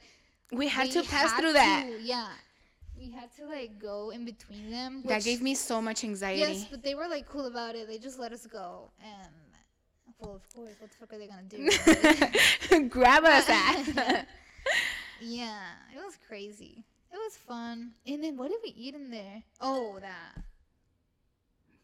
we 0.52 0.68
had 0.68 0.88
we 0.88 0.94
to 0.94 1.04
pass 1.04 1.32
had 1.32 1.42
through 1.42 1.54
that. 1.54 1.90
yeah. 2.02 2.28
We 3.00 3.12
had 3.12 3.34
to 3.38 3.46
like 3.46 3.80
go 3.80 4.10
in 4.10 4.26
between 4.26 4.70
them. 4.70 5.04
That 5.06 5.24
gave 5.24 5.42
me 5.42 5.56
so 5.56 5.82
much 5.82 6.04
anxiety. 6.04 6.42
Yes, 6.42 6.66
but 6.70 6.84
they 6.84 6.96
were 6.96 7.08
like 7.08 7.28
cool 7.28 7.46
about 7.48 7.76
it. 7.76 7.88
They 7.88 7.98
just 7.98 8.20
let 8.20 8.34
us 8.34 8.46
go, 8.46 8.92
and 9.02 9.34
well, 10.20 10.36
of 10.36 10.54
course, 10.54 10.74
what 10.80 10.92
the 10.92 10.98
fuck 10.98 11.14
are 11.14 11.18
they 11.18 11.28
gonna 11.28 11.44
do? 12.80 12.90
Grab 12.90 13.24
us 13.24 13.48
at. 13.50 14.28
yeah, 15.22 15.62
it 15.96 16.04
was 16.04 16.18
crazy. 16.28 16.84
It 17.12 17.18
was 17.18 17.38
fun. 17.38 17.92
And 18.06 18.24
then 18.24 18.38
what 18.38 18.50
did 18.50 18.60
we 18.64 18.72
eat 18.72 18.96
in 18.96 19.10
there? 19.10 19.44
Oh, 19.62 19.98
that 20.02 20.44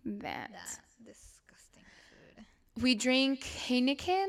that. 0.05 0.51
that 0.51 0.79
disgusting 1.05 1.83
food. 2.09 2.45
We 2.81 2.95
drink 2.95 3.41
Heineken. 3.41 4.27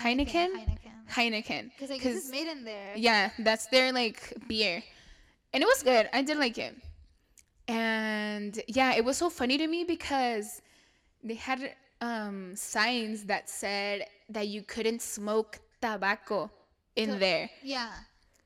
Heineken. 0.00 0.48
Heineken. 0.48 1.08
Heineken. 1.10 1.70
Because 1.76 1.90
I 1.90 1.98
guess 1.98 2.16
it's 2.16 2.30
made 2.30 2.48
in 2.48 2.64
there. 2.64 2.94
Yeah, 2.96 3.30
that's 3.38 3.66
their 3.66 3.92
like 3.92 4.34
beer. 4.48 4.82
And 5.52 5.62
it 5.62 5.66
was 5.66 5.82
good. 5.82 6.08
I 6.12 6.22
did 6.22 6.38
like 6.38 6.58
it. 6.58 6.74
And 7.68 8.60
yeah, 8.66 8.94
it 8.94 9.04
was 9.04 9.16
so 9.16 9.30
funny 9.30 9.58
to 9.58 9.66
me 9.66 9.84
because 9.84 10.62
they 11.22 11.34
had 11.34 11.74
um 12.00 12.56
signs 12.56 13.24
that 13.26 13.48
said 13.48 14.06
that 14.28 14.48
you 14.48 14.62
couldn't 14.62 15.00
smoke 15.02 15.60
tobacco 15.80 16.50
in 16.96 17.10
So- 17.10 17.18
there. 17.18 17.50
Yeah. 17.62 17.92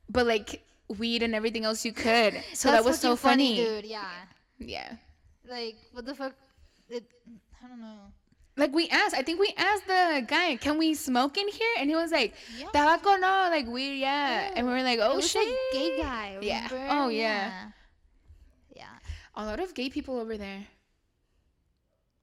But 0.09 0.27
like 0.27 0.63
weed 0.89 1.23
and 1.23 1.35
everything 1.35 1.65
else 1.65 1.85
you 1.85 1.93
could. 1.93 2.43
So 2.55 2.71
that 2.71 2.85
was 2.85 2.99
so 3.01 3.17
fucking 3.17 3.31
funny. 3.31 3.57
dude. 3.57 3.87
Yeah. 3.87 4.11
Yeah. 4.59 4.93
Like 5.49 5.77
what 5.93 6.05
the 6.05 6.15
fuck? 6.15 6.35
It. 6.89 7.05
I 7.65 7.69
don't 7.69 7.81
know. 7.81 8.13
Like 8.57 8.73
we 8.73 8.89
asked, 8.89 9.15
I 9.15 9.23
think 9.23 9.39
we 9.39 9.53
asked 9.57 9.87
the 9.87 10.25
guy, 10.27 10.57
"Can 10.57 10.79
we 10.79 10.95
smoke 10.95 11.37
in 11.37 11.47
here?" 11.49 11.75
And 11.79 11.91
he 11.91 11.97
was 11.97 12.11
like, 12.11 12.35
Yeah. 12.57 12.67
"Tobacco, 12.67 13.17
no, 13.17 13.49
like 13.53 13.67
weed, 13.67 14.01
yeah." 14.01 14.51
And 14.57 14.67
we 14.67 14.73
were 14.73 14.83
like, 14.83 14.99
"Oh 15.03 15.21
shit!" 15.21 15.47
like 15.47 15.73
gay 15.73 15.99
guy. 16.01 16.39
Yeah. 16.41 16.69
Oh, 16.91 17.09
yeah. 17.09 17.71
Yeah. 18.75 18.97
a 19.35 19.45
lot 19.45 19.61
of 19.61 19.75
gay 19.75 19.91
people 19.91 20.19
over 20.19 20.39
there. 20.39 20.67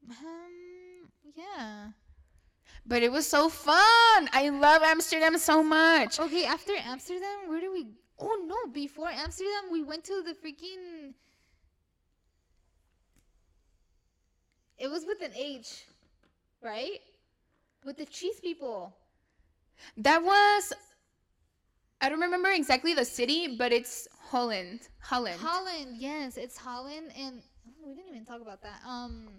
Um, 0.10 1.12
yeah. 1.36 1.92
But 2.86 3.04
it 3.04 3.12
was 3.12 3.28
so 3.28 3.48
fun. 3.50 4.30
I 4.34 4.50
love 4.50 4.82
Amsterdam 4.84 5.38
so 5.38 5.64
much. 5.64 6.20
Okay, 6.20 6.46
after 6.46 6.74
Amsterdam, 6.76 7.48
where 7.48 7.62
did 7.62 7.72
we? 7.72 7.88
Oh 8.20 8.44
no! 8.46 8.72
Before 8.72 9.10
Amsterdam, 9.10 9.72
we 9.72 9.84
went 9.84 10.04
to 10.06 10.24
the 10.26 10.34
freaking. 10.34 11.14
It 14.78 14.90
was 14.90 15.06
with 15.06 15.22
an 15.22 15.32
H, 15.36 15.86
right? 16.64 17.00
With 17.86 17.98
the 17.98 18.06
cheese 18.06 18.40
people. 18.40 18.96
That 19.98 20.24
was 20.24 20.74
I 22.04 22.10
don't 22.10 22.20
remember 22.20 22.50
exactly 22.50 22.94
the 22.94 23.06
city, 23.06 23.56
but 23.56 23.72
it's 23.72 24.10
Holland. 24.30 24.82
Holland. 25.00 25.40
Holland, 25.40 25.96
yes, 25.98 26.36
it's 26.36 26.58
Holland, 26.58 27.12
and 27.18 27.42
oh, 27.82 27.88
we 27.88 27.96
didn't 27.96 28.10
even 28.10 28.26
talk 28.26 28.42
about 28.42 28.62
that. 28.62 28.82
Um, 28.86 29.30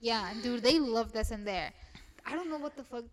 yeah, 0.00 0.32
dude, 0.42 0.62
they 0.62 0.78
loved 0.78 1.14
us 1.16 1.30
in 1.30 1.44
there. 1.44 1.72
I 2.24 2.34
don't 2.34 2.48
know 2.48 2.56
what 2.56 2.74
the 2.74 2.84
fuck, 2.84 3.04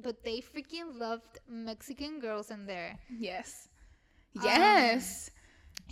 but 0.00 0.22
they 0.22 0.40
freaking 0.40 0.96
loved 0.96 1.40
Mexican 1.48 2.20
girls 2.20 2.52
in 2.52 2.66
there. 2.66 2.96
Yes. 3.18 3.68
Yes. 4.32 5.30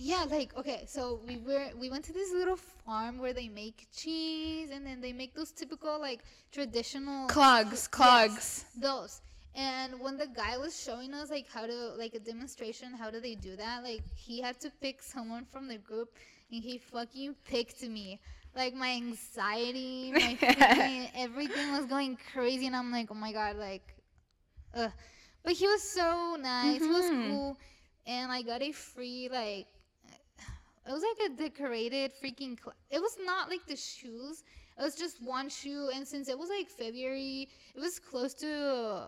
Yeah, 0.01 0.25
like 0.31 0.57
okay, 0.57 0.85
so 0.87 1.21
we 1.27 1.37
were 1.39 1.71
we 1.79 1.91
went 1.91 2.05
to 2.05 2.13
this 2.13 2.33
little 2.33 2.57
farm 2.57 3.19
where 3.19 3.33
they 3.33 3.49
make 3.49 3.87
cheese, 3.95 4.71
and 4.71 4.87
then 4.87 5.01
they 5.01 5.13
make 5.13 5.35
those 5.35 5.51
typical 5.51 6.01
like 6.01 6.21
traditional 6.53 7.27
clogs, 7.29 7.89
clogs. 7.89 8.35
Yes, 8.35 8.65
those. 8.79 9.21
And 9.55 9.99
when 10.01 10.17
the 10.17 10.29
guy 10.29 10.57
was 10.57 10.81
showing 10.81 11.13
us 11.15 11.31
like 11.31 11.49
how 11.53 11.67
to 11.67 11.95
like 11.99 12.15
a 12.15 12.21
demonstration, 12.21 12.93
how 12.95 13.11
do 13.11 13.21
they 13.21 13.35
do 13.35 13.57
that? 13.57 13.83
Like 13.83 14.03
he 14.15 14.41
had 14.41 14.61
to 14.61 14.71
pick 14.81 15.03
someone 15.03 15.45
from 15.51 15.67
the 15.69 15.79
group, 15.79 16.11
and 16.53 16.63
he 16.63 16.79
fucking 16.79 17.35
picked 17.45 17.83
me. 17.83 18.21
Like 18.55 18.75
my 18.75 18.91
anxiety, 18.93 20.13
my 20.13 20.39
freaking 20.55 21.11
everything 21.17 21.73
was 21.73 21.87
going 21.87 22.19
crazy, 22.33 22.67
and 22.67 22.77
I'm 22.77 22.93
like, 22.93 23.09
oh 23.11 23.15
my 23.15 23.33
god, 23.33 23.57
like, 23.57 23.95
ugh. 24.75 24.93
But 25.43 25.53
he 25.55 25.67
was 25.67 25.83
so 25.83 26.37
nice. 26.41 26.85
He 26.85 26.91
was 26.91 27.11
Mhm. 27.11 27.23
cool, 27.25 27.59
and 28.07 28.31
I 28.31 28.43
got 28.43 28.63
a 28.63 28.73
free 28.73 29.29
like. 29.33 29.67
It 30.89 30.93
was 30.93 31.03
like 31.03 31.31
a 31.31 31.35
decorated 31.37 32.13
freaking. 32.23 32.59
Cl- 32.59 32.75
it 32.91 32.99
was 33.01 33.19
not 33.23 33.51
like 33.51 33.67
the 33.67 33.77
shoes. 33.77 34.43
It 34.79 34.83
was 34.83 34.95
just 34.95 35.23
one 35.23 35.51
shoe, 35.51 35.91
and 35.95 36.09
since 36.09 36.29
it 36.29 36.39
was 36.39 36.49
like 36.49 36.69
February, 36.71 37.49
it 37.75 37.81
was 37.81 37.99
close 37.99 38.33
to 38.35 38.49
uh, 38.51 39.07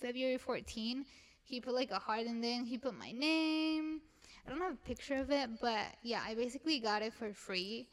February 0.00 0.36
14. 0.36 1.04
He 1.44 1.60
put 1.60 1.74
like 1.74 1.92
a 1.92 1.98
heart 1.98 2.26
in 2.26 2.40
there, 2.40 2.58
and 2.58 2.66
he 2.66 2.76
put 2.76 2.98
my 2.98 3.12
name. 3.12 4.00
I 4.44 4.50
don't 4.50 4.58
have 4.60 4.72
a 4.72 4.86
picture 4.88 5.14
of 5.16 5.30
it, 5.30 5.48
but 5.60 5.84
yeah, 6.02 6.22
I 6.26 6.34
basically 6.34 6.80
got 6.80 7.02
it 7.02 7.12
for 7.14 7.32
free, 7.32 7.86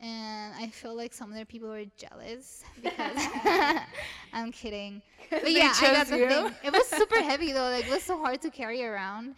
and 0.00 0.54
I 0.54 0.68
feel 0.68 0.96
like 0.96 1.12
some 1.12 1.32
other 1.32 1.44
people 1.44 1.70
were 1.70 1.86
jealous 1.96 2.62
because 2.82 3.18
I'm 4.32 4.52
kidding. 4.52 5.02
But 5.30 5.50
yeah, 5.50 5.74
I 5.82 5.92
got 5.92 6.06
the 6.06 6.18
you? 6.18 6.28
thing. 6.28 6.54
It 6.64 6.72
was 6.72 6.86
super 6.86 7.20
heavy 7.20 7.52
though. 7.52 7.68
Like 7.70 7.86
it 7.86 7.90
was 7.90 8.02
so 8.02 8.16
hard 8.16 8.40
to 8.42 8.50
carry 8.50 8.84
around. 8.84 9.34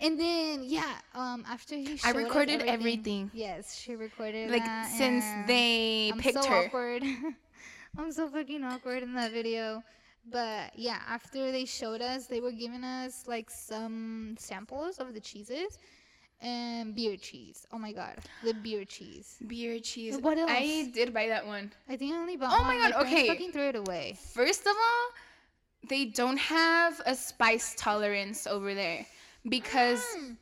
And 0.00 0.18
then 0.18 0.62
yeah, 0.62 0.94
um, 1.14 1.44
after 1.48 1.74
he 1.74 1.96
showed 1.96 2.16
I 2.16 2.18
recorded 2.18 2.62
everything. 2.62 3.30
Yes, 3.34 3.76
she 3.76 3.96
recorded 3.96 4.50
Like 4.50 4.64
that, 4.64 4.90
since 4.96 5.24
they 5.46 6.10
I'm 6.12 6.20
picked 6.20 6.42
so 6.42 6.48
her. 6.48 6.66
awkward. 6.66 7.02
I'm 7.98 8.12
so 8.12 8.28
fucking 8.28 8.62
awkward 8.62 9.02
in 9.02 9.14
that 9.14 9.32
video. 9.32 9.82
But 10.30 10.72
yeah, 10.78 11.00
after 11.08 11.50
they 11.50 11.64
showed 11.64 12.00
us, 12.00 12.26
they 12.26 12.40
were 12.40 12.52
giving 12.52 12.84
us 12.84 13.24
like 13.26 13.50
some 13.50 14.36
samples 14.38 14.98
of 14.98 15.14
the 15.14 15.20
cheeses 15.20 15.78
and 16.40 16.94
beer 16.94 17.16
cheese. 17.16 17.66
Oh 17.72 17.78
my 17.78 17.92
god, 17.92 18.18
the 18.44 18.54
beer 18.54 18.84
cheese. 18.84 19.36
Beer 19.46 19.80
cheese. 19.80 20.16
What 20.18 20.38
else? 20.38 20.50
I 20.52 20.90
did 20.94 21.12
buy 21.12 21.26
that 21.28 21.44
one. 21.46 21.72
I 21.88 21.96
think 21.96 22.14
I 22.14 22.18
only 22.18 22.36
bought 22.36 22.52
Oh 22.52 22.62
one. 22.62 22.76
my 22.76 22.88
God, 22.88 22.92
parents 22.92 23.12
okay. 23.12 23.26
Fucking 23.28 23.52
threw 23.52 23.68
it 23.68 23.76
away. 23.76 24.16
First 24.32 24.60
of 24.60 24.74
all, 24.76 25.88
they 25.88 26.04
don't 26.04 26.36
have 26.38 27.00
a 27.06 27.14
spice 27.16 27.74
tolerance 27.76 28.46
over 28.46 28.74
there 28.74 29.06
because 29.48 30.02
Mm. 30.16 30.36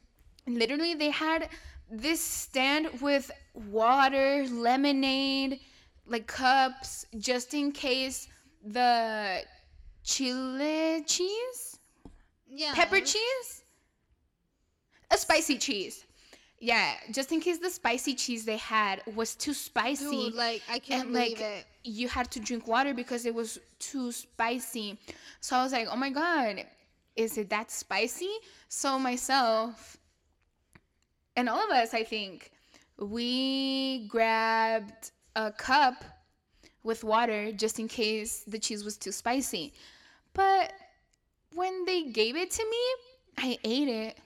literally 0.47 0.95
they 0.95 1.11
had 1.11 1.49
this 1.91 2.21
stand 2.21 3.01
with 3.01 3.31
water, 3.55 4.47
lemonade, 4.49 5.61
like 6.07 6.27
cups, 6.27 7.07
just 7.19 7.55
in 7.55 7.73
case 7.73 8.29
the 8.65 9.45
chile 10.03 11.03
cheese, 11.07 11.79
Yeah. 12.49 12.75
pepper 12.75 13.01
cheese, 13.01 13.63
a 15.11 15.19
spicy 15.19 15.59
cheese. 15.59 16.05
Yeah, 16.59 16.95
just 17.13 17.33
in 17.33 17.41
case 17.41 17.59
the 17.59 17.69
spicy 17.71 18.15
cheese 18.15 18.45
they 18.47 18.57
had 18.57 19.03
was 19.15 19.35
too 19.35 19.53
spicy 19.53 20.31
Dude, 20.31 20.35
like 20.35 20.63
I 20.71 20.79
can't 20.79 21.05
and 21.05 21.13
believe 21.13 21.39
like 21.39 21.41
it. 21.41 21.67
you 21.85 22.09
had 22.09 22.31
to 22.33 22.41
drink 22.41 22.67
water 22.67 22.95
because 22.95 23.27
it 23.27 23.35
was 23.35 23.59
too 23.79 24.11
spicy. 24.11 24.99
So 25.41 25.55
I 25.57 25.63
was 25.63 25.73
like, 25.73 25.87
oh 25.91 25.97
my 25.97 26.09
god, 26.11 26.65
is 27.17 27.39
it 27.39 27.51
that 27.51 27.71
spicy? 27.71 28.31
So 28.69 28.99
myself 28.99 29.97
and 31.37 31.49
all 31.49 31.63
of 31.65 31.71
us, 31.71 31.93
I 31.95 32.03
think, 32.05 32.51
we 32.99 34.07
grabbed 34.09 35.11
a 35.35 35.53
cup 35.53 36.05
with 36.83 37.05
water 37.05 37.53
just 37.53 37.79
in 37.79 37.89
case 37.89 38.41
the 38.47 38.59
cheese 38.59 38.85
was 38.85 38.97
too 38.97 39.13
spicy. 39.13 39.73
But 40.33 40.73
when 41.55 41.85
they 41.85 42.05
gave 42.05 42.37
it 42.37 42.51
to 42.53 42.65
me, 42.65 42.85
I 43.39 43.59
ate 43.65 43.89
it 43.89 44.19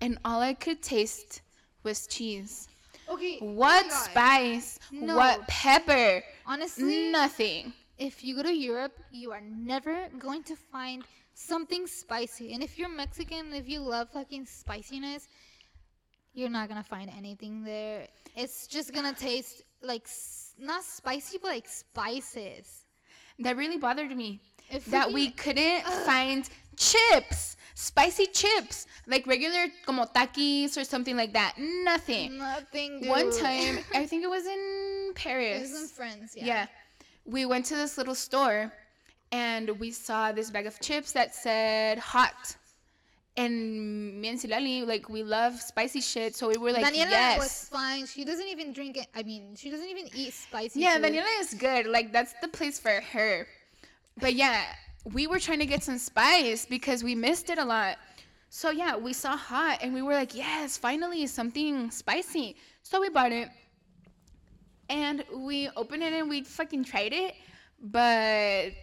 and 0.00 0.18
all 0.24 0.40
I 0.40 0.54
could 0.54 0.82
taste 0.82 1.42
was 1.84 2.06
cheese. 2.06 2.68
Okay. 3.08 3.38
oh 3.40 3.46
What 3.52 3.88
God. 3.88 4.04
spice? 4.04 4.78
No. 4.90 5.16
What 5.16 5.46
pepper? 5.48 6.22
Honestly, 6.46 7.10
Nothing. 7.10 7.72
if 7.98 8.22
you 8.24 8.36
go 8.36 8.42
to 8.42 8.52
Europe, 8.54 8.98
you 9.10 9.32
are 9.32 9.40
never 9.40 10.08
going 10.18 10.42
to 10.44 10.56
find 10.56 11.04
something 11.42 11.86
spicy. 11.86 12.52
And 12.52 12.62
if 12.62 12.78
you're 12.78 12.88
Mexican, 12.88 13.52
if 13.52 13.68
you 13.68 13.80
love 13.80 14.08
fucking 14.10 14.46
spiciness, 14.46 15.28
you're 16.34 16.48
not 16.50 16.68
gonna 16.68 16.82
find 16.84 17.10
anything 17.16 17.62
there. 17.64 18.06
It's 18.36 18.66
just 18.66 18.92
gonna 18.94 19.12
taste 19.12 19.62
like 19.82 20.06
not 20.58 20.82
spicy, 20.84 21.38
but 21.42 21.48
like 21.48 21.68
spices. 21.68 22.84
That 23.38 23.56
really 23.56 23.78
bothered 23.78 24.14
me. 24.16 24.40
It 24.70 24.84
That 24.86 25.12
we 25.12 25.30
freaking- 25.30 25.36
couldn't 25.36 25.84
find 26.06 26.48
chips, 26.76 27.56
spicy 27.74 28.26
chips, 28.26 28.86
like 29.06 29.26
regular 29.26 29.66
como 29.84 30.04
takis 30.06 30.76
or 30.78 30.84
something 30.84 31.16
like 31.16 31.32
that. 31.34 31.54
Nothing. 31.58 32.38
nothing. 32.38 33.00
Dude. 33.00 33.08
One 33.10 33.30
time, 33.36 33.78
I 33.94 34.06
think 34.08 34.22
it 34.24 34.30
was 34.30 34.46
in 34.46 35.12
Paris. 35.14 35.58
it 35.68 35.72
was 35.72 35.82
in 35.82 35.88
France. 35.88 36.34
Yeah. 36.36 36.46
yeah. 36.46 36.66
We 37.26 37.44
went 37.44 37.66
to 37.66 37.74
this 37.76 37.98
little 37.98 38.14
store 38.14 38.72
and 39.32 39.70
we 39.80 39.90
saw 39.90 40.30
this 40.30 40.50
bag 40.50 40.66
of 40.66 40.78
chips 40.80 41.12
that 41.12 41.34
said 41.34 41.98
hot. 41.98 42.56
And 43.34 44.20
me 44.20 44.28
and 44.28 44.38
Silali, 44.38 44.86
like, 44.86 45.08
we 45.08 45.22
love 45.22 45.58
spicy 45.58 46.02
shit. 46.02 46.36
So 46.36 46.48
we 46.48 46.58
were 46.58 46.70
like, 46.70 46.84
Daniela 46.84 47.10
yes. 47.10 47.38
was 47.38 47.68
fine. 47.70 48.04
She 48.06 48.26
doesn't 48.26 48.46
even 48.46 48.74
drink 48.74 48.98
it. 48.98 49.06
I 49.14 49.22
mean, 49.22 49.56
she 49.56 49.70
doesn't 49.70 49.88
even 49.88 50.10
eat 50.14 50.34
spicy. 50.34 50.80
Yeah, 50.80 50.96
food. 50.96 51.04
Daniela 51.04 51.40
is 51.40 51.54
good. 51.54 51.86
Like 51.86 52.12
that's 52.12 52.34
the 52.42 52.48
place 52.48 52.78
for 52.78 53.00
her. 53.00 53.46
But 54.18 54.34
yeah, 54.34 54.62
we 55.14 55.26
were 55.26 55.38
trying 55.38 55.60
to 55.60 55.66
get 55.66 55.82
some 55.82 55.96
spice 55.96 56.66
because 56.66 57.02
we 57.02 57.14
missed 57.14 57.48
it 57.48 57.56
a 57.56 57.64
lot. 57.64 57.96
So 58.50 58.70
yeah, 58.70 58.96
we 58.96 59.14
saw 59.14 59.34
hot 59.34 59.78
and 59.80 59.94
we 59.94 60.02
were 60.02 60.12
like, 60.12 60.34
yes, 60.34 60.76
finally 60.76 61.26
something 61.26 61.90
spicy. 61.90 62.56
So 62.82 63.00
we 63.00 63.08
bought 63.08 63.32
it. 63.32 63.48
And 64.90 65.24
we 65.34 65.70
opened 65.74 66.02
it 66.02 66.12
and 66.12 66.28
we 66.28 66.42
fucking 66.42 66.84
tried 66.84 67.14
it. 67.14 67.34
But 67.80 68.74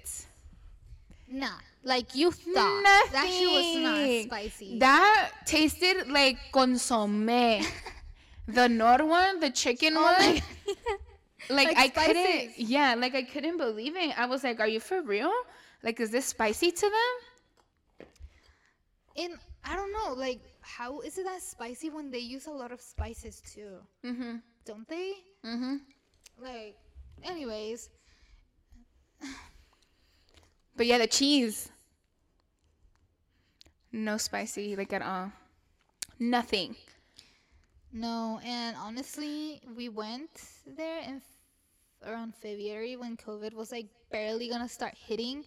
Nah, 1.32 1.58
like 1.84 2.16
you 2.16 2.32
thought. 2.32 2.84
That 3.12 3.28
shit 3.32 3.50
was 3.52 3.76
not 3.84 4.24
spicy. 4.26 4.80
that 4.80 5.32
tasted 5.46 6.08
like 6.10 6.38
consomme. 6.52 7.26
the 8.48 8.68
Nor 8.68 9.06
one, 9.06 9.40
the 9.40 9.50
chicken 9.52 9.94
Oh 9.96 10.02
one. 10.02 10.42
like, 11.50 11.68
Like 11.68 11.78
I 11.78 11.88
couldn't 11.90 12.60
yeah 12.60 12.96
like 12.96 13.16
i 13.16 13.24
couldn't 13.24 13.58
believe 13.58 13.96
it 13.96 14.14
i 14.20 14.26
was 14.26 14.44
like 14.44 14.60
are 14.60 14.68
you 14.68 14.80
for 14.80 15.02
real 15.02 15.32
like 15.84 16.00
is 16.00 16.12
this 16.12 16.26
spicy 16.26 16.70
to 16.72 16.82
them 16.86 18.08
And 19.18 19.34
I 19.66 19.76
don't 19.76 19.92
know, 19.92 20.14
like, 20.16 20.40
how 20.62 21.02
is 21.02 21.18
it 21.18 21.26
that 21.26 21.42
spicy 21.42 21.90
when 21.90 22.10
they 22.12 22.20
use 22.20 22.48
a 22.48 22.52
lot 22.52 22.72
of 22.72 22.80
spices 22.80 23.42
too? 23.44 23.80
mm-hmm 24.06 24.38
Don't 24.66 24.88
they? 24.88 25.14
mm-hmm 25.46 25.76
Like, 26.40 26.78
anyways, 27.24 27.90
but 30.80 30.88
yeah 30.88 30.98
the 30.98 31.08
cheese 31.08 31.68
no 33.92 34.16
spicy 34.16 34.76
like 34.80 34.94
at 34.94 35.02
all 35.04 35.32
nothing 36.20 36.76
no. 37.92 38.40
And 38.46 38.78
honestly, 38.78 39.62
we 39.76 39.90
went 39.90 40.30
there 40.78 41.00
in 41.02 41.16
f- 41.26 42.08
around 42.08 42.36
February 42.36 42.96
when 42.96 43.18
COVID 43.18 43.56
was 43.56 43.72
like 43.72 43.88
barely 44.12 44.48
gonna 44.48 44.70
start 44.70 44.94
hitting. 44.94 45.44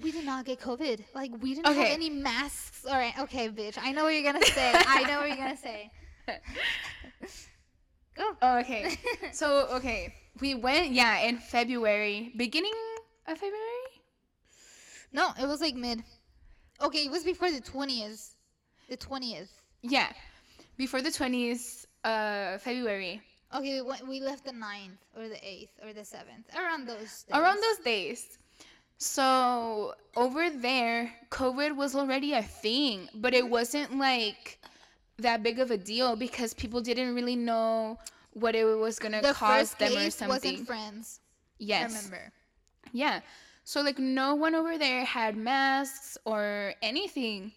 We 0.00 0.12
did 0.12 0.24
not 0.24 0.44
get 0.44 0.60
COVID. 0.60 1.02
Like, 1.12 1.32
we 1.42 1.54
didn't 1.54 1.66
Okay. 1.74 1.88
have 1.90 1.98
any 1.98 2.08
masks. 2.08 2.86
All 2.86 2.94
right, 2.94 3.18
okay, 3.18 3.48
bitch. 3.48 3.76
I 3.82 3.90
know 3.90 4.04
what 4.04 4.14
you're 4.14 4.22
gonna 4.32 4.46
say. 4.58 4.72
I 4.74 5.02
know 5.10 5.18
what 5.18 5.28
you're 5.28 5.36
gonna 5.42 5.56
say. 5.56 5.90
Go. 8.16 8.36
Oh, 8.40 8.58
okay. 8.60 8.94
So, 9.32 9.66
okay. 9.82 10.14
We 10.40 10.54
went, 10.54 10.92
yeah, 10.92 11.18
in 11.26 11.38
February. 11.38 12.32
Beginning 12.36 12.74
of 13.26 13.38
February? 13.38 13.83
No, 15.14 15.30
it 15.40 15.46
was 15.46 15.60
like 15.62 15.76
mid. 15.76 16.02
Okay, 16.82 17.06
it 17.06 17.10
was 17.10 17.24
before 17.24 17.50
the 17.50 17.60
twentieth. 17.60 18.34
The 18.90 18.96
twentieth. 18.98 19.50
Yeah. 19.82 20.12
Before 20.76 21.00
the 21.00 21.10
20th 21.10 21.86
uh 22.02 22.58
February. 22.58 23.22
Okay, 23.54 23.80
we, 24.08 24.20
left 24.20 24.44
the 24.44 24.50
9th 24.50 24.98
or 25.16 25.28
the 25.28 25.38
eighth 25.48 25.70
or 25.84 25.92
the 25.92 26.04
seventh. 26.04 26.50
Around 26.58 26.88
those. 26.88 27.22
Days. 27.22 27.32
Around 27.32 27.58
those 27.62 27.84
days. 27.84 28.38
So, 28.98 29.94
over 30.16 30.50
there, 30.50 31.12
COVID 31.30 31.76
was 31.76 31.94
already 31.94 32.32
a 32.32 32.42
thing, 32.42 33.08
but 33.14 33.32
it 33.32 33.48
wasn't 33.48 33.96
like 33.96 34.58
that 35.18 35.44
big 35.44 35.60
of 35.60 35.70
a 35.70 35.76
deal 35.76 36.16
because 36.16 36.52
people 36.54 36.80
didn't 36.80 37.14
really 37.14 37.36
know 37.36 37.98
what 38.32 38.56
it 38.56 38.64
was 38.64 38.98
going 38.98 39.12
to 39.12 39.20
The 39.20 39.32
cause 39.32 39.74
them 39.74 39.96
or 39.96 40.10
something. 40.10 40.28
wasn't 40.28 40.66
friends. 40.66 41.20
I 41.22 41.64
yes. 41.64 41.94
remember. 41.94 42.32
Yeah. 42.92 43.20
So 43.64 43.80
like 43.80 43.98
no 43.98 44.34
one 44.34 44.54
over 44.54 44.76
there 44.78 45.04
had 45.04 45.36
masks 45.36 46.18
or 46.24 46.74
anything. 46.82 47.52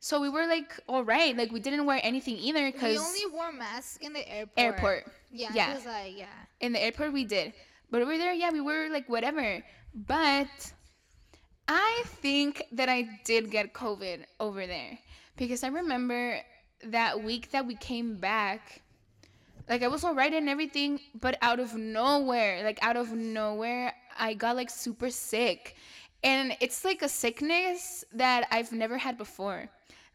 So 0.00 0.20
we 0.20 0.28
were 0.28 0.46
like, 0.46 0.78
all 0.88 1.04
right, 1.04 1.36
like 1.36 1.52
we 1.52 1.60
didn't 1.60 1.84
wear 1.84 2.00
anything 2.02 2.36
either 2.38 2.70
because 2.70 2.92
We 2.92 2.98
only 2.98 3.26
wore 3.32 3.52
masks 3.52 3.98
in 3.98 4.12
the 4.12 4.26
airport. 4.28 4.58
airport. 4.58 5.04
Yeah. 5.30 5.50
Yeah. 5.54 5.78
Like 5.84 6.16
yeah. 6.16 6.26
In 6.60 6.72
the 6.72 6.82
airport 6.82 7.12
we 7.12 7.24
did, 7.24 7.52
but 7.90 8.02
over 8.02 8.16
there, 8.16 8.32
yeah, 8.32 8.50
we 8.50 8.60
were 8.60 8.88
like 8.90 9.08
whatever. 9.08 9.62
But 9.94 10.72
I 11.68 12.02
think 12.06 12.62
that 12.72 12.88
I 12.88 13.08
did 13.24 13.50
get 13.50 13.74
COVID 13.74 14.24
over 14.40 14.66
there 14.66 14.98
because 15.36 15.64
I 15.64 15.68
remember 15.68 16.38
that 16.84 17.22
week 17.22 17.50
that 17.50 17.66
we 17.66 17.74
came 17.74 18.16
back. 18.16 18.82
Like 19.68 19.82
I 19.82 19.88
was 19.88 20.04
all 20.04 20.14
right 20.14 20.32
and 20.32 20.48
everything, 20.48 21.00
but 21.20 21.36
out 21.42 21.58
of 21.58 21.74
nowhere, 21.74 22.62
like 22.64 22.78
out 22.82 22.96
of 22.96 23.12
nowhere, 23.12 23.92
I 24.18 24.34
got 24.34 24.56
like 24.56 24.70
super 24.70 25.10
sick. 25.10 25.76
And 26.22 26.56
it's 26.60 26.84
like 26.84 27.02
a 27.02 27.08
sickness 27.08 28.04
that 28.12 28.46
I've 28.50 28.72
never 28.72 28.96
had 28.96 29.18
before. 29.18 29.68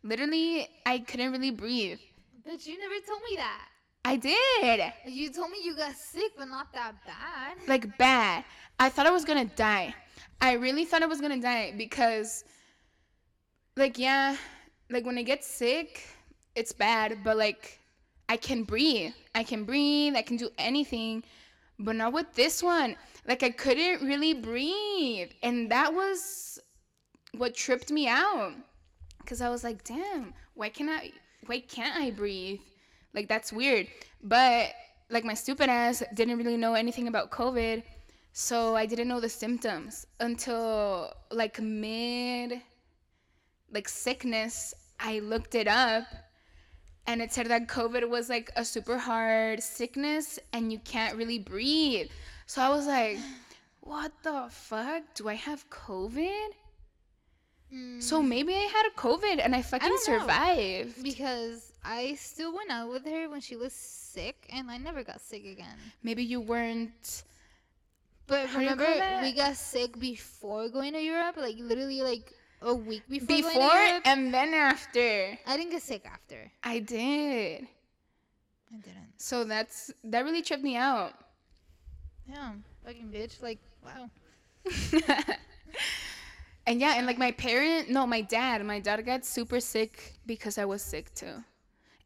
Literally, 0.04 0.68
I 0.86 1.00
couldn't 1.00 1.32
really 1.32 1.52
breathe. 1.52 2.00
But 2.44 2.66
you 2.66 2.80
never 2.80 2.96
told 3.06 3.22
me 3.30 3.36
that. 3.38 3.68
I 4.04 4.16
did. 4.16 4.94
You 5.06 5.30
told 5.30 5.52
me 5.52 5.60
you 5.64 5.76
got 5.76 5.96
sick, 5.96 6.32
but 6.38 6.46
not 6.46 6.74
that 6.74 6.96
bad. 7.06 7.58
Like 7.68 7.98
bad. 7.98 8.44
I 8.80 8.90
thought 8.90 9.06
I 9.06 9.12
was 9.12 9.26
gonna 9.26 9.46
die. 9.46 9.94
I 10.42 10.54
really 10.54 10.86
thought 10.86 11.04
I 11.04 11.06
was 11.06 11.22
gonna 11.22 11.40
die 11.40 11.74
because, 11.78 12.44
like, 13.78 14.00
yeah, 14.00 14.38
like 14.90 15.06
when 15.06 15.20
I 15.20 15.24
get 15.24 15.44
sick, 15.44 16.04
it's 16.56 16.74
bad, 16.74 17.20
but 17.24 17.38
like, 17.38 17.80
I 18.32 18.38
can 18.38 18.64
breathe. 18.64 19.12
I 19.36 19.44
can 19.44 19.66
breathe. 19.66 20.16
I 20.16 20.22
can 20.22 20.38
do 20.38 20.50
anything, 20.58 21.22
but 21.78 21.98
not 21.98 22.14
with 22.14 22.34
this 22.34 22.64
one. 22.64 22.96
Like, 23.28 23.44
I 23.44 23.50
couldn't 23.50 24.08
really 24.08 24.34
breathe. 24.34 25.32
And 25.44 25.70
that 25.70 25.94
was 25.94 26.58
what 27.36 27.54
tripped 27.54 27.92
me 27.92 28.08
out. 28.08 28.54
Cause 29.26 29.42
I 29.42 29.50
was 29.50 29.66
like, 29.66 29.84
damn, 29.84 30.34
why 30.54 30.70
can't 30.70 30.90
I, 30.90 31.12
why 31.46 31.60
can't 31.60 31.94
I 31.98 32.12
breathe? 32.12 32.62
Like, 33.14 33.28
that's 33.28 33.52
weird. 33.52 33.88
But, 34.24 34.70
like, 35.10 35.26
my 35.26 35.34
stupid 35.34 35.70
ass 35.70 36.02
didn't 36.14 36.38
really 36.38 36.56
know 36.56 36.74
anything 36.74 37.10
about 37.10 37.32
COVID. 37.32 37.84
So 38.32 38.78
I 38.78 38.86
didn't 38.86 39.10
know 39.10 39.20
the 39.20 39.28
symptoms 39.28 40.08
until 40.22 41.14
like 41.32 41.60
mid 41.60 42.62
like 43.74 43.90
sickness. 43.90 44.74
I 45.02 45.20
looked 45.20 45.54
it 45.54 45.68
up 45.68 46.06
and 47.08 47.22
it 47.22 47.32
said 47.34 47.48
that 47.48 47.68
COVID 47.68 48.10
was 48.10 48.30
like 48.30 48.52
a 48.56 48.64
super 48.64 48.98
hard 48.98 49.62
sickness 49.62 50.40
and 50.54 50.72
you 50.72 50.80
can't 50.80 51.16
really 51.16 51.40
breathe. 51.40 52.10
So 52.46 52.62
I 52.62 52.70
was 52.70 52.88
like, 52.88 53.18
what 53.82 54.12
the 54.24 54.48
fuck? 54.50 55.04
Do 55.16 55.28
I 55.28 55.36
have 55.36 55.70
COVID? 55.70 56.50
So 58.00 58.22
hmm. 58.22 58.28
maybe 58.28 58.54
I 58.54 58.70
had 58.74 58.86
a 58.88 59.00
COVID 59.00 59.44
and 59.44 59.56
I 59.56 59.62
fucking 59.62 59.88
know. 59.88 59.98
survived. 59.98 61.02
Because 61.02 61.72
I 61.84 62.16
still 62.16 62.54
went 62.54 62.70
out 62.70 62.90
with 62.90 63.06
her 63.06 63.30
when 63.30 63.42
she 63.42 63.56
was 63.56 63.74
sick, 63.74 64.46
and 64.50 64.70
I 64.70 64.78
never 64.78 65.04
got 65.04 65.22
sick 65.22 65.46
again. 65.46 65.78
Maybe 66.04 66.24
you 66.24 66.42
weren't. 66.42 67.24
But 68.28 68.48
How 68.48 68.60
do 68.60 68.66
you 68.66 68.72
remember, 68.72 69.22
we 69.24 69.34
got 69.34 69.56
sick 69.56 70.00
before 70.00 70.70
going 70.70 70.94
to 70.94 71.02
Europe, 71.02 71.38
like 71.38 71.56
literally 71.58 72.02
like 72.02 72.34
a 72.62 72.74
week 72.74 73.04
before. 73.10 73.28
Before 73.28 74.02
and 74.06 74.34
then 74.34 74.54
after. 74.54 75.38
I 75.46 75.58
didn't 75.58 75.72
get 75.72 75.82
sick 75.82 76.06
after. 76.06 76.52
I 76.64 76.80
did. 76.80 77.68
I 78.72 78.78
didn't. 78.78 79.14
So 79.18 79.44
that's 79.44 79.92
that 80.04 80.24
really 80.24 80.42
tripped 80.42 80.64
me 80.64 80.76
out. 80.76 81.14
Yeah, 82.28 82.54
fucking 82.86 83.10
bitch. 83.14 83.42
Like, 83.42 83.60
wow. 83.84 84.10
and 86.68 86.80
yeah, 86.80 86.94
and 86.96 87.06
like 87.06 87.18
my 87.18 87.32
parent, 87.32 87.90
no, 87.90 88.06
my 88.06 88.22
dad, 88.22 88.64
my 88.66 88.80
dad 88.80 89.06
got 89.06 89.26
super 89.26 89.60
sick 89.60 90.14
because 90.26 90.58
I 90.58 90.66
was 90.66 90.82
sick 90.82 91.14
too. 91.14 91.44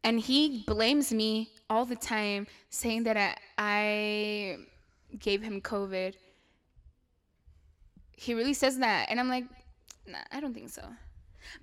And 0.04 0.20
he 0.20 0.62
blames 0.66 1.12
me 1.12 1.50
all 1.68 1.84
the 1.84 1.96
time, 1.96 2.46
saying 2.70 3.04
that 3.04 3.16
I, 3.16 3.36
I 3.58 4.58
gave 5.18 5.42
him 5.42 5.60
COVID. 5.60 6.14
He 8.12 8.34
really 8.34 8.54
says 8.54 8.78
that. 8.78 9.08
And 9.10 9.18
I'm 9.18 9.28
like, 9.28 9.44
nah, 10.06 10.18
I 10.32 10.40
don't 10.40 10.54
think 10.54 10.70
so. 10.70 10.82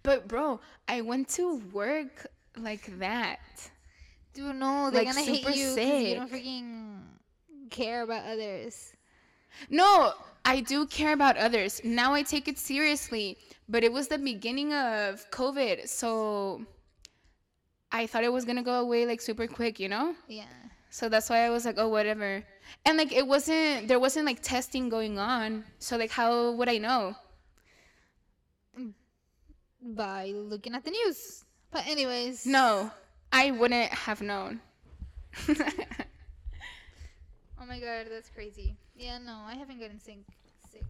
But 0.01 0.27
bro, 0.27 0.59
I 0.87 1.01
went 1.01 1.29
to 1.29 1.57
work 1.71 2.27
like 2.57 2.99
that. 2.99 3.39
Dude, 4.33 4.55
no, 4.55 4.89
they're 4.89 5.03
Like, 5.03 5.15
gonna 5.15 5.25
hate 5.25 5.55
you 5.55 5.75
you 5.79 6.15
don't 6.15 6.31
freaking 6.31 7.01
care 7.69 8.01
about 8.01 8.25
others. 8.25 8.93
No, 9.69 10.13
I 10.45 10.61
do 10.61 10.85
care 10.87 11.13
about 11.13 11.37
others. 11.37 11.81
Now 11.83 12.13
I 12.13 12.23
take 12.23 12.47
it 12.47 12.57
seriously. 12.57 13.37
But 13.69 13.83
it 13.83 13.93
was 13.93 14.07
the 14.07 14.17
beginning 14.17 14.73
of 14.73 15.29
COVID, 15.31 15.87
so 15.87 16.65
I 17.91 18.07
thought 18.07 18.23
it 18.23 18.33
was 18.33 18.43
gonna 18.43 18.63
go 18.63 18.81
away 18.81 19.05
like 19.05 19.21
super 19.21 19.47
quick, 19.47 19.79
you 19.79 19.87
know? 19.87 20.15
Yeah. 20.27 20.43
So 20.89 21.09
that's 21.09 21.29
why 21.29 21.39
I 21.39 21.49
was 21.49 21.65
like, 21.65 21.75
oh, 21.77 21.87
whatever. 21.87 22.43
And 22.85 22.97
like, 22.97 23.11
it 23.11 23.25
wasn't, 23.25 23.87
there 23.87 23.99
wasn't 23.99 24.25
like 24.25 24.41
testing 24.41 24.89
going 24.89 25.17
on. 25.17 25.63
So, 25.79 25.97
like, 25.97 26.11
how 26.11 26.51
would 26.51 26.69
I 26.69 26.77
know? 26.77 27.15
By 29.83 30.31
looking 30.35 30.73
at 30.75 30.83
the 30.83 30.91
news. 30.91 31.43
But 31.71 31.87
anyways. 31.87 32.45
No, 32.45 32.91
I 33.31 33.51
wouldn't 33.51 33.91
have 33.91 34.21
known. 34.21 34.61
Oh 37.63 37.65
my 37.65 37.79
god, 37.79 38.07
that's 38.11 38.29
crazy. 38.29 38.75
Yeah, 38.97 39.19
no, 39.19 39.37
I 39.47 39.55
haven't 39.55 39.79
gotten 39.79 39.97
sick. 39.97 40.17
Sick. 40.69 40.83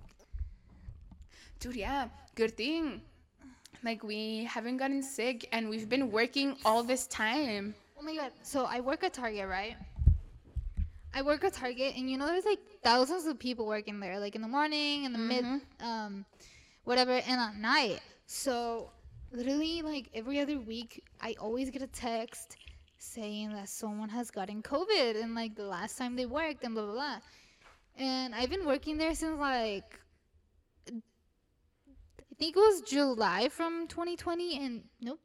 Dude, 1.59 1.75
yeah, 1.75 2.07
good 2.33 2.57
thing. 2.57 2.99
Like, 3.83 4.03
we 4.03 4.45
haven't 4.45 4.77
gotten 4.77 5.03
sick 5.03 5.47
and 5.51 5.69
we've 5.69 5.87
been 5.87 6.09
working 6.09 6.57
all 6.65 6.81
this 6.81 7.05
time. 7.05 7.75
Oh 7.99 8.01
my 8.01 8.15
god. 8.15 8.31
So 8.41 8.65
I 8.65 8.79
work 8.79 9.03
at 9.03 9.13
Target, 9.13 9.47
right? 9.47 9.75
I 11.13 11.21
work 11.21 11.43
at 11.43 11.53
Target, 11.53 11.93
and 11.95 12.09
you 12.09 12.17
know, 12.17 12.25
there's 12.25 12.45
like 12.45 12.59
thousands 12.83 13.27
of 13.27 13.37
people 13.37 13.67
working 13.67 13.99
there, 13.99 14.19
like 14.19 14.33
in 14.33 14.41
the 14.41 14.47
morning, 14.47 15.03
in 15.03 15.13
the 15.13 15.19
mid, 15.19 15.45
um, 15.79 16.25
whatever, 16.85 17.11
and 17.11 17.39
at 17.39 17.55
night. 17.55 17.99
So 18.25 18.91
literally, 19.31 19.81
like 19.81 20.09
every 20.13 20.39
other 20.39 20.59
week, 20.59 21.03
I 21.21 21.35
always 21.39 21.69
get 21.69 21.81
a 21.81 21.87
text 21.87 22.57
saying 22.97 23.51
that 23.53 23.69
someone 23.69 24.09
has 24.09 24.31
gotten 24.31 24.61
COVID, 24.61 25.21
and 25.21 25.35
like 25.35 25.55
the 25.55 25.65
last 25.65 25.97
time 25.97 26.15
they 26.15 26.25
worked, 26.25 26.63
and 26.63 26.73
blah 26.73 26.85
blah 26.85 26.93
blah. 26.93 27.17
And 27.97 28.33
I've 28.33 28.49
been 28.49 28.65
working 28.65 28.97
there 28.97 29.13
since 29.13 29.39
like 29.39 29.99
I 30.87 32.35
think 32.39 32.55
it 32.55 32.59
was 32.59 32.81
July 32.81 33.49
from 33.49 33.87
2020, 33.87 34.65
and 34.65 34.83
nope, 35.01 35.19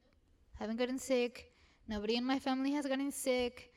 haven't 0.59 0.77
gotten 0.77 0.99
sick. 0.99 1.53
Nobody 1.89 2.17
in 2.17 2.25
my 2.25 2.39
family 2.39 2.73
has 2.73 2.87
gotten 2.87 3.11
sick. 3.11 3.73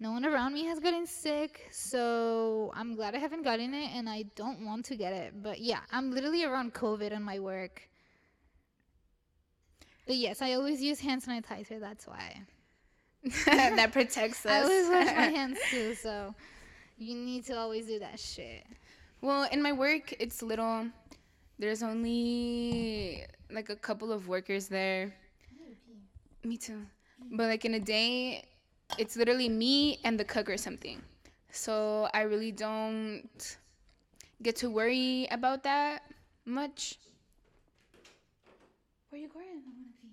No 0.00 0.12
one 0.12 0.24
around 0.24 0.52
me 0.52 0.64
has 0.66 0.78
gotten 0.78 1.06
sick. 1.06 1.66
So 1.72 2.70
I'm 2.74 2.94
glad 2.94 3.14
I 3.14 3.18
haven't 3.18 3.42
gotten 3.42 3.72
it, 3.72 3.90
and 3.94 4.08
I 4.08 4.24
don't 4.36 4.66
want 4.66 4.84
to 4.86 4.96
get 4.96 5.12
it. 5.12 5.42
But 5.42 5.60
yeah, 5.60 5.80
I'm 5.90 6.12
literally 6.12 6.44
around 6.44 6.74
COVID 6.74 7.10
in 7.10 7.22
my 7.22 7.38
work. 7.38 7.88
But 10.08 10.16
yes, 10.16 10.40
I 10.40 10.54
always 10.54 10.82
use 10.82 10.98
hand 10.98 11.22
sanitizer. 11.22 11.78
That's 11.78 12.06
why. 12.06 12.40
that 13.44 13.92
protects 13.92 14.46
us. 14.46 14.50
I 14.50 14.62
always 14.62 14.88
wash 14.88 15.14
my 15.14 15.22
hands 15.36 15.58
too. 15.70 15.94
So 15.94 16.34
you 16.96 17.14
need 17.14 17.44
to 17.46 17.58
always 17.58 17.86
do 17.86 17.98
that 17.98 18.18
shit. 18.18 18.64
Well, 19.20 19.46
in 19.52 19.62
my 19.62 19.72
work, 19.72 20.14
it's 20.18 20.42
little. 20.42 20.86
There's 21.58 21.82
only 21.82 23.26
like 23.50 23.68
a 23.68 23.76
couple 23.76 24.10
of 24.10 24.28
workers 24.28 24.66
there. 24.66 25.14
Me 26.42 26.56
too. 26.56 26.86
But 27.30 27.48
like 27.48 27.66
in 27.66 27.74
a 27.74 27.80
day, 27.80 28.44
it's 28.96 29.14
literally 29.14 29.50
me 29.50 29.98
and 30.04 30.18
the 30.18 30.24
cook 30.24 30.48
or 30.48 30.56
something. 30.56 31.02
So 31.50 32.08
I 32.14 32.22
really 32.22 32.52
don't 32.52 33.28
get 34.42 34.56
to 34.56 34.70
worry 34.70 35.28
about 35.30 35.64
that 35.64 36.02
much. 36.46 36.96
Where 39.10 39.18
are 39.18 39.22
you 39.22 39.28
going? 39.28 39.46
I 39.48 39.56
wanna 39.64 39.88
pee. 40.00 40.08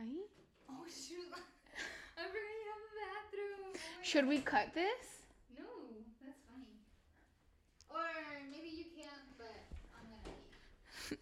Ahí? 0.00 0.26
Oh 0.68 0.84
shoot! 0.90 1.30
I 2.18 2.22
forgot 2.26 2.50
you 2.58 2.66
have 2.66 2.82
a 3.30 3.69
Should 4.02 4.26
we 4.26 4.40
cut 4.40 4.74
this? 4.74 5.22
No, 5.58 5.64
that's 6.24 6.40
funny. 6.48 6.66
Or 7.88 8.04
maybe 8.50 8.68
you 8.68 8.84
can't, 8.96 9.38
but 9.38 9.54
I'm 9.94 10.06
gonna. 10.10 11.18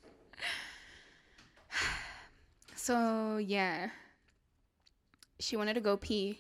So 2.77 3.37
yeah, 3.37 3.91
she 5.39 5.57
wanted 5.57 5.75
to 5.75 5.81
go 5.81 5.97
pee, 5.97 6.39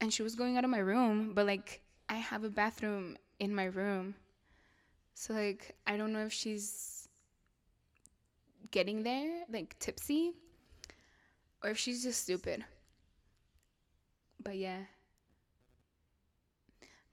and 0.00 0.12
she 0.12 0.22
was 0.22 0.34
going 0.34 0.56
out 0.56 0.64
of 0.64 0.70
my 0.70 0.78
room, 0.78 1.32
but 1.34 1.46
like 1.46 1.82
I 2.08 2.16
have 2.16 2.42
a 2.42 2.50
bathroom 2.50 3.16
in 3.38 3.54
my 3.54 3.66
room, 3.66 4.14
so 5.14 5.34
like 5.34 5.76
I 5.86 5.96
don't 5.96 6.12
know 6.12 6.24
if 6.26 6.32
she's 6.32 7.08
getting 8.70 9.04
there 9.04 9.44
like 9.52 9.78
tipsy, 9.78 10.32
or 11.62 11.70
if 11.70 11.78
she's 11.78 12.02
just 12.02 12.22
stupid. 12.22 12.64
But 14.42 14.56
yeah. 14.56 14.80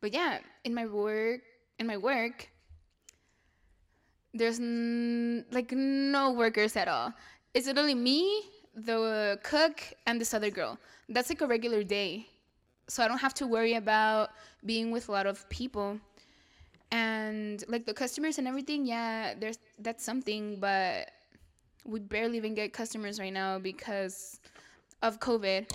But 0.01 0.13
yeah, 0.13 0.39
in 0.63 0.73
my 0.73 0.87
work, 0.87 1.41
in 1.77 1.85
my 1.87 1.97
work, 1.97 2.49
there's 4.33 4.59
n- 4.59 5.45
like 5.51 5.71
no 5.71 6.31
workers 6.31 6.75
at 6.75 6.87
all. 6.87 7.13
It's 7.53 7.67
literally 7.67 7.95
me, 7.95 8.43
the 8.75 9.39
cook, 9.43 9.81
and 10.07 10.19
this 10.19 10.33
other 10.33 10.49
girl. 10.49 10.79
That's 11.07 11.29
like 11.29 11.41
a 11.41 11.47
regular 11.47 11.83
day. 11.83 12.27
So 12.87 13.03
I 13.03 13.07
don't 13.07 13.19
have 13.19 13.33
to 13.35 13.47
worry 13.47 13.75
about 13.75 14.31
being 14.65 14.91
with 14.91 15.07
a 15.07 15.11
lot 15.11 15.27
of 15.27 15.47
people. 15.49 15.99
And 16.91 17.63
like 17.67 17.85
the 17.85 17.93
customers 17.93 18.37
and 18.37 18.47
everything, 18.47 18.85
yeah, 18.85 19.33
there's 19.39 19.59
that's 19.79 20.03
something, 20.03 20.59
but 20.59 21.11
we 21.85 21.99
barely 21.99 22.37
even 22.37 22.53
get 22.53 22.73
customers 22.73 23.19
right 23.19 23.31
now 23.31 23.59
because 23.59 24.39
of 25.01 25.19
COVID. 25.19 25.69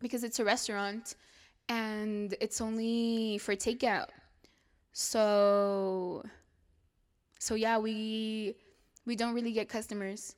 Because 0.00 0.22
it's 0.22 0.38
a 0.38 0.44
restaurant 0.44 1.14
and 1.68 2.34
it's 2.40 2.60
only 2.60 3.38
for 3.38 3.54
takeout. 3.54 4.08
So 4.92 6.24
so 7.38 7.54
yeah, 7.54 7.78
we 7.78 8.54
we 9.06 9.16
don't 9.16 9.34
really 9.34 9.52
get 9.52 9.68
customers. 9.68 10.36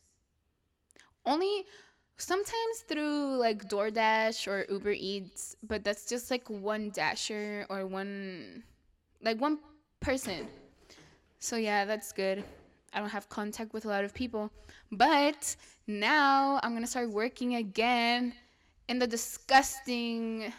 Only 1.24 1.66
sometimes 2.16 2.80
through 2.88 3.36
like 3.36 3.68
DoorDash 3.68 4.48
or 4.48 4.66
Uber 4.72 4.92
Eats, 4.92 5.56
but 5.62 5.84
that's 5.84 6.06
just 6.06 6.30
like 6.30 6.48
one 6.48 6.90
dasher 6.90 7.66
or 7.68 7.86
one 7.86 8.62
like 9.22 9.40
one 9.40 9.58
person. 10.00 10.48
So 11.38 11.56
yeah, 11.56 11.84
that's 11.84 12.12
good. 12.12 12.42
I 12.92 13.00
don't 13.00 13.10
have 13.10 13.28
contact 13.28 13.74
with 13.74 13.84
a 13.84 13.88
lot 13.88 14.04
of 14.04 14.14
people. 14.14 14.50
But 14.90 15.54
now 15.86 16.58
I'm 16.62 16.70
going 16.70 16.82
to 16.82 16.90
start 16.90 17.10
working 17.10 17.56
again 17.56 18.32
in 18.88 18.98
the 18.98 19.06
disgusting 19.06 20.52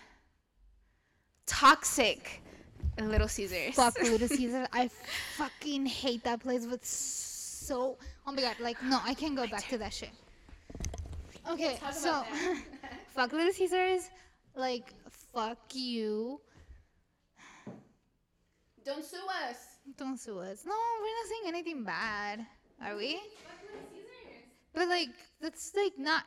toxic 1.48 2.44
Little 3.02 3.28
Caesars. 3.28 3.74
Fuck 3.76 4.00
Little 4.02 4.28
Caesars. 4.38 4.68
I 4.72 4.90
fucking 5.38 5.86
hate 5.86 6.24
that 6.24 6.42
place 6.42 6.68
with 6.68 6.86
so. 6.86 7.98
Oh 8.28 8.32
my 8.32 8.42
god, 8.42 8.56
like 8.60 8.82
no, 8.84 9.00
I 9.04 9.14
can't 9.14 9.36
go 9.36 9.48
back 9.48 9.68
to 9.70 9.78
that 9.80 9.94
shit. 9.94 10.12
Okay, 11.50 11.80
so 11.92 12.24
fuck 13.16 13.34
Little 13.34 13.54
Caesars. 13.54 14.10
Like 14.56 14.94
fuck 15.10 15.58
you. 15.74 16.42
Don't 18.86 19.04
sue 19.04 19.18
us. 19.50 19.58
Don't 19.98 20.20
sue 20.20 20.40
us. 20.40 20.64
No, 20.66 20.74
we're 21.02 21.18
not 21.20 21.28
saying 21.28 21.44
anything 21.48 21.84
bad, 21.84 22.46
are 22.84 22.96
we? 22.96 23.20
But 24.74 24.88
like 24.90 25.10
that's 25.42 25.74
like 25.76 25.98
not 25.98 26.24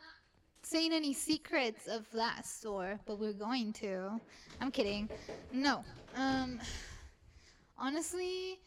saying 0.71 0.93
any 0.93 1.13
secrets 1.13 1.89
of 1.89 2.07
that 2.13 2.47
store, 2.47 3.01
but 3.05 3.19
we're 3.19 3.33
going 3.33 3.73
to. 3.73 4.21
I'm 4.61 4.71
kidding. 4.71 5.09
No. 5.53 5.85
Um 6.17 6.61
honestly, 7.77 8.61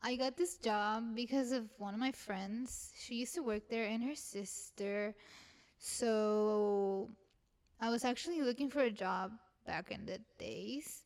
I 0.00 0.14
got 0.14 0.36
this 0.36 0.58
job 0.58 1.16
because 1.16 1.50
of 1.50 1.64
one 1.78 1.92
of 1.92 1.98
my 1.98 2.12
friends. 2.12 2.92
She 3.02 3.16
used 3.16 3.34
to 3.34 3.42
work 3.42 3.68
there 3.68 3.86
and 3.86 4.00
her 4.04 4.14
sister. 4.14 5.12
So 5.78 7.10
I 7.80 7.90
was 7.90 8.04
actually 8.04 8.42
looking 8.42 8.70
for 8.70 8.82
a 8.82 8.90
job 8.90 9.32
back 9.66 9.90
in 9.90 10.06
the 10.06 10.20
days. 10.38 11.02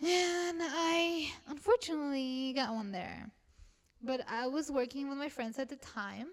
And 0.00 0.58
I 0.60 1.30
unfortunately 1.46 2.54
got 2.54 2.74
one 2.74 2.90
there. 2.90 3.30
But 4.02 4.22
I 4.28 4.48
was 4.48 4.68
working 4.68 5.08
with 5.08 5.16
my 5.16 5.28
friends 5.28 5.60
at 5.60 5.68
the 5.68 5.76
time 5.76 6.28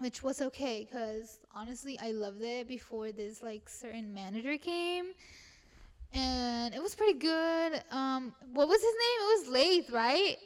which 0.00 0.22
was 0.22 0.40
okay 0.40 0.88
because 0.90 1.38
honestly 1.54 1.98
i 2.02 2.10
loved 2.10 2.42
it 2.42 2.66
before 2.66 3.12
this 3.12 3.42
like 3.42 3.68
certain 3.68 4.12
manager 4.14 4.56
came 4.56 5.06
and 6.12 6.74
it 6.74 6.82
was 6.82 6.94
pretty 6.94 7.18
good. 7.18 7.82
Um 7.90 8.34
what 8.52 8.68
was 8.68 8.80
his 8.80 8.94
name? 8.94 9.18
It 9.20 9.38
was 9.38 9.48
Lath, 9.48 9.90
right? 9.94 10.36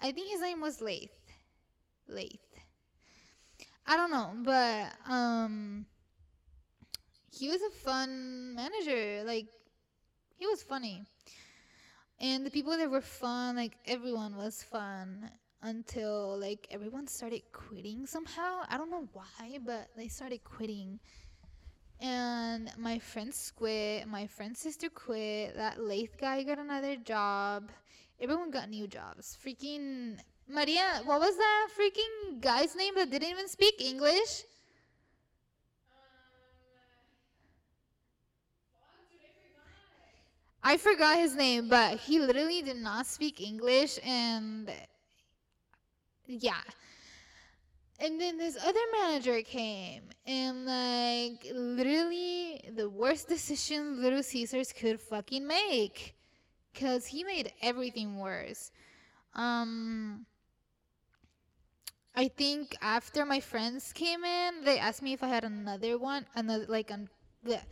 I 0.00 0.12
think 0.12 0.30
his 0.30 0.40
name 0.40 0.60
was 0.60 0.80
Lath. 0.80 1.08
Lath. 2.08 2.38
i 3.86 3.96
don't 3.96 4.10
know 4.10 4.32
but 4.44 4.92
um 5.10 5.86
he 7.30 7.48
was 7.48 7.60
a 7.62 7.70
fun 7.70 8.54
manager. 8.54 9.24
Like 9.24 9.48
he 10.36 10.46
was 10.46 10.62
funny. 10.62 11.04
And 12.20 12.46
the 12.46 12.50
people 12.50 12.76
that 12.76 12.90
were 12.90 13.00
fun 13.00 13.56
like 13.56 13.76
everyone 13.86 14.36
was 14.36 14.62
fun 14.62 15.30
until 15.64 16.38
like 16.38 16.68
everyone 16.70 17.08
started 17.08 17.42
quitting 17.52 18.06
somehow. 18.06 18.60
I 18.68 18.76
don't 18.76 18.90
know 18.90 19.08
why, 19.12 19.58
but 19.64 19.88
they 19.96 20.08
started 20.08 20.44
quitting. 20.44 21.00
And 22.00 22.70
my 22.76 22.98
friends 22.98 23.52
quit, 23.56 24.06
my 24.06 24.26
friend's 24.26 24.60
sister 24.60 24.90
quit, 24.90 25.56
that 25.56 25.80
Lath 25.80 26.18
guy 26.20 26.42
got 26.42 26.58
another 26.58 26.96
job. 26.96 27.70
Everyone 28.20 28.50
got 28.50 28.68
new 28.68 28.86
jobs. 28.86 29.38
Freaking 29.42 30.18
Maria, 30.46 31.00
what 31.04 31.20
was 31.20 31.36
that 31.36 31.68
freaking 31.78 32.40
guy's 32.40 32.76
name 32.76 32.94
that 32.96 33.10
didn't 33.10 33.30
even 33.30 33.48
speak 33.48 33.80
English? 33.80 34.44
I 40.62 40.76
forgot 40.76 41.18
his 41.18 41.34
name, 41.34 41.68
but 41.68 41.98
he 41.98 42.20
literally 42.20 42.62
did 42.62 42.78
not 42.78 43.06
speak 43.06 43.40
English 43.40 43.98
and 44.04 44.70
yeah. 46.26 46.60
And 48.00 48.20
then 48.20 48.38
this 48.38 48.56
other 48.56 48.80
manager 49.00 49.40
came 49.42 50.02
and 50.26 50.66
like 50.66 51.46
literally 51.54 52.60
the 52.74 52.88
worst 52.88 53.28
decision 53.28 54.02
Little 54.02 54.22
Caesars 54.22 54.72
could 54.72 55.00
fucking 55.00 55.46
make 55.46 56.16
cuz 56.74 57.06
he 57.06 57.22
made 57.22 57.52
everything 57.62 58.18
worse. 58.18 58.72
Um 59.34 60.26
I 62.16 62.28
think 62.28 62.76
after 62.80 63.24
my 63.24 63.40
friends 63.40 63.92
came 63.92 64.24
in, 64.24 64.64
they 64.64 64.78
asked 64.78 65.02
me 65.02 65.12
if 65.12 65.22
I 65.22 65.28
had 65.28 65.44
another 65.44 65.98
one, 65.98 66.26
another 66.34 66.66
like 66.66 66.90
an 66.90 67.08
bleh, 67.46 67.62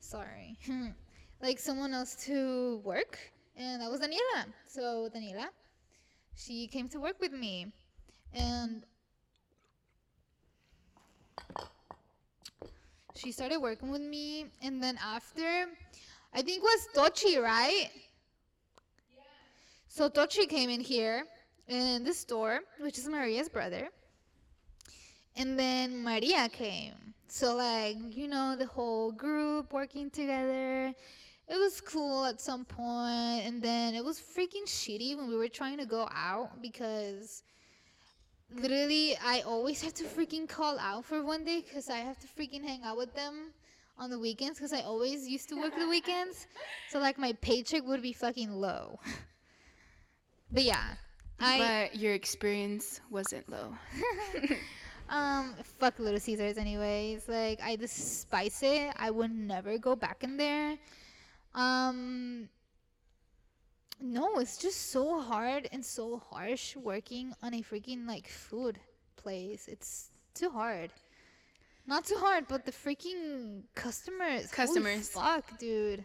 sorry. 0.00 0.58
like 1.40 1.60
someone 1.60 1.94
else 1.94 2.16
to 2.26 2.78
work 2.84 3.18
and 3.56 3.80
that 3.80 3.90
was 3.90 4.00
Daniela. 4.00 4.46
So 4.66 5.08
Daniela, 5.14 5.48
she 6.34 6.66
came 6.66 6.88
to 6.88 6.98
work 6.98 7.20
with 7.20 7.32
me 7.32 7.72
and 8.34 8.84
she 13.14 13.32
started 13.32 13.58
working 13.58 13.90
with 13.90 14.02
me 14.02 14.46
and 14.62 14.82
then 14.82 14.98
after 15.04 15.66
i 16.34 16.42
think 16.42 16.62
was 16.62 16.88
tochi 16.94 17.42
right? 17.42 17.90
Yeah. 19.16 19.22
so 19.88 20.08
tochi 20.08 20.48
came 20.48 20.70
in 20.70 20.80
here 20.80 21.24
in 21.68 22.02
the 22.04 22.14
store 22.14 22.60
which 22.80 22.98
is 22.98 23.08
maria's 23.08 23.48
brother. 23.48 23.88
And 25.36 25.58
then 25.58 26.02
maria 26.02 26.48
came. 26.48 27.14
So 27.28 27.54
like 27.54 27.96
you 28.10 28.26
know 28.26 28.56
the 28.58 28.66
whole 28.66 29.12
group 29.12 29.72
working 29.72 30.10
together. 30.10 30.92
It 31.50 31.56
was 31.56 31.80
cool 31.80 32.26
at 32.26 32.40
some 32.40 32.64
point 32.64 33.46
and 33.46 33.62
then 33.62 33.94
it 33.94 34.04
was 34.04 34.18
freaking 34.20 34.66
shitty 34.66 35.16
when 35.16 35.28
we 35.28 35.36
were 35.36 35.48
trying 35.48 35.78
to 35.78 35.86
go 35.86 36.08
out 36.14 36.60
because 36.60 37.42
literally 38.54 39.16
I 39.22 39.42
always 39.42 39.82
have 39.82 39.94
to 39.94 40.04
freaking 40.04 40.48
call 40.48 40.78
out 40.78 41.04
for 41.04 41.22
one 41.22 41.44
day 41.44 41.62
because 41.66 41.90
I 41.90 41.98
have 41.98 42.18
to 42.20 42.26
freaking 42.26 42.62
hang 42.62 42.82
out 42.82 42.96
with 42.96 43.14
them 43.14 43.52
on 43.98 44.10
the 44.10 44.18
weekends 44.18 44.58
because 44.58 44.72
I 44.72 44.80
always 44.80 45.28
used 45.28 45.48
to 45.50 45.56
work 45.56 45.74
the 45.76 45.88
weekends. 45.88 46.46
So 46.90 46.98
like 46.98 47.18
my 47.18 47.32
paycheck 47.40 47.84
would 47.86 48.02
be 48.02 48.12
fucking 48.12 48.52
low. 48.52 48.98
but 50.52 50.62
yeah, 50.62 50.94
I 51.40 51.58
but 51.90 51.96
your 51.98 52.14
experience 52.14 53.00
wasn't 53.10 53.48
low. 53.48 53.74
um 55.08 55.54
fuck 55.78 55.98
Little 55.98 56.20
Caesars 56.20 56.56
anyways. 56.56 57.28
Like 57.28 57.60
I 57.62 57.76
despise 57.76 58.60
it. 58.62 58.92
I 58.96 59.10
would 59.10 59.32
never 59.32 59.78
go 59.78 59.96
back 59.96 60.24
in 60.24 60.36
there. 60.36 60.78
Um 61.54 62.48
no, 64.00 64.38
it's 64.38 64.58
just 64.58 64.90
so 64.90 65.20
hard 65.20 65.68
and 65.72 65.84
so 65.84 66.22
harsh 66.30 66.76
working 66.76 67.32
on 67.42 67.54
a 67.54 67.62
freaking 67.62 68.06
like 68.06 68.28
food 68.28 68.78
place. 69.16 69.68
It's 69.68 70.10
too 70.34 70.50
hard. 70.50 70.90
Not 71.86 72.04
too 72.04 72.16
hard, 72.16 72.46
but 72.48 72.64
the 72.64 72.72
freaking 72.72 73.62
customers. 73.74 74.50
Customers. 74.50 75.08
Fuck, 75.08 75.58
dude. 75.58 76.04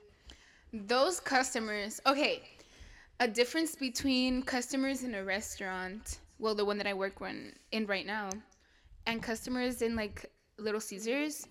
Those 0.72 1.20
customers. 1.20 2.02
Okay. 2.08 2.42
A 3.20 3.28
difference 3.28 3.76
between 3.76 4.44
customers 4.44 5.04
in 5.04 5.14
a 5.14 5.24
restaurant, 5.24 6.20
well, 6.40 6.56
the 6.56 6.66
one 6.66 6.78
that 6.78 6.88
I 6.88 6.94
work 6.94 7.22
one 7.22 7.54
in 7.72 7.86
right 7.86 8.06
now, 8.06 8.30
and 9.06 9.22
customers 9.22 9.82
in 9.82 9.96
like 9.96 10.26
Little 10.58 10.82
Caesars 10.82 11.48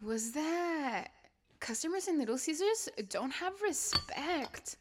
was 0.00 0.32
that 0.32 1.08
customers 1.60 2.08
in 2.08 2.18
Little 2.18 2.38
Caesars 2.38 2.88
don't 3.08 3.32
have 3.32 3.60
respect 3.60 4.76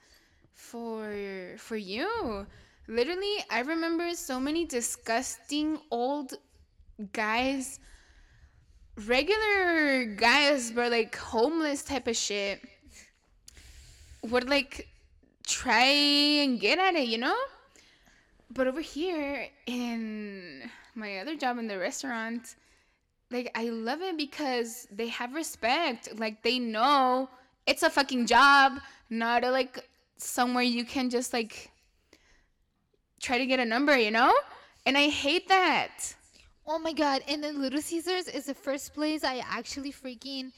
for 0.57 1.55
for 1.57 1.77
you. 1.77 2.45
Literally, 2.87 3.37
I 3.49 3.61
remember 3.61 4.13
so 4.13 4.39
many 4.39 4.65
disgusting 4.65 5.79
old 5.91 6.33
guys, 7.13 7.79
regular 9.05 10.05
guys, 10.05 10.71
but 10.71 10.91
like 10.91 11.15
homeless 11.15 11.83
type 11.83 12.07
of 12.07 12.15
shit, 12.15 12.61
would 14.23 14.49
like 14.49 14.87
try 15.45 15.85
and 15.85 16.59
get 16.59 16.79
at 16.79 16.95
it, 16.95 17.07
you 17.07 17.17
know? 17.17 17.37
But 18.49 18.67
over 18.67 18.81
here 18.81 19.47
in 19.65 20.69
my 20.95 21.19
other 21.19 21.35
job 21.35 21.59
in 21.59 21.67
the 21.67 21.77
restaurant, 21.77 22.55
like 23.29 23.51
I 23.53 23.69
love 23.69 24.01
it 24.01 24.17
because 24.17 24.87
they 24.91 25.07
have 25.07 25.33
respect. 25.33 26.17
Like 26.17 26.41
they 26.41 26.57
know 26.57 27.29
it's 27.67 27.83
a 27.83 27.89
fucking 27.89 28.25
job, 28.25 28.79
not 29.09 29.43
a, 29.43 29.51
like 29.51 29.87
somewhere 30.17 30.63
you 30.63 30.83
can 30.85 31.09
just 31.09 31.33
like 31.33 31.71
try 33.21 33.37
to 33.37 33.45
get 33.45 33.59
a 33.59 33.65
number, 33.65 33.97
you 33.97 34.11
know? 34.11 34.33
And 34.85 34.97
I 34.97 35.09
hate 35.09 35.47
that. 35.49 36.13
Oh 36.65 36.79
my 36.79 36.91
god! 36.93 37.21
And 37.29 37.41
then 37.43 37.61
Little 37.61 37.81
Caesars 37.81 38.27
is 38.27 38.45
the 38.45 38.53
first 38.53 38.93
place 38.93 39.23
I 39.23 39.37
actually 39.49 39.91
freaking 39.93 40.51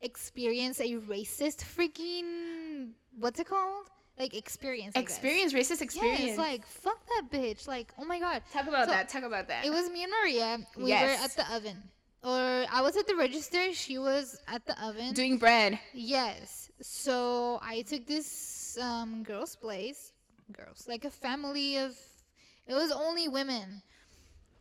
experienced 0.00 0.80
a 0.80 0.94
racist 1.00 1.64
freaking 1.64 2.90
what's 3.18 3.40
it 3.40 3.46
called? 3.48 3.86
Like 4.18 4.34
experience. 4.34 4.94
Experience, 4.96 5.52
racist 5.52 5.82
experience. 5.82 6.20
Yeah, 6.20 6.26
it's 6.28 6.38
like 6.38 6.66
fuck 6.66 6.98
that 7.06 7.24
bitch. 7.30 7.66
Like 7.68 7.92
oh 7.98 8.04
my 8.04 8.18
god. 8.20 8.42
talk 8.52 8.66
about 8.68 8.86
So, 8.86 8.92
that. 8.92 9.08
Talk 9.08 9.24
about 9.24 9.48
that. 9.48 9.64
It 9.66 9.70
was 9.70 9.90
me 9.90 10.04
and 10.04 10.12
Maria. 10.22 10.58
We 10.76 10.82
were 10.84 10.88
Yes. 10.88 11.24
at 11.24 11.36
the 11.36 11.54
oven. 11.54 11.76
Or 12.22 12.64
I 12.72 12.80
was 12.80 12.96
at 12.96 13.06
the 13.06 13.16
register. 13.16 13.74
She 13.74 13.98
was 13.98 14.38
at 14.48 14.64
the 14.66 14.82
oven. 14.82 15.12
doing 15.12 15.36
bread. 15.36 15.78
Yes. 15.92 16.70
So 16.80 17.58
I 17.62 17.82
took 17.82 18.06
this 18.06 18.26
um, 18.78 19.22
girl's 19.22 19.56
place. 19.56 20.12
Girls, 20.52 20.86
like 20.88 21.04
a 21.04 21.10
family 21.10 21.78
of. 21.78 21.96
It 22.66 22.74
was 22.74 22.90
only 22.92 23.28
women, 23.28 23.82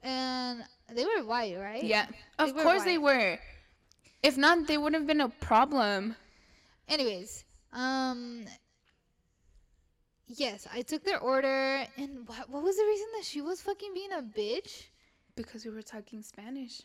and 0.01 0.63
they 0.93 1.05
were 1.05 1.25
white, 1.25 1.57
right? 1.57 1.83
Yeah. 1.83 2.07
They 2.37 2.43
Of 2.43 2.55
course 2.55 2.83
they 2.83 2.97
were. 2.97 3.39
If 4.21 4.37
not, 4.37 4.67
they 4.67 4.77
would 4.77 4.93
have 4.93 5.07
been 5.07 5.21
a 5.21 5.29
problem. 5.29 6.15
Anyways, 6.87 7.43
um. 7.71 8.45
Yes, 10.27 10.67
I 10.73 10.81
took 10.81 11.03
their 11.03 11.19
order, 11.19 11.85
and 11.97 12.27
what, 12.27 12.49
what 12.49 12.63
was 12.63 12.77
the 12.77 12.85
reason 12.85 13.07
that 13.17 13.25
she 13.25 13.41
was 13.41 13.61
fucking 13.61 13.93
being 13.93 14.11
a 14.13 14.21
bitch? 14.21 14.85
Because 15.35 15.65
we 15.65 15.71
were 15.71 15.81
talking 15.81 16.23
Spanish. 16.23 16.81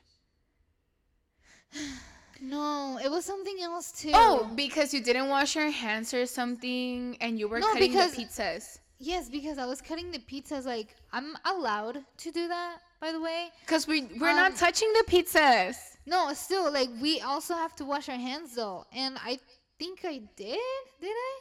No, 2.41 2.99
it 3.03 3.11
was 3.11 3.24
something 3.24 3.57
else 3.62 3.91
too. 3.93 4.12
Oh, 4.14 4.51
because 4.55 4.95
you 4.95 5.01
didn't 5.01 5.28
wash 5.28 5.57
your 5.57 5.70
hands 5.70 6.14
or 6.14 6.24
something 6.26 7.16
and 7.20 7.39
you 7.39 7.49
were 7.49 7.61
No, 7.61 7.72
cutting 7.72 7.91
because- 7.91 8.14
the 8.14 8.24
pizzas. 8.24 8.78
yes, 8.99 9.28
because 9.28 9.59
I 9.59 9.66
was 9.66 9.80
cutting 9.80 10.11
the 10.12 10.20
pizzas. 10.20 10.64
Like 10.64 10.95
I'm 11.12 11.36
allowed 11.45 12.05
to 12.18 12.30
do 12.30 12.49
that, 12.49 12.78
by 13.01 13.12
the 13.12 13.20
way. 13.20 13.51
Because 13.64 13.86
we, 13.86 14.03
we're 14.20 14.32
not 14.34 14.53
Um, 14.53 14.57
touching 14.57 14.93
the 14.93 15.05
pizzas. 15.11 15.76
No, 16.07 16.32
still, 16.34 16.70
like 16.72 16.91
we 17.01 17.20
also 17.20 17.55
have 17.55 17.74
to 17.76 17.84
wash 17.84 18.09
our 18.09 18.16
hands 18.16 18.55
though, 18.55 18.86
and 18.93 19.18
I 19.22 19.39
think 19.78 20.01
I 20.05 20.18
did. 20.36 20.59
Did 21.01 21.11
I? 21.12 21.41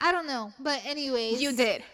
I 0.00 0.10
don't 0.12 0.26
know, 0.26 0.52
but 0.58 0.84
anyways, 0.84 1.40
You 1.40 1.52
did. 1.52 1.84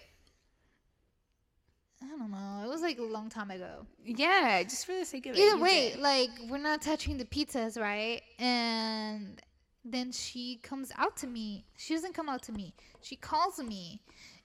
I 2.02 2.06
don't 2.06 2.30
know. 2.30 2.62
It 2.64 2.68
was 2.68 2.80
like 2.80 2.98
a 2.98 3.02
long 3.02 3.28
time 3.28 3.50
ago. 3.50 3.86
Yeah, 4.04 4.62
just 4.62 4.86
for 4.86 4.92
the 4.92 5.04
sake 5.04 5.26
of 5.26 5.34
it. 5.34 5.40
Either 5.40 5.58
way, 5.60 5.90
did. 5.90 6.00
like 6.00 6.30
we're 6.48 6.58
not 6.58 6.80
touching 6.80 7.18
the 7.18 7.24
pizzas, 7.24 7.80
right? 7.80 8.22
And 8.38 9.40
then 9.84 10.12
she 10.12 10.60
comes 10.62 10.92
out 10.96 11.16
to 11.18 11.26
me. 11.26 11.64
She 11.76 11.94
doesn't 11.94 12.14
come 12.14 12.28
out 12.28 12.42
to 12.44 12.52
me. 12.52 12.72
She 13.00 13.16
calls 13.16 13.58
me, 13.58 14.00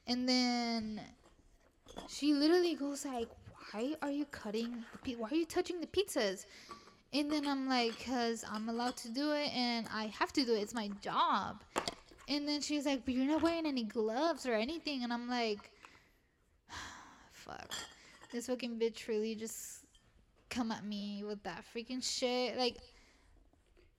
and 0.08 0.28
then 0.28 1.02
she 2.10 2.34
literally 2.34 2.74
goes 2.76 3.06
like, 3.06 3.30
"Why 3.72 3.96
are 4.02 4.12
you 4.12 4.26
cutting? 4.26 4.84
The 4.94 4.98
pi- 5.12 5.20
Why 5.20 5.30
are 5.30 5.36
you 5.36 5.46
touching 5.46 5.80
the 5.80 5.88
pizzas?" 5.88 6.46
And 7.14 7.32
then 7.32 7.46
I'm 7.48 7.70
like, 7.70 8.04
"Cause 8.04 8.44
I'm 8.50 8.68
allowed 8.68 8.98
to 8.98 9.10
do 9.10 9.32
it, 9.32 9.54
and 9.56 9.88
I 9.94 10.06
have 10.20 10.34
to 10.34 10.44
do 10.44 10.56
it. 10.56 10.62
It's 10.62 10.74
my 10.74 10.90
job." 11.02 11.62
And 12.28 12.48
then 12.48 12.62
she's 12.62 12.88
like, 12.88 13.06
"But 13.06 13.14
you're 13.14 13.28
not 13.28 13.44
wearing 13.44 13.68
any 13.68 13.84
gloves 13.84 14.48
or 14.48 14.54
anything." 14.54 15.04
And 15.04 15.14
I'm 15.14 15.30
like, 15.30 15.70
"Fuck, 17.46 17.74
this 18.32 18.48
fucking 18.48 18.80
bitch 18.80 19.08
really 19.08 19.36
just 19.36 19.80
come 20.50 20.72
at 20.72 20.86
me 20.86 21.24
with 21.26 21.42
that 21.44 21.64
freaking 21.74 22.04
shit. 22.04 22.58
Like, 22.58 22.78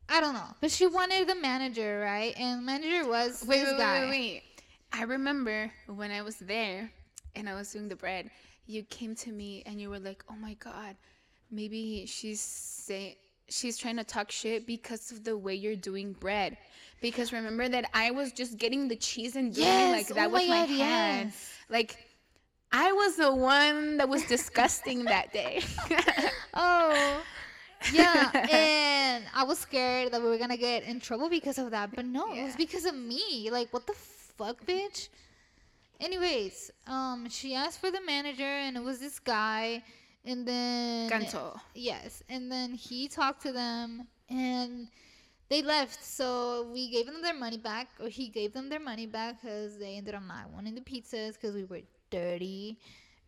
I 0.08 0.20
don't 0.20 0.34
know. 0.34 0.54
But 0.60 0.70
she 0.70 0.86
wanted 0.86 1.28
the 1.28 1.34
manager, 1.34 2.00
right? 2.00 2.34
And 2.38 2.60
the 2.60 2.64
manager 2.66 3.08
was 3.08 3.44
Wait, 3.46 3.60
this 3.60 3.72
wait, 3.72 3.78
guy. 3.78 4.00
wait, 4.02 4.10
wait, 4.10 4.10
wait. 4.34 4.42
I 4.92 5.02
remember 5.04 5.72
when 5.86 6.10
I 6.10 6.22
was 6.22 6.36
there 6.36 6.90
and 7.34 7.48
I 7.48 7.54
was 7.54 7.72
doing 7.72 7.88
the 7.88 7.96
bread, 7.96 8.30
you 8.66 8.82
came 8.84 9.14
to 9.16 9.32
me 9.32 9.62
and 9.66 9.80
you 9.80 9.90
were 9.90 9.98
like, 9.98 10.24
"Oh 10.30 10.36
my 10.36 10.54
god, 10.54 10.96
maybe 11.50 12.06
she's 12.06 12.40
say 12.40 13.18
she's 13.48 13.76
trying 13.76 13.96
to 13.96 14.04
talk 14.04 14.30
shit 14.30 14.66
because 14.66 15.10
of 15.10 15.24
the 15.24 15.36
way 15.36 15.54
you're 15.54 15.76
doing 15.76 16.12
bread." 16.12 16.56
Because 17.00 17.32
remember 17.32 17.68
that 17.68 17.90
I 17.92 18.12
was 18.12 18.32
just 18.32 18.56
getting 18.56 18.88
the 18.88 18.96
cheese 18.96 19.36
and 19.36 19.52
doing 19.54 19.66
oh 19.66 19.90
Yes, 19.90 19.92
like 20.08 20.16
that 20.16 20.28
oh 20.28 20.32
with 20.32 20.48
my 20.48 20.60
my 20.60 20.66
hand. 20.66 21.32
yes. 21.34 21.50
Like 21.68 22.03
I 22.76 22.90
was 22.90 23.14
the 23.14 23.32
one 23.32 23.98
that 23.98 24.08
was 24.08 24.24
disgusting 24.24 25.04
that 25.04 25.32
day. 25.32 25.62
Oh, 26.56 27.20
yeah. 27.92 28.30
and 28.48 29.24
I 29.34 29.42
was 29.42 29.58
scared 29.58 30.12
that 30.12 30.22
we 30.22 30.28
were 30.28 30.38
gonna 30.38 30.56
get 30.56 30.84
in 30.84 31.00
trouble 31.00 31.28
because 31.28 31.58
of 31.58 31.72
that. 31.72 31.94
But 31.94 32.04
no, 32.04 32.32
it 32.32 32.44
was 32.44 32.54
because 32.56 32.84
of 32.84 32.94
me. 32.94 33.48
Like, 33.50 33.72
what 33.72 33.88
the 33.88 33.94
fuck, 33.94 34.64
bitch? 34.64 35.08
Anyways, 36.00 36.70
um, 36.86 37.28
she 37.28 37.54
asked 37.54 37.80
for 37.80 37.90
the 37.90 38.00
manager, 38.00 38.44
and 38.44 38.76
it 38.76 38.82
was 38.84 39.00
this 39.00 39.18
guy. 39.18 39.82
And 40.24 40.46
then 40.46 41.10
Canto. 41.10 41.60
Yes, 41.74 42.22
and 42.28 42.50
then 42.50 42.74
he 42.74 43.08
talked 43.08 43.42
to 43.42 43.52
them, 43.52 44.06
and 44.30 44.86
they 45.48 45.60
left. 45.62 46.04
So 46.04 46.68
we 46.72 46.88
gave 46.88 47.06
them 47.06 47.20
their 47.20 47.34
money 47.34 47.58
back, 47.58 47.88
or 48.00 48.08
he 48.08 48.28
gave 48.28 48.52
them 48.52 48.68
their 48.68 48.80
money 48.80 49.06
back 49.06 49.42
because 49.42 49.76
they 49.76 49.96
ended 49.96 50.14
up 50.14 50.22
not 50.22 50.50
wanting 50.52 50.76
the 50.76 50.80
pizzas 50.80 51.34
because 51.34 51.54
we 51.54 51.64
were 51.64 51.82
dirty, 52.14 52.78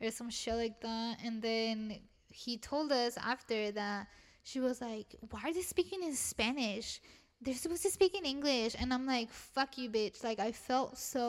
or 0.00 0.10
some 0.10 0.30
shit 0.30 0.54
like 0.54 0.78
that. 0.80 1.12
And 1.24 1.42
then 1.42 1.98
he 2.30 2.58
told 2.58 2.92
us 2.92 3.16
after 3.16 3.72
that 3.72 4.06
she 4.50 4.58
was 4.60 4.80
like, 4.80 5.08
"Why 5.30 5.40
are 5.50 5.54
they 5.54 5.62
speaking 5.62 6.02
in 6.08 6.14
Spanish? 6.14 7.00
They're 7.42 7.54
supposed 7.64 7.82
to 7.88 7.90
speak 7.98 8.14
in 8.14 8.24
English." 8.24 8.72
And 8.80 8.88
I'm 8.94 9.06
like, 9.06 9.28
"Fuck 9.30 9.70
you, 9.80 9.88
bitch!" 9.90 10.22
Like 10.28 10.38
I 10.38 10.52
felt 10.52 10.98
so 10.98 11.24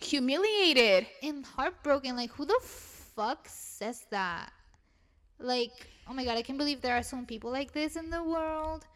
Humiliated. 0.00 1.06
and 1.22 1.44
heartbroken. 1.44 2.16
Like, 2.16 2.30
who 2.32 2.44
the 2.46 2.58
fuck 2.62 3.46
says 3.48 4.06
that? 4.10 4.50
Like, 5.38 5.72
oh 6.08 6.14
my 6.14 6.24
god, 6.24 6.36
I 6.38 6.42
can't 6.42 6.58
believe 6.58 6.80
there 6.80 6.96
are 6.96 7.02
some 7.02 7.26
people 7.26 7.50
like 7.50 7.72
this 7.72 7.96
in 7.96 8.08
the 8.10 8.22
world. 8.24 8.86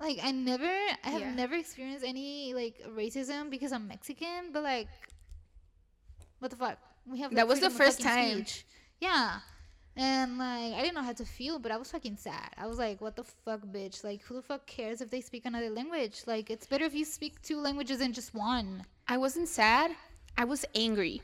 Like, 0.00 0.18
I 0.22 0.30
never, 0.30 0.64
I 1.04 1.10
have 1.10 1.20
Yeah. 1.20 1.34
never 1.34 1.54
experienced 1.56 2.04
any 2.04 2.54
like 2.54 2.76
racism 2.96 3.50
because 3.50 3.72
I'm 3.72 3.88
Mexican, 3.88 4.52
but 4.52 4.62
like, 4.62 4.88
what 6.38 6.50
the 6.50 6.56
fuck? 6.56 6.78
We 7.06 7.20
have 7.20 7.34
That 7.34 7.48
was 7.48 7.60
the 7.60 7.70
first 7.70 8.00
time. 8.00 8.34
speech. 8.44 8.64
Yeah. 9.00 9.40
And 9.96 10.38
like, 10.38 10.74
I 10.74 10.80
didn't 10.82 10.94
know 10.94 11.02
how 11.02 11.12
to 11.14 11.24
feel, 11.24 11.58
but 11.58 11.72
I 11.72 11.76
was 11.76 11.90
fucking 11.90 12.18
sad. 12.18 12.50
I 12.56 12.66
was 12.66 12.78
like, 12.78 13.00
what 13.00 13.16
the 13.16 13.24
fuck, 13.24 13.62
bitch? 13.62 14.04
Like, 14.04 14.22
who 14.22 14.34
the 14.34 14.42
fuck 14.42 14.64
cares 14.66 15.00
if 15.00 15.10
they 15.10 15.20
speak 15.20 15.44
another 15.44 15.70
language? 15.70 16.22
Like, 16.26 16.50
it's 16.50 16.66
better 16.66 16.84
if 16.84 16.94
you 16.94 17.04
speak 17.04 17.42
two 17.42 17.58
languages 17.60 17.98
than 17.98 18.12
just 18.12 18.32
one. 18.34 18.84
I 19.08 19.16
wasn't 19.16 19.48
sad. 19.48 19.90
I 20.36 20.44
was 20.44 20.64
angry. 20.74 21.20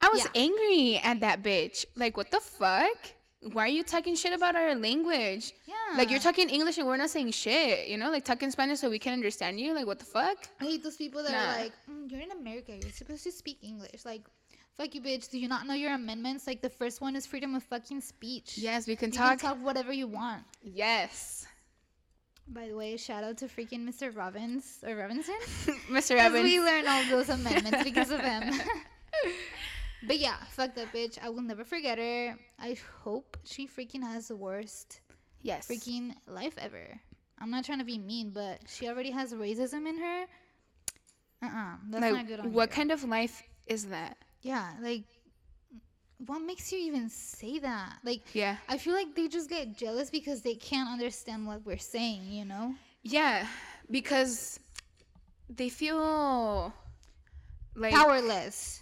I 0.00 0.08
was 0.08 0.24
Yeah. 0.24 0.30
angry 0.46 0.96
at 0.98 1.20
that 1.20 1.42
bitch. 1.42 1.84
Like, 1.96 2.16
what 2.16 2.30
the 2.30 2.40
fuck? 2.40 2.96
Why 3.52 3.64
are 3.64 3.68
you 3.68 3.82
talking 3.82 4.14
shit 4.14 4.32
about 4.32 4.54
our 4.54 4.74
language? 4.76 5.52
Yeah. 5.66 5.74
Like, 5.98 6.10
you're 6.10 6.20
talking 6.20 6.48
English 6.48 6.78
and 6.78 6.86
we're 6.86 6.96
not 6.96 7.10
saying 7.10 7.32
shit, 7.32 7.88
you 7.88 7.96
know? 7.98 8.08
Like, 8.10 8.24
talking 8.24 8.50
Spanish 8.52 8.78
so 8.78 8.88
we 8.88 9.00
can 9.00 9.12
understand 9.12 9.58
you. 9.58 9.74
Like, 9.74 9.86
what 9.86 9.98
the 9.98 10.04
fuck? 10.04 10.38
I 10.60 10.64
hate 10.64 10.84
those 10.84 10.96
people 10.96 11.22
that 11.24 11.32
Nah. 11.32 11.38
are 11.54 11.58
like, 11.64 11.72
"Mm, 11.90 12.08
you're 12.10 12.20
in 12.20 12.30
America. 12.30 12.72
You're 12.80 12.92
supposed 12.92 13.24
to 13.24 13.32
speak 13.32 13.58
English. 13.62 14.04
Like, 14.04 14.22
fuck 14.76 14.94
you, 14.94 15.00
bitch. 15.00 15.28
Do 15.28 15.38
you 15.40 15.48
not 15.48 15.66
know 15.66 15.74
your 15.74 15.92
amendments? 15.92 16.46
Like, 16.46 16.62
the 16.62 16.70
first 16.70 17.00
one 17.00 17.16
is 17.16 17.26
freedom 17.26 17.56
of 17.56 17.64
fucking 17.64 18.00
speech. 18.02 18.58
Yes, 18.58 18.86
we 18.86 18.94
can 18.94 19.10
You 19.10 19.18
talk. 19.18 19.38
can 19.40 19.48
talk 19.48 19.58
whatever 19.64 19.92
you 19.92 20.06
want. 20.06 20.44
Yes. 20.62 21.44
By 22.46 22.68
the 22.68 22.76
way, 22.76 22.96
shout 22.96 23.24
out 23.24 23.38
to 23.38 23.46
freaking 23.46 23.82
Mr. 23.88 24.14
Robbins 24.14 24.78
or 24.86 24.94
Robinson. 24.94 25.34
Mr. 25.40 25.78
Because 25.88 26.10
Evans. 26.10 26.44
we 26.44 26.60
learn 26.60 26.86
all 26.86 27.04
those 27.10 27.28
amendments 27.28 27.82
because 27.82 28.10
of 28.10 28.20
him. 28.20 28.54
But 30.02 30.18
yeah, 30.18 30.36
fuck 30.50 30.74
that 30.74 30.92
bitch. 30.92 31.18
I 31.22 31.28
will 31.30 31.42
never 31.42 31.64
forget 31.64 31.98
her. 31.98 32.36
I 32.58 32.76
hope 33.02 33.36
she 33.44 33.66
freaking 33.66 34.02
has 34.02 34.28
the 34.28 34.36
worst 34.36 35.00
Yes. 35.42 35.66
freaking 35.68 36.14
life 36.26 36.54
ever. 36.58 37.00
I'm 37.38 37.50
not 37.50 37.64
trying 37.64 37.78
to 37.78 37.84
be 37.84 37.98
mean, 37.98 38.30
but 38.30 38.60
she 38.68 38.88
already 38.88 39.10
has 39.10 39.32
racism 39.32 39.86
in 39.88 39.98
her. 39.98 40.24
Uh 41.42 41.46
uh 41.46 41.74
That's 41.90 42.02
like, 42.02 42.12
not 42.12 42.26
good 42.26 42.40
on 42.40 42.52
what 42.52 42.70
you. 42.70 42.74
kind 42.76 42.90
of 42.92 43.04
life 43.04 43.42
is 43.66 43.86
that? 43.86 44.16
Yeah, 44.42 44.72
like, 44.80 45.04
what 46.26 46.40
makes 46.40 46.72
you 46.72 46.78
even 46.78 47.08
say 47.08 47.58
that? 47.60 47.98
Like, 48.04 48.22
Yeah. 48.34 48.56
I 48.68 48.78
feel 48.78 48.94
like 48.94 49.14
they 49.14 49.28
just 49.28 49.48
get 49.48 49.76
jealous 49.76 50.10
because 50.10 50.42
they 50.42 50.54
can't 50.54 50.88
understand 50.88 51.46
what 51.46 51.64
we're 51.64 51.78
saying, 51.78 52.22
you 52.30 52.44
know? 52.44 52.74
Yeah, 53.02 53.46
because 53.90 54.60
they 55.48 55.68
feel 55.68 56.72
like 57.74 57.92
Powerless. 57.94 58.81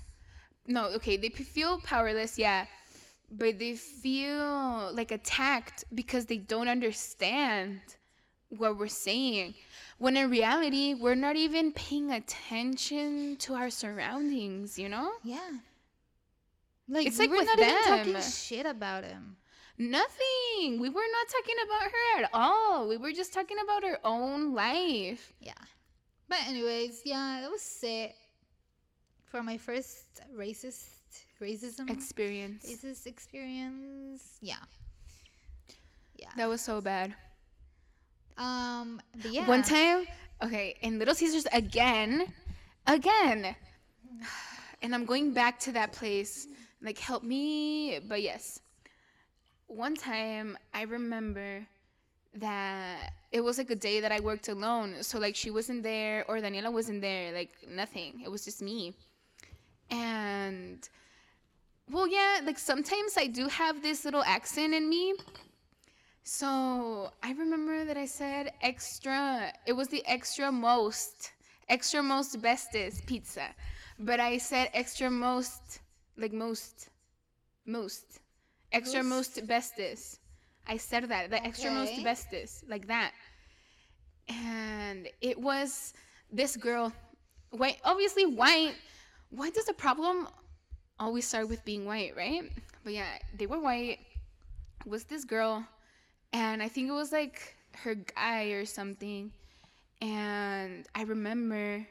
No, 0.67 0.87
okay, 0.97 1.17
they 1.17 1.29
feel 1.31 1.81
powerless, 1.81 2.39
yeah, 2.39 2.67
but 3.31 3.59
they 3.59 3.75
feel 3.75 4.93
like 4.95 5.11
attacked 5.13 5.85
because 5.95 6.27
they 6.27 6.39
don't 6.39 6.69
understand 6.69 7.81
what 8.49 8.77
we're 8.77 8.89
saying. 8.89 9.55
When 9.99 10.17
in 10.17 10.31
reality, 10.31 10.95
we're 10.95 11.15
not 11.15 11.37
even 11.37 11.73
paying 11.73 12.11
attention 12.11 13.37
to 13.37 13.55
our 13.55 13.71
surroundings, 13.71 14.79
you 14.79 14.89
know? 14.89 15.13
Yeah. 15.23 15.51
Like, 16.89 17.07
It's 17.07 17.19
we 17.19 17.29
like 17.29 17.39
were 17.39 17.45
not 17.45 17.59
even 17.59 17.83
talking 17.85 18.21
shit 18.21 18.67
about 18.67 19.05
him. 19.05 19.37
Nothing. 19.79 20.81
We 20.81 20.89
were 20.89 21.01
not 21.01 21.29
talking 21.29 21.55
about 21.65 21.91
her 21.91 22.25
at 22.25 22.31
all. 22.33 22.89
We 22.89 22.97
were 22.97 23.13
just 23.13 23.33
talking 23.33 23.57
about 23.63 23.85
her 23.85 23.99
own 24.05 24.55
life. 24.55 25.33
Yeah. 25.41 25.53
But 26.29 26.39
anyways, 26.49 27.03
yeah, 27.05 27.41
that 27.43 27.51
was 27.51 27.79
it 27.83 28.15
for 29.31 29.43
my 29.43 29.57
first 29.57 30.05
racist 30.37 30.91
racism 31.41 31.89
Experience. 31.89 32.67
racist 32.67 33.07
experience. 33.07 34.39
Yeah. 34.43 34.57
Yeah. 36.17 36.29
That 36.37 36.49
was 36.49 36.61
so 36.61 36.81
bad. 36.81 37.15
Um. 38.37 39.01
But 39.23 39.33
yeah. 39.33 39.47
One 39.47 39.63
time, 39.63 40.07
okay, 40.43 40.77
in 40.83 40.99
Little 40.99 41.15
Caesars 41.15 41.47
again, 41.53 42.27
again, 42.87 43.55
and 44.83 44.95
I'm 44.95 45.05
going 45.05 45.33
back 45.33 45.59
to 45.61 45.73
that 45.73 45.93
place. 45.93 46.47
Like, 46.83 46.99
help 46.99 47.23
me, 47.23 48.01
but 48.09 48.23
yes. 48.23 48.59
One 49.67 49.95
time, 49.95 50.57
I 50.73 50.83
remember 50.83 51.67
that 52.35 53.13
it 53.33 53.43
was 53.43 53.59
like 53.59 53.69
a 53.69 53.77
day 53.77 54.01
that 54.01 54.11
I 54.11 54.21
worked 54.21 54.49
alone. 54.49 55.03
So, 55.03 55.19
like, 55.19 55.37
she 55.37 55.51
wasn't 55.51 55.83
there 55.83 56.25
or 56.27 56.39
Daniela 56.39 56.73
wasn't 56.73 57.03
there, 57.03 57.35
like, 57.35 57.51
nothing. 57.69 58.23
It 58.25 58.31
was 58.31 58.47
just 58.47 58.63
me. 58.63 58.95
And, 59.91 60.89
well, 61.91 62.07
yeah, 62.07 62.41
like, 62.45 62.59
sometimes 62.59 63.15
I 63.17 63.27
do 63.27 63.49
have 63.49 63.83
this 63.83 64.05
little 64.05 64.23
accent 64.23 64.75
in 64.75 64.89
me. 64.89 65.15
So 66.23 67.11
I 67.23 67.33
remember 67.33 67.85
that 67.85 67.97
I 67.97 68.07
said 68.07 68.53
extra. 68.63 69.53
It 69.67 69.73
was 69.73 69.89
the 69.89 70.05
extra 70.07 70.53
most, 70.53 71.33
extra 71.69 72.03
most 72.03 72.41
bestest 72.41 73.07
pizza, 73.07 73.49
but 73.99 74.21
I 74.21 74.39
said 74.39 74.71
extra 74.75 75.11
most, 75.11 75.81
like 76.17 76.33
most, 76.33 76.91
most, 77.67 78.21
extra 78.73 79.03
Most? 79.03 79.37
most 79.37 79.47
bestest. 79.49 80.21
I 80.69 80.77
said 80.77 81.09
that 81.09 81.31
the 81.31 81.45
extra 81.45 81.71
most 81.71 81.95
Okay. 81.95 82.05
bestest, 82.05 82.65
like 82.69 82.87
that. 82.87 83.13
And 84.29 85.09
it 85.21 85.41
was 85.41 85.95
this 86.31 86.57
girl, 86.57 86.93
white, 87.51 87.79
obviously 87.85 88.27
white. 88.27 88.75
White 89.31 89.55
does 89.55 89.67
the 89.67 89.75
problem 89.75 90.29
always 90.99 91.27
start 91.27 91.49
with 91.49 91.65
being 91.65 91.87
white, 91.87 92.17
right? 92.17 92.51
But 92.85 92.93
yeah, 92.93 93.19
they 93.37 93.47
were 93.47 93.61
white. 93.61 93.99
Was 94.87 95.05
this 95.05 95.25
girl 95.25 95.65
and 96.33 96.63
I 96.63 96.69
think 96.69 96.89
it 96.89 96.93
was 96.93 97.13
like 97.13 97.57
her 97.83 97.95
guy 97.95 98.45
or 98.53 98.65
something. 98.65 99.33
And 100.01 100.87
I 100.95 101.03
remember 101.03 101.87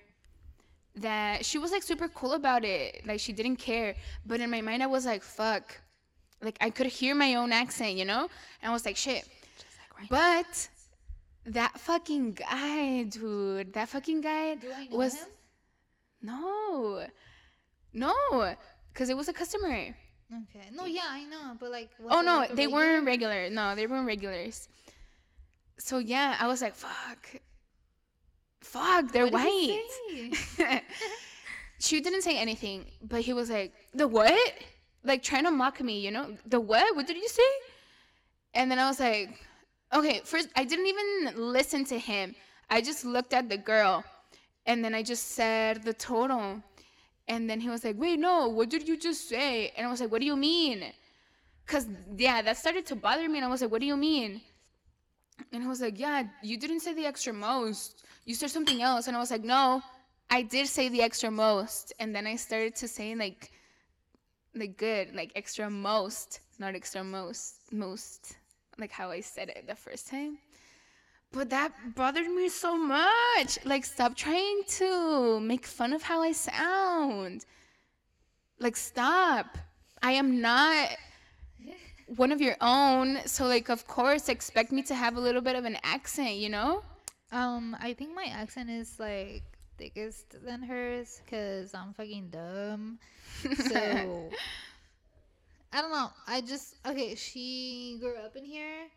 that 0.95 1.45
she 1.45 1.57
was 1.57 1.71
like 1.71 1.83
super 1.83 2.07
cool 2.07 2.33
about 2.33 2.65
it. 2.65 3.05
Like 3.05 3.19
she 3.19 3.33
didn't 3.33 3.57
care. 3.57 3.95
But 4.25 4.39
in 4.39 4.49
my 4.49 4.61
mind, 4.61 4.81
I 4.81 4.87
was 4.87 5.05
like, 5.05 5.23
fuck. 5.23 5.79
Like 6.41 6.57
I 6.61 6.69
could 6.69 6.87
hear 6.87 7.15
my 7.15 7.35
own 7.35 7.51
accent, 7.51 7.93
you 7.95 8.05
know? 8.05 8.29
And 8.61 8.69
I 8.69 8.73
was 8.73 8.85
like, 8.85 8.95
shit. 8.95 9.27
But 10.09 10.69
that 11.45 11.77
fucking 11.79 12.33
guy, 12.33 13.03
dude, 13.03 13.73
that 13.73 13.89
fucking 13.89 14.21
guy 14.21 14.55
Do 14.55 14.71
I 14.75 14.87
know 14.87 14.97
was. 14.97 15.15
him? 15.15 15.27
No. 16.21 17.05
No. 17.93 18.55
Because 18.93 19.09
it 19.09 19.17
was 19.17 19.27
a 19.29 19.33
customer. 19.33 19.69
Okay. 20.31 20.69
No, 20.73 20.85
yeah, 20.85 21.07
I 21.09 21.23
know, 21.25 21.55
but 21.59 21.71
like. 21.71 21.89
was 21.99 22.11
Oh 22.15 22.21
no, 22.21 22.37
like, 22.37 22.49
they 22.49 22.67
regular? 22.67 22.73
weren't 22.75 23.05
regular. 23.05 23.49
No, 23.49 23.75
they 23.75 23.87
weren't 23.87 24.05
regulars. 24.05 24.67
So 25.79 25.97
yeah, 25.97 26.35
I 26.39 26.47
was 26.47 26.61
like, 26.61 26.75
fuck. 26.75 27.41
Fuck, 28.61 29.11
they're 29.11 29.27
What 29.27 29.43
did 29.43 29.51
he 29.51 29.81
white. 30.19 30.35
say? 30.35 30.83
she 31.79 32.01
didn't 32.01 32.21
say 32.21 32.37
anything, 32.37 32.85
but 33.01 33.21
he 33.21 33.33
was 33.33 33.49
like, 33.49 33.73
the 33.93 34.07
what? 34.07 34.37
Like 35.03 35.23
trying 35.23 35.45
to 35.45 35.51
mock 35.51 35.81
me, 35.81 35.99
you 35.99 36.11
know? 36.11 36.35
The 36.45 36.59
what? 36.59 36.95
What 36.95 37.07
did 37.07 37.17
you 37.17 37.27
say? 37.29 37.49
And 38.53 38.69
then 38.69 38.77
I 38.77 38.87
was 38.87 38.99
like, 38.99 39.29
okay, 39.93 40.21
first, 40.25 40.49
I 40.55 40.63
didn't 40.65 40.87
even 40.87 41.33
listen 41.51 41.85
to 41.85 41.97
him. 41.97 42.35
I 42.69 42.81
just 42.81 43.05
looked 43.05 43.33
at 43.33 43.49
the 43.49 43.57
girl 43.57 44.03
and 44.65 44.83
then 44.83 44.93
I 44.93 45.01
just 45.01 45.29
said 45.31 45.83
the 45.83 45.93
total. 45.93 46.61
And 47.29 47.49
then 47.49 47.59
he 47.59 47.69
was 47.69 47.83
like, 47.83 47.95
wait, 47.97 48.19
no, 48.19 48.47
what 48.49 48.69
did 48.69 48.87
you 48.87 48.97
just 48.97 49.29
say? 49.29 49.71
And 49.77 49.85
I 49.85 49.89
was 49.89 50.01
like, 50.01 50.11
what 50.11 50.19
do 50.19 50.25
you 50.25 50.35
mean? 50.35 50.83
Because, 51.65 51.87
yeah, 52.17 52.41
that 52.41 52.57
started 52.57 52.87
to 52.87 52.95
bother 52.95 53.29
me. 53.29 53.37
And 53.37 53.45
I 53.45 53.47
was 53.47 53.61
like, 53.61 53.71
what 53.71 53.81
do 53.81 53.87
you 53.87 53.95
mean? 53.95 54.41
And 55.53 55.61
he 55.61 55.69
was 55.69 55.79
like, 55.79 55.99
yeah, 55.99 56.23
you 56.41 56.57
didn't 56.57 56.79
say 56.79 56.93
the 56.93 57.05
extra 57.05 57.31
most. 57.31 58.03
You 58.25 58.33
said 58.33 58.49
something 58.49 58.81
else. 58.81 59.07
And 59.07 59.15
I 59.15 59.19
was 59.19 59.29
like, 59.29 59.43
no, 59.43 59.81
I 60.29 60.41
did 60.41 60.67
say 60.67 60.89
the 60.89 61.03
extra 61.03 61.29
most. 61.29 61.93
And 61.99 62.13
then 62.15 62.25
I 62.25 62.35
started 62.35 62.75
to 62.77 62.87
say, 62.87 63.13
like, 63.15 63.51
the 64.55 64.67
good, 64.67 65.15
like 65.15 65.31
extra 65.35 65.69
most, 65.69 66.39
not 66.57 66.75
extra 66.75 67.03
most, 67.03 67.55
most, 67.71 68.35
like 68.79 68.91
how 68.91 69.11
I 69.11 69.21
said 69.21 69.49
it 69.49 69.67
the 69.67 69.75
first 69.75 70.07
time. 70.07 70.39
But 71.31 71.51
that 71.51 71.71
bothered 71.95 72.27
me 72.27 72.49
so 72.49 72.77
much. 72.77 73.59
Like, 73.63 73.85
stop 73.85 74.15
trying 74.15 74.61
to 74.79 75.39
make 75.39 75.65
fun 75.65 75.93
of 75.93 76.01
how 76.01 76.21
I 76.21 76.31
sound. 76.31 77.45
Like, 78.59 78.75
stop. 78.75 79.57
I 80.01 80.13
am 80.13 80.41
not 80.41 80.89
one 82.07 82.31
of 82.31 82.41
your 82.41 82.55
own. 82.61 83.19
So, 83.25 83.45
like, 83.45 83.69
of 83.69 83.85
course, 83.85 84.27
expect 84.27 84.71
me 84.71 84.81
to 84.83 84.95
have 84.95 85.17
a 85.17 85.19
little 85.19 85.41
bit 85.41 85.55
of 85.55 85.65
an 85.65 85.77
accent, 85.83 86.35
you 86.35 86.49
know? 86.49 86.81
Um, 87.31 87.77
I 87.79 87.93
think 87.93 88.15
my 88.15 88.25
accent 88.25 88.69
is 88.69 88.99
like 88.99 89.43
thickest 89.77 90.35
than 90.43 90.63
hers 90.63 91.21
because 91.23 91.73
I'm 91.73 91.93
fucking 91.93 92.29
dumb. 92.29 92.99
So 93.69 94.29
I 95.73 95.81
don't 95.81 95.91
know. 95.91 96.09
I 96.27 96.41
just 96.41 96.75
okay. 96.85 97.13
She 97.15 97.97
grew 97.99 98.15
up 98.17 98.35
in 98.35 98.45
here. 98.45 98.87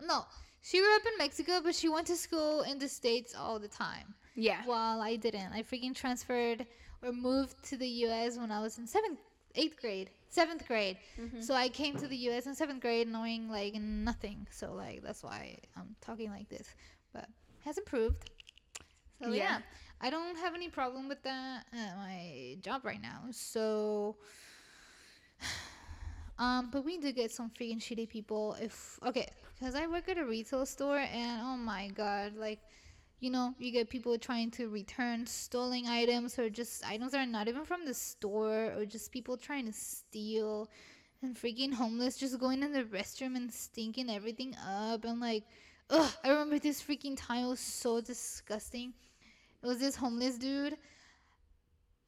No, 0.00 0.24
she 0.66 0.78
grew 0.80 0.96
up 0.96 1.02
in 1.06 1.16
Mexico, 1.18 1.60
but 1.62 1.74
she 1.76 1.88
went 1.88 2.08
to 2.08 2.16
school 2.16 2.62
in 2.62 2.78
the 2.78 2.88
states 2.88 3.34
all 3.38 3.58
the 3.60 3.68
time. 3.68 4.14
yeah. 4.34 4.62
While 4.64 5.00
I 5.00 5.14
didn't. 5.16 5.52
I 5.52 5.62
freaking 5.62 5.94
transferred 5.94 6.66
or 7.02 7.12
moved 7.12 7.62
to 7.70 7.76
the 7.76 7.88
U.S. 8.06 8.36
when 8.36 8.50
I 8.50 8.60
was 8.60 8.78
in 8.78 8.86
seventh, 8.86 9.20
eighth 9.54 9.80
grade, 9.80 10.10
seventh 10.28 10.66
grade. 10.66 10.96
Mm-hmm. 11.20 11.40
So 11.40 11.54
I 11.54 11.68
came 11.68 11.96
to 11.96 12.08
the 12.08 12.16
U.S. 12.28 12.46
in 12.46 12.54
seventh 12.54 12.80
grade 12.80 13.06
knowing 13.06 13.48
like 13.48 13.74
nothing. 13.74 14.46
So 14.50 14.72
like 14.72 15.02
that's 15.02 15.22
why 15.22 15.56
I'm 15.76 15.94
talking 16.00 16.30
like 16.30 16.48
this. 16.48 16.68
But 17.12 17.28
has 17.64 17.78
improved. 17.78 18.30
So 19.22 19.28
yeah. 19.28 19.34
Yeah. 19.34 19.58
I 20.00 20.10
don't 20.10 20.36
have 20.36 20.54
any 20.54 20.68
problem 20.68 21.08
with 21.08 21.22
that 21.22 21.64
at 21.72 21.96
my 21.96 22.56
job 22.60 22.84
right 22.84 23.00
now. 23.00 23.20
So 23.30 24.16
um, 26.38 26.68
but 26.70 26.84
we 26.84 26.98
do 26.98 27.12
get 27.12 27.30
some 27.30 27.50
freaking 27.50 27.80
shitty 27.80 28.08
people. 28.08 28.56
If 28.60 28.98
okay, 29.06 29.28
because 29.58 29.74
I 29.74 29.86
work 29.86 30.08
at 30.08 30.18
a 30.18 30.24
retail 30.24 30.66
store, 30.66 30.98
and 30.98 31.40
oh 31.42 31.56
my 31.56 31.88
god, 31.88 32.36
like, 32.36 32.60
you 33.20 33.30
know, 33.30 33.54
you 33.58 33.72
get 33.72 33.88
people 33.88 34.18
trying 34.18 34.50
to 34.52 34.68
return 34.68 35.26
stolen 35.26 35.86
items 35.86 36.38
or 36.38 36.50
just 36.50 36.84
items 36.86 37.12
that 37.12 37.20
are 37.20 37.30
not 37.30 37.48
even 37.48 37.64
from 37.64 37.84
the 37.86 37.94
store, 37.94 38.72
or 38.76 38.84
just 38.84 39.12
people 39.12 39.36
trying 39.36 39.66
to 39.66 39.72
steal, 39.72 40.68
and 41.22 41.36
freaking 41.36 41.72
homeless 41.72 42.18
just 42.18 42.38
going 42.38 42.62
in 42.62 42.72
the 42.72 42.84
restroom 42.84 43.36
and 43.36 43.50
stinking 43.52 44.10
everything 44.10 44.54
up, 44.66 45.04
and 45.04 45.20
like, 45.20 45.44
ugh, 45.88 46.12
I 46.22 46.28
remember 46.28 46.58
this 46.58 46.82
freaking 46.82 47.16
time 47.16 47.46
it 47.46 47.48
was 47.48 47.60
so 47.60 48.00
disgusting. 48.02 48.92
It 49.62 49.66
was 49.66 49.78
this 49.78 49.96
homeless 49.96 50.36
dude 50.36 50.76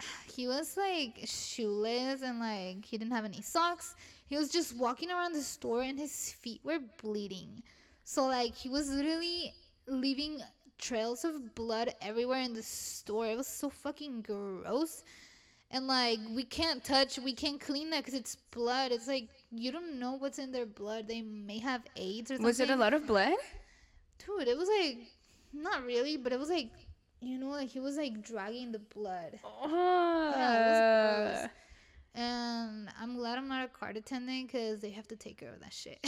he 0.34 0.46
was 0.46 0.76
like 0.76 1.18
shoeless 1.24 2.22
and 2.22 2.40
like 2.40 2.84
he 2.84 2.98
didn't 2.98 3.12
have 3.12 3.24
any 3.24 3.42
socks. 3.42 3.94
He 4.28 4.36
was 4.36 4.50
just 4.50 4.76
walking 4.76 5.10
around 5.10 5.32
the 5.32 5.42
store 5.42 5.82
and 5.82 5.98
his 5.98 6.32
feet 6.32 6.60
were 6.64 6.80
bleeding. 7.02 7.62
So 8.04 8.26
like 8.26 8.54
he 8.54 8.68
was 8.68 8.90
literally 8.90 9.54
leaving 9.86 10.40
trails 10.78 11.24
of 11.24 11.54
blood 11.54 11.92
everywhere 12.00 12.40
in 12.40 12.54
the 12.54 12.62
store. 12.62 13.26
It 13.26 13.36
was 13.36 13.46
so 13.48 13.68
fucking 13.70 14.22
gross. 14.22 15.02
and 15.70 15.86
like 15.86 16.18
we 16.34 16.44
can't 16.44 16.82
touch, 16.84 17.18
we 17.18 17.32
can't 17.34 17.60
clean 17.60 17.90
that 17.90 18.04
because 18.04 18.14
it's 18.14 18.36
blood. 18.50 18.92
It's 18.92 19.08
like 19.08 19.28
you 19.50 19.72
don't 19.72 19.98
know 19.98 20.14
what's 20.14 20.38
in 20.38 20.52
their 20.52 20.66
blood. 20.66 21.08
They 21.08 21.22
may 21.22 21.58
have 21.58 21.82
AIDS 21.96 22.30
or 22.30 22.34
something. 22.34 22.46
Was 22.46 22.60
it 22.60 22.70
a 22.70 22.76
lot 22.76 22.94
of 22.94 23.06
blood? 23.06 23.34
Dude, 24.26 24.48
it 24.48 24.56
was 24.56 24.68
like 24.80 24.98
not 25.52 25.84
really, 25.84 26.16
but 26.16 26.32
it 26.32 26.38
was 26.38 26.48
like 26.50 26.70
you 27.20 27.38
know, 27.38 27.48
like 27.50 27.68
he 27.70 27.80
was 27.80 27.96
like 27.96 28.22
dragging 28.22 28.72
the 28.72 28.78
blood. 28.78 29.38
Oh. 29.44 30.32
gross. 30.34 31.48
And 32.18 32.88
I'm 33.00 33.16
glad 33.16 33.38
I'm 33.38 33.48
not 33.48 33.64
a 33.64 33.68
card 33.68 33.96
attendant 33.96 34.48
because 34.48 34.80
they 34.80 34.90
have 34.90 35.06
to 35.08 35.16
take 35.16 35.38
care 35.38 35.52
of 35.54 35.60
that 35.60 35.72
shit. 35.72 35.98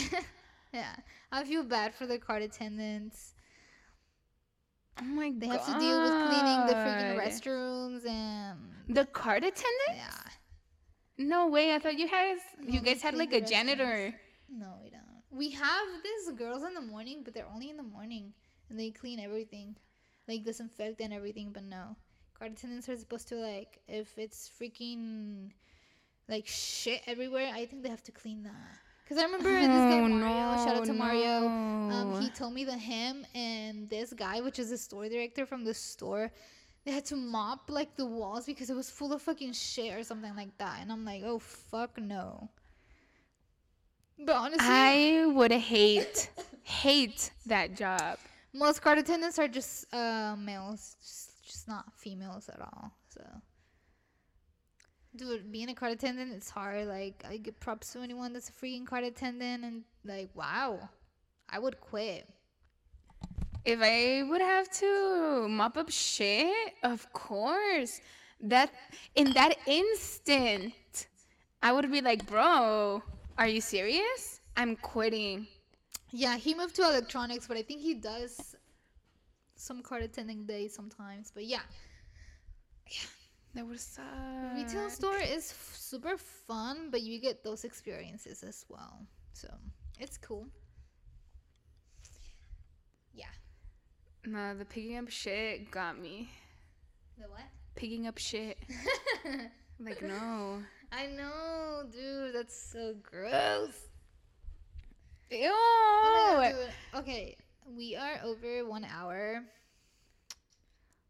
yeah, 0.73 0.95
I 1.31 1.43
feel 1.45 1.63
bad 1.63 1.93
for 1.93 2.05
the 2.05 2.17
card 2.17 2.41
attendants. 2.41 3.33
oh 4.99 5.05
my 5.05 5.31
They 5.37 5.47
god. 5.47 5.59
have 5.59 5.65
to 5.73 5.79
deal 5.79 6.01
with 6.01 6.11
cleaning 6.27 6.65
the 6.67 6.73
freaking 6.75 7.17
restrooms 7.17 8.05
and 8.07 8.59
The 8.89 9.05
card 9.05 9.43
attendant? 9.43 9.95
yeah. 9.95 10.21
No 11.17 11.47
way. 11.47 11.73
I 11.73 11.79
thought 11.79 11.97
you 11.97 12.09
guys 12.09 12.39
you 12.61 12.79
No, 12.79 12.81
guys 12.81 13.01
had 13.01 13.15
like 13.15 13.31
a 13.33 13.41
janitor. 13.41 14.13
No, 14.49 14.79
we 14.83 14.89
don't. 14.89 15.01
We 15.31 15.51
have 15.51 15.87
these 16.03 16.35
girls 16.37 16.63
in 16.63 16.73
the 16.73 16.81
morning, 16.81 17.21
but 17.23 17.33
they're 17.33 17.47
only 17.53 17.69
in 17.69 17.77
the 17.77 17.83
morning 17.83 18.33
and 18.69 18.77
they 18.79 18.89
clean 18.91 19.19
everything, 19.19 19.77
like 20.27 20.43
disinfect 20.43 20.99
and 20.99 21.13
everything. 21.13 21.51
But 21.53 21.63
no, 21.63 21.95
card 22.37 22.53
attendants 22.53 22.89
are 22.89 22.97
supposed 22.97 23.27
to 23.29 23.35
like 23.35 23.79
if 23.87 24.17
it's 24.17 24.49
freaking 24.59 25.51
like 26.27 26.47
shit 26.47 27.01
everywhere. 27.07 27.51
I 27.53 27.65
think 27.65 27.83
they 27.83 27.89
have 27.89 28.03
to 28.03 28.11
clean 28.11 28.43
that. 28.43 28.53
Cause 29.07 29.17
I 29.17 29.23
remember 29.25 29.49
this 29.49 29.67
guy 29.67 29.99
Oh, 29.99 30.07
Mario. 30.07 30.65
shout 30.65 30.77
out 30.77 30.85
to 30.85 30.93
no, 30.93 30.97
Mario. 30.97 31.47
Um, 31.47 32.21
he 32.21 32.29
told 32.29 32.53
me 32.53 32.63
that 32.63 32.79
him 32.79 33.25
and 33.35 33.89
this 33.89 34.13
guy, 34.13 34.39
which 34.39 34.57
is 34.57 34.69
the 34.69 34.77
store 34.77 35.09
director 35.09 35.45
from 35.45 35.65
the 35.65 35.73
store, 35.73 36.31
they 36.85 36.91
had 36.91 37.03
to 37.05 37.17
mop 37.17 37.69
like 37.69 37.95
the 37.97 38.05
walls 38.05 38.45
because 38.45 38.69
it 38.69 38.73
was 38.75 38.89
full 38.89 39.11
of 39.11 39.21
fucking 39.21 39.51
shit 39.51 39.93
or 39.93 40.03
something 40.03 40.33
like 40.37 40.57
that. 40.59 40.79
And 40.81 40.91
I'm 40.91 41.03
like, 41.03 41.23
oh 41.25 41.39
fuck 41.39 41.99
no. 41.99 42.49
But 44.17 44.35
honestly, 44.35 44.59
I 44.65 45.25
would 45.25 45.51
hate 45.51 46.29
hate 46.63 47.31
that 47.47 47.75
job. 47.75 48.17
most 48.53 48.81
card 48.81 48.97
attendants 48.99 49.37
are 49.39 49.47
just 49.47 49.93
uh, 49.93 50.35
males, 50.37 50.95
just, 51.01 51.43
just 51.45 51.67
not 51.67 51.85
females 51.97 52.47
at 52.49 52.61
all. 52.61 52.91
So, 53.09 53.21
dude, 55.15 55.51
being 55.51 55.69
a 55.69 55.75
card 55.75 55.93
attendant, 55.93 56.33
it's 56.33 56.49
hard. 56.49 56.87
Like, 56.87 57.23
I 57.27 57.37
give 57.37 57.59
props 57.59 57.93
to 57.93 57.99
anyone 57.99 58.33
that's 58.33 58.49
a 58.49 58.53
freaking 58.53 58.85
card 58.85 59.03
attendant, 59.03 59.63
and 59.63 59.83
like, 60.05 60.29
wow, 60.35 60.89
I 61.49 61.59
would 61.59 61.79
quit. 61.81 62.27
If 63.63 63.79
I 63.81 64.23
would 64.27 64.41
have 64.41 64.71
to 64.79 65.47
mop 65.47 65.77
up 65.77 65.89
shit, 65.91 66.73
of 66.83 67.11
course. 67.13 68.01
That 68.39 68.71
in 69.13 69.33
that 69.33 69.55
instant, 69.67 70.73
I 71.61 71.71
would 71.71 71.91
be 71.91 72.01
like, 72.01 72.25
"Bro, 72.25 73.03
are 73.37 73.47
you 73.47 73.61
serious? 73.61 74.41
I'm 74.57 74.75
quitting." 74.75 75.45
Yeah, 76.09 76.37
he 76.37 76.55
moved 76.55 76.75
to 76.77 76.81
electronics, 76.81 77.45
but 77.45 77.55
I 77.55 77.61
think 77.61 77.81
he 77.81 77.93
does 77.93 78.55
some 79.55 79.83
card 79.83 80.01
attending 80.01 80.45
days 80.47 80.73
sometimes. 80.73 81.31
But 81.31 81.45
yeah, 81.45 81.61
That 83.53 83.67
would 83.67 83.79
suck. 83.79 84.05
retail 84.55 84.89
store 84.89 85.17
is 85.17 85.51
f- 85.51 85.75
super 85.77 86.17
fun, 86.17 86.89
but 86.89 87.01
you 87.01 87.19
get 87.19 87.43
those 87.43 87.63
experiences 87.65 88.43
as 88.43 88.65
well. 88.69 89.05
So 89.33 89.49
it's 89.99 90.17
cool. 90.17 90.47
Yeah. 93.13 93.25
Nah, 94.25 94.53
the 94.53 94.63
picking 94.65 94.97
up 94.97 95.09
shit 95.09 95.69
got 95.69 95.99
me. 95.99 96.29
The 97.17 97.27
what? 97.29 97.41
Picking 97.75 98.07
up 98.07 98.17
shit. 98.17 98.57
Like 99.83 100.03
no. 100.03 100.61
I 100.91 101.07
know, 101.07 101.83
dude. 101.91 102.35
That's 102.35 102.55
so 102.71 102.93
gross. 103.01 103.73
Ew. 105.31 105.49
Oh 105.51 106.37
God. 106.93 106.99
Okay, 107.01 107.35
we 107.65 107.95
are 107.95 108.19
over 108.23 108.63
one 108.67 108.85
hour. 108.85 109.41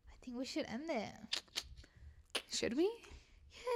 I 0.09 0.25
think 0.25 0.37
we 0.37 0.45
should 0.45 0.65
end 0.71 0.89
it. 0.89 1.41
Should 2.51 2.75
we? 2.75 2.89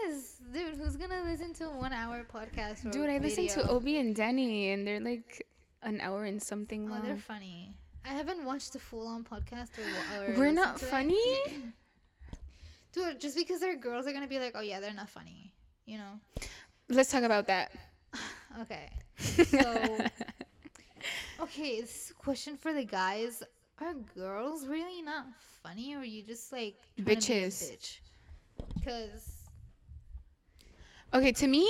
Yes, 0.04 0.36
dude. 0.52 0.76
Who's 0.76 0.96
gonna 0.98 1.24
listen 1.26 1.54
to 1.56 1.66
a 1.66 1.78
one-hour 1.78 2.26
podcast? 2.32 2.92
Dude, 2.92 3.10
I 3.10 3.18
listen 3.20 3.48
to? 3.48 3.70
Obi 3.70 3.98
and 3.98 4.16
Denny, 4.16 4.72
and 4.72 4.86
they're 4.86 5.00
like 5.00 5.48
an 5.82 6.02
hour 6.02 6.26
and 6.26 6.42
something 6.42 6.90
long. 6.90 7.00
Oh, 7.02 7.06
they're 7.06 7.18
funny. 7.18 7.76
I 8.04 8.10
haven't 8.10 8.44
watched 8.46 8.74
the 8.74 8.80
full-on 8.80 9.24
podcast 9.24 9.70
or. 9.80 10.34
or 10.34 10.38
We're 10.38 10.52
not 10.52 10.80
funny. 10.80 11.18
Dude, 12.94 13.20
just 13.20 13.36
because 13.38 13.60
they're 13.60 13.78
girls, 13.78 14.06
they're 14.06 14.14
gonna 14.14 14.28
be 14.28 14.40
like, 14.40 14.54
oh 14.56 14.62
yeah, 14.62 14.80
they're 14.80 14.94
not 14.94 15.10
funny. 15.10 15.54
You 15.86 16.00
know? 16.00 16.44
Let's 16.90 17.12
talk 17.12 17.24
about 17.24 17.48
that. 17.48 17.72
Okay. 18.62 18.90
So, 19.46 19.98
okay, 21.42 21.82
this 21.82 22.06
is 22.06 22.12
a 22.12 22.14
question 22.14 22.56
for 22.56 22.74
the 22.74 22.86
guys. 22.86 23.44
Are 23.82 23.94
girls 24.16 24.66
really 24.66 25.02
not 25.02 25.26
funny, 25.62 25.94
or 25.94 26.00
are 26.00 26.06
you 26.06 26.24
just 26.24 26.54
like 26.54 26.76
trying 26.96 26.96
to 26.96 27.04
be 27.04 27.12
a 27.12 27.16
Bitches. 27.18 27.72
bitch? 27.72 27.98
Because 28.76 29.36
Okay, 31.14 31.32
to 31.32 31.48
me, 31.48 31.66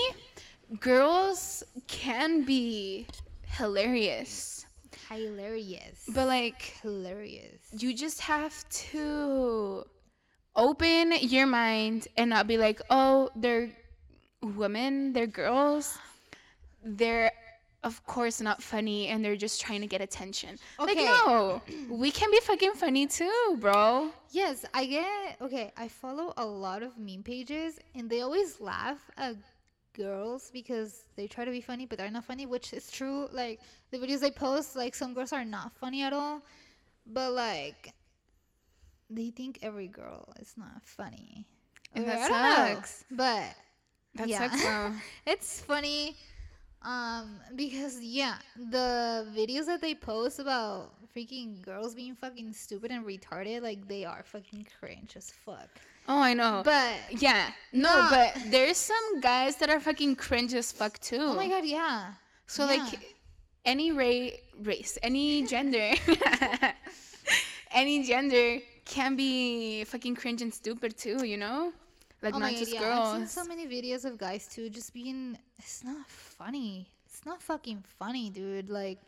girls 0.79 1.63
can 1.88 2.43
be 2.43 3.05
hilarious, 3.45 4.65
hilarious, 5.07 6.03
but 6.13 6.27
like 6.27 6.61
hilarious. 6.81 7.61
you 7.71 7.93
just 7.93 8.21
have 8.21 8.67
to 8.69 9.86
open 10.55 11.13
your 11.21 11.45
mind 11.45 12.07
and 12.17 12.31
not 12.31 12.47
be 12.47 12.57
like, 12.57 12.81
oh, 12.89 13.29
they're 13.36 13.69
women, 14.41 15.13
they're 15.13 15.27
girls, 15.27 15.99
they're 16.83 17.31
of 17.86 18.05
course 18.05 18.41
not 18.41 18.61
funny 18.61 19.07
and 19.07 19.23
they're 19.23 19.38
just 19.38 19.61
trying 19.61 19.81
to 19.81 19.88
get 19.88 20.01
attention. 20.01 20.57
Like, 20.79 20.97
no, 20.97 21.61
we 21.89 22.11
can 22.11 22.31
be 22.31 22.39
fucking 22.41 22.73
funny 22.73 23.07
too, 23.07 23.57
bro. 23.59 24.11
Yes, 24.31 24.65
I 24.73 24.86
get. 24.86 25.38
Okay, 25.41 25.71
I 25.77 25.88
follow 25.88 26.33
a 26.38 26.45
lot 26.45 26.83
of 26.83 26.97
meme 26.97 27.23
pages, 27.23 27.79
and 27.95 28.09
they 28.09 28.21
always 28.21 28.59
laugh 28.59 29.09
at 29.17 29.36
girls 29.93 30.49
because 30.51 31.05
they 31.15 31.27
try 31.27 31.45
to 31.45 31.51
be 31.51 31.61
funny, 31.61 31.86
but 31.86 31.97
they're 31.97 32.11
not 32.11 32.25
funny, 32.25 32.45
which 32.45 32.73
is 32.73 32.91
true. 32.91 33.27
Like 33.31 33.61
the 33.91 33.97
videos 33.97 34.19
they 34.19 34.31
post, 34.31 34.75
like 34.75 34.95
some 34.95 35.13
girls 35.13 35.31
are 35.31 35.45
not 35.45 35.73
funny 35.77 36.03
at 36.03 36.13
all, 36.13 36.41
but 37.05 37.31
like 37.33 37.93
they 39.09 39.29
think 39.29 39.59
every 39.61 39.88
girl 39.88 40.33
is 40.39 40.55
not 40.57 40.81
funny. 40.83 41.45
And 41.93 42.07
that 42.07 42.19
don't 42.27 42.41
know, 42.41 42.75
sucks. 42.75 43.05
But 43.11 43.55
That 44.15 44.27
Yeah. 44.29 44.49
sucks 44.49 44.65
it's 45.25 45.61
funny 45.61 46.15
um 46.86 47.39
because 47.55 47.99
yeah 48.01 48.36
the 48.69 49.25
videos 49.36 49.65
that 49.65 49.81
they 49.81 49.95
post 49.95 50.39
about 50.39 50.91
freaking 51.15 51.61
girls 51.61 51.95
being 51.95 52.15
fucking 52.15 52.53
stupid 52.53 52.91
and 52.91 53.05
retarded 53.05 53.61
like 53.64 53.88
they 53.88 54.05
are 54.05 54.23
fucking 54.23 54.65
cringe 54.80 55.15
as 55.18 55.31
fuck 55.45 55.69
Oh, 56.07 56.22
I 56.22 56.35
know. 56.35 56.61
but 56.64 56.93
yeah, 57.10 57.49
no, 57.73 57.89
No. 57.89 58.07
but 58.11 58.38
there's 58.51 58.77
some 58.77 59.22
guys 59.22 59.55
that 59.55 59.72
are 59.72 59.80
fucking 59.80 60.18
cringe 60.18 60.53
as 60.53 60.72
fuck 60.72 60.99
too. 60.99 61.18
oh 61.19 61.34
my 61.34 61.47
god 61.47 61.65
yeah 61.65 62.14
So 62.45 62.69
Yeah. 62.69 62.77
like 62.84 63.15
any 63.65 63.91
ra- 63.91 64.38
race, 64.61 64.99
any 65.01 65.47
gender, 65.47 65.93
any 67.72 68.03
gender 68.03 68.60
can 68.85 69.15
be 69.15 69.84
fucking 69.85 70.15
cringe 70.15 70.41
and 70.43 70.53
stupid 70.53 70.95
too, 70.97 71.26
you 71.26 71.38
know? 71.38 71.73
Like 72.22 72.35
oh 72.35 72.39
not 72.39 72.51
my 72.51 72.51
god 72.53 72.60
just 72.60 72.73
yeah 72.73 72.99
i've 73.01 73.18
seen 73.18 73.27
so 73.27 73.43
many 73.45 73.65
videos 73.68 74.05
of 74.05 74.18
guys 74.18 74.47
too 74.47 74.69
just 74.69 74.93
being 74.93 75.38
it's 75.60 75.84
not 75.84 76.07
funny 76.07 76.88
it's 77.06 77.26
not 77.26 77.41
fucking 77.41 77.84
funny 77.99 78.30
dude 78.30 78.69
like 78.69 78.99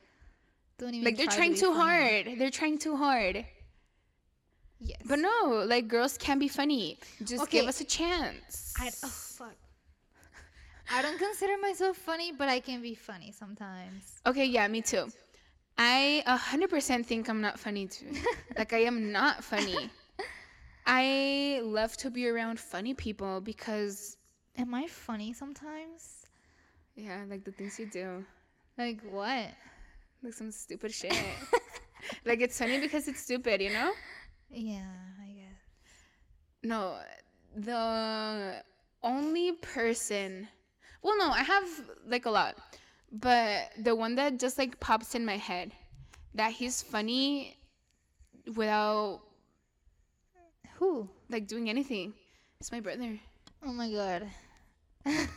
don't 0.77 0.93
even 0.93 1.05
like 1.05 1.17
they're 1.17 1.25
try 1.25 1.35
trying 1.37 1.53
be 1.53 1.57
too 1.59 1.73
funny. 1.73 2.23
hard. 2.25 2.39
They're 2.39 2.51
trying 2.51 2.77
too 2.77 2.95
hard. 2.95 3.45
yes 4.79 5.01
But 5.05 5.19
no, 5.19 5.63
like 5.65 5.87
girls 5.87 6.17
can 6.19 6.37
be 6.37 6.47
funny. 6.47 6.99
Just 7.23 7.49
give 7.49 7.65
us 7.67 7.81
a 7.81 7.83
chance. 7.83 8.73
I, 8.79 8.89
oh 9.03 9.07
fuck 9.07 9.55
i 10.89 11.01
don't 11.01 11.17
consider 11.19 11.57
myself 11.57 11.97
funny 11.97 12.31
but 12.31 12.47
i 12.47 12.61
can 12.61 12.81
be 12.81 12.95
funny 12.95 13.33
sometimes 13.33 14.21
Okay, 14.25 14.45
yeah, 14.45 14.67
me 14.69 14.81
too. 14.81 15.07
I 15.77 16.23
a 16.25 16.37
hundred 16.37 16.69
percent 16.69 17.05
think 17.05 17.29
I'm 17.29 17.41
not 17.41 17.59
funny 17.59 17.87
too. 17.87 18.07
like 18.57 18.73
I 18.73 18.79
am 18.83 19.11
not 19.11 19.43
funny. 19.43 19.89
I 20.85 21.59
love 21.63 21.95
to 21.97 22.09
be 22.09 22.27
around 22.27 22.59
funny 22.59 22.93
people 22.93 23.41
because 23.41 24.17
Am 24.57 24.73
I 24.73 24.87
funny 24.87 25.33
sometimes? 25.33 26.16
Yeah, 26.97 27.23
like 27.29 27.45
the 27.45 27.51
things 27.51 27.77
you 27.79 27.85
do, 27.85 28.25
Like 28.77 28.99
what? 29.09 29.47
like 30.23 30.33
some 30.33 30.51
stupid 30.51 30.91
shit. 30.91 31.13
like 32.25 32.41
it's 32.41 32.57
funny 32.57 32.79
because 32.81 33.07
it's 33.07 33.21
stupid, 33.21 33.61
you 33.61 33.69
know? 33.71 33.93
Yeah, 34.49 34.89
I 35.21 35.27
guess. 35.27 35.61
No, 36.63 36.97
the 37.55 38.63
only 39.03 39.51
person. 39.61 40.47
Well, 41.03 41.17
no, 41.17 41.29
I 41.29 41.43
have 41.43 41.67
like 42.07 42.25
a 42.25 42.31
lot, 42.31 42.57
but 43.11 43.69
the 43.77 43.95
one 43.95 44.15
that 44.15 44.39
just 44.39 44.57
like 44.57 44.79
pops 44.79 45.13
in 45.15 45.23
my 45.25 45.37
head 45.37 45.71
that 46.33 46.51
he's 46.51 46.81
funny 46.81 47.55
without 48.55 49.21
Who? 50.79 51.09
like 51.29 51.47
doing 51.47 51.69
anything. 51.69 52.13
It's 52.59 52.71
my 52.71 52.79
brother. 52.79 53.19
Oh 53.63 53.71
my 53.73 53.91
god. 53.91 54.27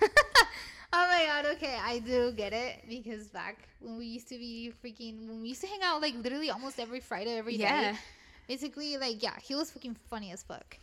oh 0.92 1.06
my 1.06 1.24
god, 1.26 1.46
okay, 1.56 1.76
I 1.80 1.98
do 2.00 2.32
get 2.32 2.52
it 2.52 2.84
because 2.88 3.28
back 3.28 3.56
when 3.80 3.96
we 3.98 4.06
used 4.06 4.28
to 4.28 4.38
be 4.38 4.72
freaking 4.84 5.28
when 5.28 5.40
we 5.42 5.48
used 5.48 5.60
to 5.62 5.66
hang 5.66 5.80
out 5.82 6.00
like 6.00 6.14
literally 6.16 6.50
almost 6.50 6.78
every 6.80 7.00
Friday, 7.00 7.36
every 7.38 7.56
day. 7.56 7.64
Yeah. 7.64 7.96
Basically, 8.48 8.96
like 8.96 9.22
yeah, 9.22 9.38
he 9.42 9.54
was 9.54 9.70
fucking 9.70 9.96
funny 10.08 10.32
as 10.32 10.42
fuck. 10.42 10.78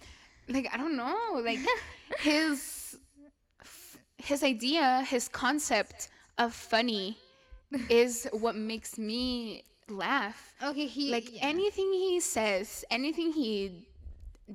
Like 0.48 0.70
I 0.74 0.78
don't 0.78 0.96
know, 0.96 1.42
like 1.44 1.60
his 2.20 2.98
his 4.18 4.44
idea, 4.44 5.04
his 5.08 5.28
concept 5.28 6.08
of 6.38 6.54
funny 6.54 7.18
is 7.90 8.28
what 8.32 8.56
makes 8.56 8.98
me 8.98 9.64
laugh. 9.90 10.54
Okay, 10.64 10.86
he 10.88 11.12
Like 11.12 11.34
yeah. 11.34 11.42
anything 11.44 11.92
he 11.92 12.20
says, 12.22 12.86
anything 12.90 13.34
he 13.34 13.88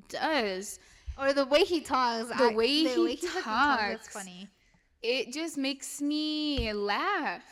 does, 0.09 0.79
or 1.19 1.33
the 1.33 1.45
way 1.45 1.63
he 1.63 1.81
talks, 1.81 2.29
The 2.29 2.49
I- 2.51 2.55
way 2.55 2.83
he 2.85 3.15
talks, 3.17 3.43
talks. 3.43 4.07
funny. 4.09 4.47
It 5.03 5.33
just 5.33 5.57
makes 5.57 6.01
me 6.01 6.71
laugh. 6.73 7.43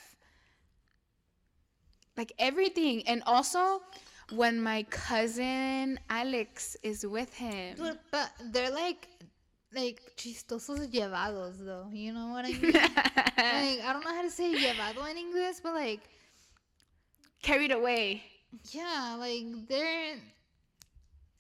Like 2.18 2.34
everything. 2.40 3.04
And 3.08 3.24
also 3.26 3.82
when 4.32 4.62
my 4.62 4.84
cousin 4.90 6.00
Alex 6.10 6.78
is 6.84 7.06
with 7.06 7.34
him. 7.34 7.78
But 8.12 8.32
they're 8.52 8.72
like 8.72 9.08
like 9.74 10.02
chistosos 10.18 10.88
llevados 10.92 11.58
though. 11.64 11.90
You 11.92 12.14
know 12.14 12.28
what 12.30 12.46
I 12.46 12.50
mean? 12.50 12.72
like 12.74 13.80
I 13.82 13.94
don't 13.94 14.04
know 14.04 14.14
how 14.14 14.22
to 14.24 14.30
say 14.32 14.56
llevado 14.58 15.10
in 15.10 15.18
English, 15.18 15.58
but 15.64 15.74
like 15.74 16.02
Carried 17.42 17.72
away. 17.72 18.24
yeah, 18.72 19.16
like 19.20 19.46
they're 19.68 20.16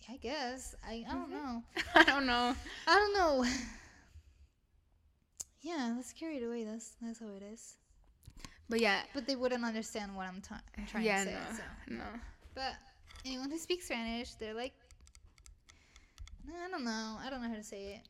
I 0.09 0.17
guess. 0.17 0.75
I, 0.83 1.05
I 1.09 1.13
don't 1.13 1.31
Mm-hmm. 1.31 1.33
know. 1.33 1.63
I 1.95 2.03
don't 2.03 2.25
know. 2.25 2.55
I 2.87 2.95
don't 2.95 3.13
know. 3.13 3.45
yeah, 5.61 5.93
let's 5.95 6.13
carry 6.13 6.37
it 6.37 6.43
away. 6.43 6.63
That's 6.63 6.93
that's 7.01 7.19
how 7.19 7.27
it 7.37 7.43
is. 7.43 7.75
But 8.69 8.79
yeah. 8.79 9.01
But 9.13 9.27
they 9.27 9.35
wouldn't 9.35 9.65
understand 9.65 10.15
what 10.15 10.27
I'm, 10.27 10.41
ta- 10.41 10.61
trying 10.87 11.03
yeah, 11.03 11.25
to 11.25 11.29
say. 11.29 11.33
no. 11.33 11.55
So. 11.55 11.95
No. 11.95 12.03
But 12.55 12.73
anyone 13.25 13.51
who 13.51 13.57
speaks 13.57 13.85
Spanish, 13.85 14.33
they're 14.35 14.53
like, 14.53 14.73
I 16.47 16.69
don't 16.69 16.83
know. 16.83 17.17
I 17.23 17.29
don't 17.29 17.41
know 17.41 17.49
how 17.49 17.55
to 17.55 17.63
say 17.63 17.99
it. 17.99 18.07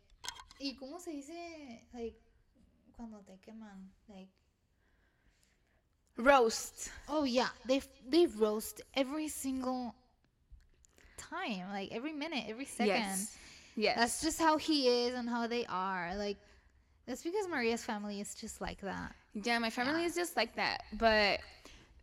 ¿Y 0.60 0.78
cómo 0.80 1.02
se 1.02 1.12
dice, 1.12 1.82
like, 1.94 2.14
cuando 2.96 3.18
te 3.26 3.40
queman? 3.44 3.90
Like, 4.08 4.30
Roast. 6.18 6.92
oh 7.10 7.24
yeah, 7.24 7.48
they 7.66 7.82
they 8.08 8.28
roast 8.28 8.82
every 8.94 9.28
single 9.28 9.96
time, 11.18 11.64
like 11.72 11.92
every 11.92 12.14
minute, 12.14 12.44
every 12.48 12.66
second. 12.66 12.88
Yes. 12.88 13.38
Yes. 13.76 13.98
That's 13.98 14.22
just 14.22 14.40
how 14.40 14.58
he 14.58 14.88
is 15.06 15.16
and 15.16 15.28
how 15.28 15.48
they 15.48 15.66
are. 15.66 16.16
Like, 16.18 16.38
that's 17.08 17.24
because 17.24 17.48
Maria's 17.48 17.84
family 17.84 18.22
is 18.22 18.36
just 18.36 18.62
like 18.62 18.82
that. 18.82 19.14
yeah, 19.34 19.58
my 19.60 19.70
family 19.70 20.02
Yeah. 20.02 20.08
is 20.08 20.16
just 20.16 20.36
like 20.38 20.56
that. 20.56 20.84
But 20.98 21.40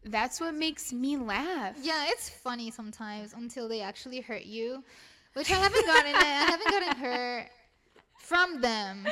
that's 0.04 0.40
what 0.40 0.54
makes 0.54 0.92
me 0.92 1.16
laugh. 1.16 1.76
Yeah, 1.82 2.06
it's 2.08 2.28
funny 2.30 2.70
sometimes 2.70 3.32
until 3.34 3.68
they 3.68 3.80
actually 3.80 4.20
hurt 4.20 4.44
you, 4.44 4.82
which 5.34 5.50
I 5.50 5.54
haven't 5.56 5.86
gotten 5.86 6.10
it. 6.10 6.16
I 6.16 6.46
haven't 6.50 6.70
gotten 6.70 6.96
hurt 7.04 7.46
from 8.18 8.60
them. 8.60 9.06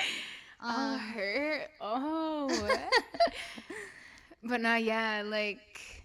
Oh, 0.62 0.68
Um, 0.94 0.98
hurt. 0.98 1.68
Oh. 1.80 2.48
but 4.44 4.60
now, 4.60 4.76
yeah, 4.76 5.22
like 5.24 6.04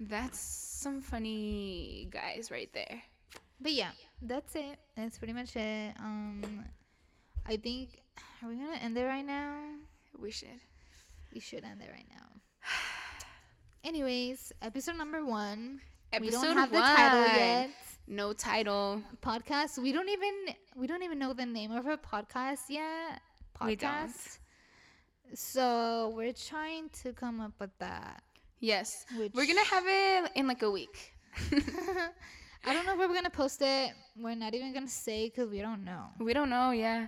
that's 0.00 0.38
some 0.38 1.00
funny 1.00 2.08
guys 2.10 2.50
right 2.50 2.70
there. 2.72 3.02
but 3.60 3.72
yeah, 3.72 3.90
that's 4.22 4.54
it. 4.54 4.78
That's 4.96 5.18
pretty 5.18 5.32
much 5.32 5.56
it. 5.56 5.94
Um, 5.98 6.64
I 7.48 7.56
think 7.56 8.02
are 8.42 8.48
we 8.50 8.56
gonna 8.56 8.76
end 8.76 8.96
it 8.98 9.04
right 9.04 9.24
now? 9.24 9.56
We 10.20 10.30
should. 10.30 10.60
We 11.32 11.40
should 11.40 11.64
end 11.64 11.80
it 11.80 11.88
right 11.90 12.06
now. 12.10 12.26
Anyways, 13.82 14.52
episode 14.60 14.96
number 14.96 15.24
one. 15.24 15.80
Episode 16.12 16.26
we 16.26 16.30
don't 16.30 16.56
have 16.58 16.70
the 16.70 16.78
title 16.78 17.20
yet. 17.20 17.70
No 18.06 18.34
title. 18.34 19.02
Podcast. 19.22 19.78
We 19.78 19.92
don't 19.92 20.10
even 20.10 20.54
we 20.76 20.86
don't 20.86 21.02
even 21.02 21.18
know 21.18 21.32
the 21.32 21.46
name 21.46 21.72
of 21.72 21.86
our 21.86 21.96
podcast 21.96 22.68
yet. 22.68 23.22
Podcast. 23.58 23.66
We 23.66 23.76
don't. 23.76 24.12
So 25.32 26.12
we're 26.14 26.34
trying 26.34 26.90
to 27.02 27.14
come 27.14 27.40
up 27.40 27.52
with 27.58 27.70
that. 27.78 28.22
Yes. 28.60 29.06
Which 29.16 29.32
We're 29.32 29.46
gonna 29.46 29.64
have 29.64 29.84
it 29.86 30.32
in 30.34 30.46
like 30.46 30.62
a 30.62 30.70
week. 30.70 31.14
I 32.66 32.74
don't 32.74 32.84
know 32.84 32.94
where 32.96 33.08
we're 33.08 33.14
gonna 33.14 33.30
post 33.30 33.62
it. 33.62 33.92
We're 34.18 34.34
not 34.34 34.52
even 34.52 34.74
gonna 34.74 34.86
say 34.86 35.30
because 35.30 35.48
we 35.48 35.62
don't 35.62 35.82
know. 35.82 36.08
we 36.18 36.34
don't 36.34 36.50
know. 36.50 36.72
Yeah. 36.72 37.06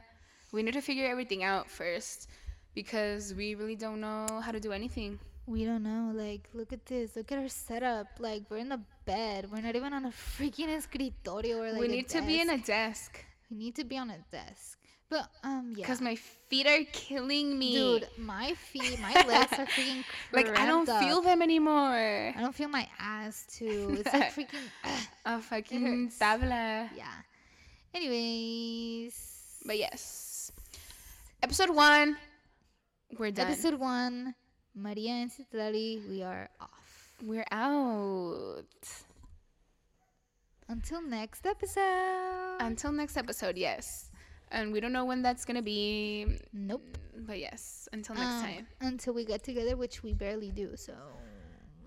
We 0.53 0.63
need 0.63 0.75
to 0.75 0.81
figure 0.83 1.07
everything 1.07 1.45
out 1.45 1.71
first 1.71 2.29
because 2.75 3.35
we 3.35 3.55
really 3.55 3.77
don't 3.77 4.01
know 4.01 4.27
how 4.43 4.53
to 4.53 4.61
do 4.61 4.73
anything. 4.73 5.19
We 5.47 5.65
don't 5.65 5.83
know. 5.83 6.13
Like, 6.15 6.49
look 6.55 6.73
at 6.73 6.87
this. 6.87 7.17
Look 7.17 7.33
at 7.33 7.39
our 7.39 7.49
setup. 7.49 8.07
Like, 8.19 8.45
we're 8.51 8.59
in 8.59 8.69
the 8.69 8.81
bed. 9.05 9.51
We're 9.51 9.61
not 9.61 9.75
even 9.75 9.93
on 9.93 10.05
a 10.07 10.11
freaking 10.11 10.69
escritorio 10.69 11.57
or 11.57 11.73
like. 11.73 11.81
we 11.81 11.89
need 11.89 12.09
to 12.11 12.23
be 12.23 12.41
in 12.41 12.51
a 12.51 12.59
desk 12.59 13.25
We 13.51 13.57
need 13.57 13.75
to 13.77 13.85
be 13.85 13.99
on 13.99 14.11
a 14.11 14.19
desk. 14.31 14.79
But 15.11 15.29
um, 15.43 15.75
yeah. 15.75 15.83
because 15.83 16.01
my 16.01 16.15
feet 16.15 16.69
are 16.69 16.85
killing 16.93 17.59
me. 17.59 17.73
Dude, 17.75 18.09
my 18.17 18.55
feet, 18.55 19.01
my 19.01 19.13
legs 19.27 19.53
are 19.59 19.67
freaking 19.67 20.05
like 20.33 20.57
I 20.57 20.67
don't 20.67 20.87
cramped 20.87 21.05
feel 21.05 21.21
them 21.21 21.43
anymore. 21.43 22.33
I 22.37 22.37
don't 22.39 22.55
feel 22.55 22.69
my 22.69 22.87
ass 23.01 23.45
too. 23.51 23.97
It's 23.99 24.13
like 24.15 24.33
freaking. 24.37 24.63
A 25.27 25.41
fucking 25.41 26.11
tabla. 26.11 26.91
yeah. 26.97 27.11
Anyways. 27.93 29.17
But 29.67 29.79
yes, 29.79 30.30
episode 31.43 31.71
one, 31.71 32.17
we're 33.19 33.31
done. 33.31 33.49
Episode 33.49 33.75
one, 33.79 34.35
Maria 34.75 35.13
and 35.13 35.31
Citlali, 35.31 36.09
we 36.09 36.23
are 36.23 36.49
off. 36.61 37.13
We're 37.25 37.45
out. 37.51 38.65
Until 40.69 41.03
next 41.03 41.47
episode. 41.47 42.57
Until 42.61 42.93
next 42.93 43.17
episode, 43.17 43.57
yes. 43.59 44.11
And 44.53 44.73
we 44.73 44.81
don't 44.81 44.93
know 44.93 45.05
when 45.05 45.23
that's 45.23 45.45
gonna 45.45 45.63
be, 45.63 46.39
nope. 46.53 46.99
but 47.27 47.39
yes, 47.39 47.89
until 47.93 48.15
next 48.17 48.27
Um, 48.27 48.43
time. 48.43 48.67
Until 48.81 49.15
we 49.15 49.25
get 49.25 49.43
together, 49.45 49.77
which 49.77 50.03
we 50.03 50.13
barely 50.13 50.51
do. 50.51 50.77
So 50.77 50.95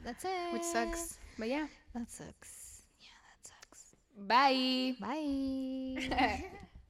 that's 0.03 0.23
it. 0.25 0.53
Which 0.53 0.63
sucks. 0.63 1.19
But 1.38 1.49
yeah, 1.49 1.67
That 1.93 2.09
sucks. 2.11 2.84
Yeah, 2.99 3.07
that 3.25 3.47
sucks. 3.47 3.95
bye. 4.17 4.95
Bye. 4.99 6.45